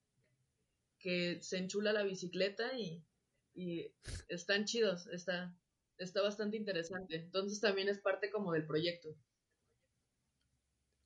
que 0.99 1.41
se 1.41 1.57
enchula 1.57 1.93
la 1.93 2.03
bicicleta 2.03 2.77
y, 2.77 3.01
y 3.53 3.95
están 4.27 4.65
chidos, 4.65 5.07
está, 5.07 5.57
está 5.97 6.21
bastante 6.21 6.57
interesante. 6.57 7.15
Entonces 7.15 7.61
también 7.61 7.87
es 7.87 7.99
parte 7.99 8.29
como 8.29 8.51
del 8.51 8.67
proyecto. 8.67 9.15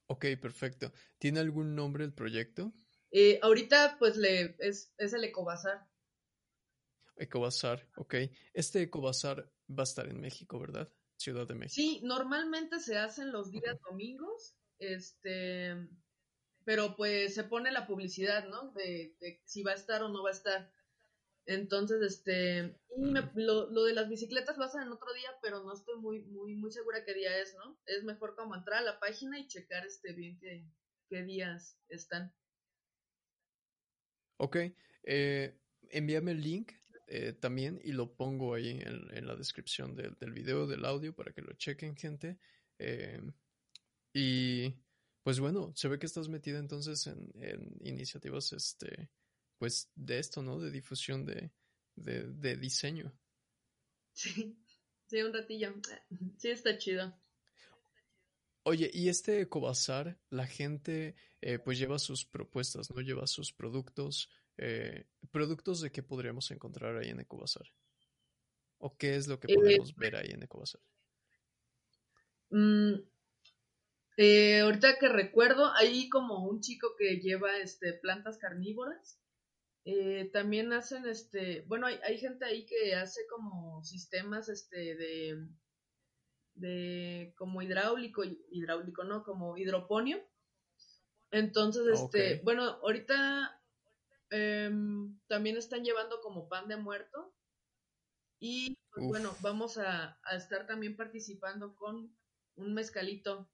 Ok, 0.07 0.25
perfecto. 0.41 0.91
¿Tiene 1.19 1.39
algún 1.39 1.75
nombre 1.75 2.03
el 2.03 2.15
proyecto? 2.15 2.73
Eh, 3.11 3.37
ahorita 3.43 3.97
pues 3.99 4.17
le 4.17 4.55
es, 4.57 4.91
es 4.97 5.13
el 5.13 5.23
Ecobazar. 5.23 5.87
Ecobazar, 7.15 7.87
ok. 7.95 8.15
Este 8.55 8.81
Ecobazar 8.81 9.53
va 9.69 9.83
a 9.83 9.83
estar 9.83 10.07
en 10.07 10.19
México, 10.19 10.59
¿verdad? 10.59 10.91
Ciudad 11.23 11.47
de 11.47 11.55
México. 11.55 11.75
Sí, 11.75 12.01
normalmente 12.03 12.79
se 12.79 12.97
hacen 12.97 13.31
los 13.31 13.51
días 13.51 13.79
domingos, 13.89 14.55
este, 14.79 15.75
pero 16.65 16.95
pues 16.95 17.33
se 17.33 17.45
pone 17.45 17.71
la 17.71 17.87
publicidad, 17.87 18.47
¿no? 18.49 18.71
De, 18.73 19.15
de, 19.19 19.41
si 19.45 19.63
va 19.63 19.71
a 19.71 19.75
estar 19.75 20.03
o 20.03 20.09
no 20.09 20.23
va 20.23 20.29
a 20.29 20.33
estar. 20.33 20.71
Entonces, 21.45 22.01
este, 22.01 22.77
y 22.97 23.11
lo, 23.35 23.69
lo, 23.69 23.83
de 23.83 23.93
las 23.93 24.09
bicicletas 24.09 24.57
lo 24.57 24.65
hacen 24.65 24.81
en 24.81 24.91
otro 24.91 25.13
día, 25.13 25.29
pero 25.41 25.63
no 25.63 25.73
estoy 25.73 25.99
muy, 25.99 26.21
muy, 26.23 26.55
muy 26.55 26.71
segura 26.71 27.03
qué 27.05 27.13
día 27.13 27.37
es, 27.37 27.55
¿no? 27.55 27.79
Es 27.85 28.03
mejor 28.03 28.35
como 28.35 28.55
entrar 28.55 28.79
a 28.79 28.85
la 28.85 28.99
página 28.99 29.39
y 29.39 29.47
checar 29.47 29.85
este 29.85 30.13
bien 30.13 30.37
qué, 30.39 30.65
qué 31.09 31.23
días 31.23 31.77
están. 31.89 32.33
Ok, 34.37 34.57
eh, 35.03 35.57
envíame 35.89 36.31
el 36.31 36.41
link 36.41 36.71
eh, 37.07 37.33
también 37.33 37.79
y 37.83 37.91
lo 37.91 38.15
pongo 38.15 38.53
ahí 38.53 38.69
en, 38.69 39.07
en 39.15 39.27
la 39.27 39.35
descripción 39.35 39.95
del, 39.95 40.15
del, 40.19 40.31
video, 40.31 40.67
del 40.67 40.85
audio, 40.85 41.15
para 41.15 41.33
que 41.33 41.41
lo 41.41 41.53
chequen, 41.53 41.95
gente. 41.95 42.37
Eh, 42.79 43.21
y 44.13 44.73
pues 45.23 45.39
bueno, 45.39 45.73
se 45.75 45.87
ve 45.87 45.99
que 45.99 46.05
estás 46.05 46.29
metida 46.29 46.59
entonces 46.59 47.07
en, 47.07 47.31
en 47.35 47.77
iniciativas, 47.81 48.53
este, 48.53 49.09
pues 49.57 49.89
de 49.95 50.19
esto, 50.19 50.41
¿no? 50.43 50.59
De 50.59 50.71
difusión 50.71 51.25
de, 51.25 51.51
de, 51.95 52.57
diseño. 52.57 53.13
Sí, 54.11 54.57
sí, 55.07 55.21
un 55.21 55.33
ratillo. 55.33 55.73
Sí, 56.37 56.49
está 56.49 56.77
chido. 56.77 57.17
Oye, 58.63 58.89
y 58.93 59.09
este 59.09 59.41
Ecobazar, 59.41 60.19
la 60.29 60.47
gente 60.47 61.15
eh, 61.41 61.59
pues 61.59 61.79
lleva 61.79 61.99
sus 61.99 62.25
propuestas, 62.25 62.91
¿no? 62.91 63.01
Lleva 63.01 63.27
sus 63.27 63.51
productos. 63.51 64.29
Eh, 64.57 65.05
¿Productos 65.31 65.81
de 65.81 65.91
qué 65.91 66.03
podríamos 66.03 66.49
encontrar 66.51 66.97
ahí 66.97 67.09
en 67.09 67.19
Ecobazar? 67.19 67.65
¿O 68.77 68.95
qué 68.97 69.15
es 69.15 69.27
lo 69.27 69.39
que 69.39 69.53
podemos 69.53 69.95
ver 69.95 70.15
ahí 70.15 70.31
en 70.31 70.43
Ecobazar? 70.43 70.81
Mm, 72.49 72.95
Eh, 74.15 74.59
ahorita 74.59 74.99
que 74.99 75.09
recuerdo, 75.09 75.73
hay 75.73 76.07
como 76.07 76.45
un 76.47 76.61
chico 76.61 76.95
que 76.97 77.17
lleva 77.17 77.57
este 77.57 77.93
plantas 77.93 78.37
carnívoras. 78.37 79.19
Eh, 79.85 80.29
también 80.31 80.71
hacen 80.71 81.07
este, 81.07 81.61
bueno, 81.67 81.87
hay, 81.87 81.99
hay, 82.03 82.17
gente 82.19 82.45
ahí 82.45 82.65
que 82.65 82.95
hace 82.95 83.21
como 83.27 83.83
sistemas 83.83 84.49
este 84.49 84.95
de 84.95 85.47
de 86.55 87.33
como 87.37 87.61
hidráulico, 87.61 88.23
hidráulico, 88.23 89.03
¿no? 89.03 89.23
Como 89.23 89.57
hidroponio. 89.57 90.23
Entonces, 91.31 91.99
este, 91.99 92.41
bueno, 92.43 92.63
ahorita 92.63 93.59
em, 94.33 95.19
también 95.27 95.57
están 95.57 95.83
llevando 95.83 96.19
como 96.21 96.49
pan 96.49 96.67
de 96.67 96.77
muerto. 96.77 97.35
Y 98.39 98.75
pues, 98.91 99.07
bueno, 99.07 99.35
vamos 99.41 99.77
a, 99.77 100.19
estar 100.35 100.65
también 100.65 100.97
participando 100.97 101.75
con 101.75 102.15
un 102.55 102.73
mezcalito. 102.73 103.49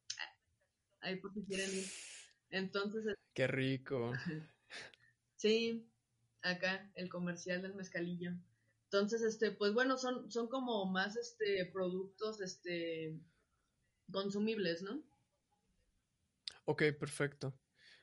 Ahí 1.02 1.18
por 1.18 1.34
si 1.34 1.44
quieren 1.46 1.70
ir. 1.70 1.86
Entonces. 2.50 3.16
Qué 3.34 3.48
rico. 3.48 4.14
Sí, 5.36 5.90
acá 6.42 6.92
el 6.96 7.08
comercial 7.10 7.62
del 7.62 7.74
mezcalillo. 7.74 8.32
Entonces, 8.86 9.22
este, 9.22 9.52
pues 9.52 9.74
bueno, 9.74 9.98
son, 9.98 10.30
son 10.30 10.50
como 10.50 10.86
más 10.86 11.16
este 11.16 11.66
productos 11.72 12.42
este 12.42 13.18
consumibles, 14.12 14.82
¿no? 14.82 15.02
Ok, 16.66 16.84
perfecto. 17.00 17.54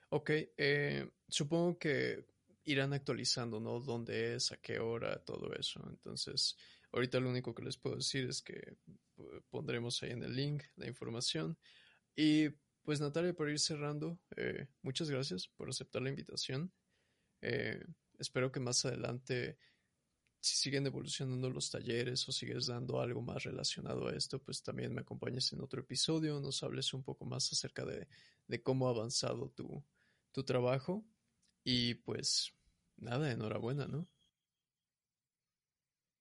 Ok, 0.09 0.31
eh, 0.57 1.11
supongo 1.29 1.79
que 1.79 2.27
irán 2.67 2.93
actualizando, 2.93 3.61
¿no? 3.61 3.81
¿Dónde 3.81 4.35
es, 4.35 4.53
a 4.53 4.59
qué 4.59 4.79
hora, 4.79 5.25
todo 5.25 5.55
eso. 5.55 5.83
Entonces, 5.89 6.57
ahorita 6.93 7.19
lo 7.21 7.31
único 7.31 7.55
que 7.55 7.63
les 7.63 7.79
puedo 7.79 7.97
decir 7.97 8.29
es 8.29 8.43
que 8.43 8.77
pondremos 9.51 10.03
ahí 10.03 10.11
en 10.11 10.23
el 10.23 10.37
link 10.37 10.63
la 10.77 10.87
información. 10.87 11.57
Y 12.15 12.51
pues 12.83 13.01
Natalia, 13.01 13.33
por 13.33 13.49
ir 13.49 13.59
cerrando, 13.59 14.19
eh, 14.37 14.69
muchas 14.83 15.09
gracias 15.09 15.49
por 15.49 15.69
aceptar 15.69 16.03
la 16.03 16.11
invitación. 16.11 16.73
Eh, 17.41 17.83
espero 18.19 18.53
que 18.53 18.61
más 18.61 18.85
adelante 18.85 19.59
si 20.47 20.57
siguen 20.57 20.87
evolucionando 20.87 21.51
los 21.51 21.71
talleres 21.71 22.29
o 22.29 22.33
sigues 22.33 22.67
dando 22.67 23.01
algo 23.01 23.21
más 23.21 23.43
relacionado 23.43 24.07
a 24.07 24.15
esto, 24.15 24.39
pues 24.39 24.63
también 24.63 24.95
me 24.95 25.01
acompañes 25.01 25.53
en 25.53 25.61
otro 25.61 25.81
episodio, 25.81 26.41
nos 26.41 26.63
hables 26.63 26.95
un 26.95 27.03
poco 27.03 27.25
más 27.25 27.53
acerca 27.53 27.85
de, 27.85 28.07
cómo 28.63 28.87
ha 28.87 28.91
avanzado 28.91 29.51
tu, 29.51 29.85
tu 30.31 30.45
trabajo. 30.45 31.05
Y 31.69 31.95
pues 31.95 32.55
nada, 32.97 33.33
enhorabuena, 33.33 33.89
¿no? 33.89 34.09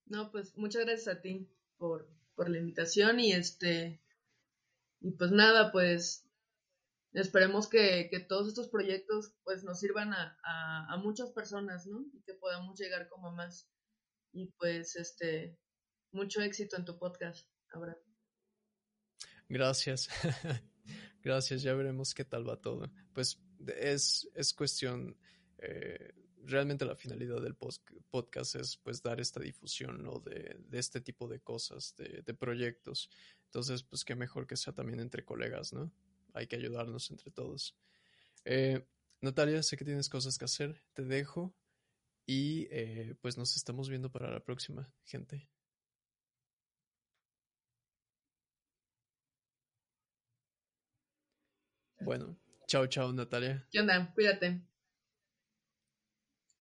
No, 0.08 0.32
pues 0.32 0.58
muchas 0.58 0.86
gracias 0.86 1.16
a 1.16 1.22
ti 1.22 1.48
por, 1.78 2.10
por 2.34 2.50
la 2.50 2.58
invitación 2.58 3.20
y 3.20 3.32
este, 3.32 4.02
y 5.02 5.12
pues 5.12 5.30
nada, 5.30 5.72
pues 5.72 6.28
esperemos 7.14 7.70
que, 7.70 8.10
todos 8.28 8.48
estos 8.48 8.70
proyectos 8.70 9.36
pues 9.44 9.64
nos 9.64 9.80
sirvan 9.80 10.14
a, 10.14 10.36
a, 10.44 10.92
a, 10.92 10.98
muchas 10.98 11.30
personas, 11.30 11.86
¿no? 11.86 12.04
Y 12.12 12.24
que 12.24 12.34
podamos 12.34 12.80
llegar 12.80 13.08
como 13.08 13.32
más, 13.32 13.70
y 14.34 14.48
pues 14.58 14.96
este, 14.96 15.60
mucho 16.12 16.42
éxito 16.42 16.76
en 16.76 16.86
tu 16.86 16.98
podcast, 16.98 17.48
Abraham. 17.70 18.00
Gracias. 19.48 20.10
Gracias, 21.24 21.62
ya 21.62 21.76
veremos 21.76 22.16
qué 22.16 22.26
tal 22.26 22.50
va 22.50 22.60
todo. 22.60 22.92
Pues 23.14 23.40
es, 23.68 24.30
es 24.34 24.54
cuestión, 24.54 25.18
eh, 25.58 26.14
realmente 26.44 26.86
la 26.86 26.96
finalidad 26.96 27.42
del 27.42 27.56
podcast 27.56 28.56
es 28.56 28.78
pues 28.78 29.02
dar 29.02 29.20
esta 29.20 29.40
difusión 29.40 30.04
¿no? 30.04 30.20
de, 30.20 30.58
de 30.60 30.80
este 30.80 31.02
tipo 31.02 31.28
de 31.28 31.40
cosas, 31.40 31.96
de, 31.98 32.34
proyectos. 32.34 33.10
Entonces, 33.46 33.84
pues 33.84 34.04
qué 34.04 34.16
mejor 34.16 34.48
que 34.48 34.58
sea 34.58 34.74
también 34.74 35.00
entre 35.00 35.24
colegas, 35.24 35.74
¿no? 35.74 35.92
Hay 36.34 36.48
que 36.48 36.58
ayudarnos 36.58 37.10
entre 37.12 37.32
todos. 37.32 37.78
Eh, 38.44 38.86
Natalia, 39.22 39.64
sé 39.64 39.78
que 39.78 39.86
tienes 39.86 40.10
cosas 40.10 40.38
que 40.38 40.46
hacer, 40.46 40.84
te 40.94 41.04
dejo 41.04 41.56
y 42.26 42.68
eh, 42.72 43.16
pues 43.22 43.38
nos 43.38 43.56
estamos 43.56 43.90
viendo 43.90 44.12
para 44.12 44.30
la 44.30 44.44
próxima, 44.44 44.92
gente. 45.06 45.50
Bueno, 52.02 52.38
chao, 52.76 52.88
chao, 52.88 53.14
Natalia. 53.14 53.66
¿Qué 53.72 53.80
onda? 53.80 54.12
Cuídate. 54.14 54.62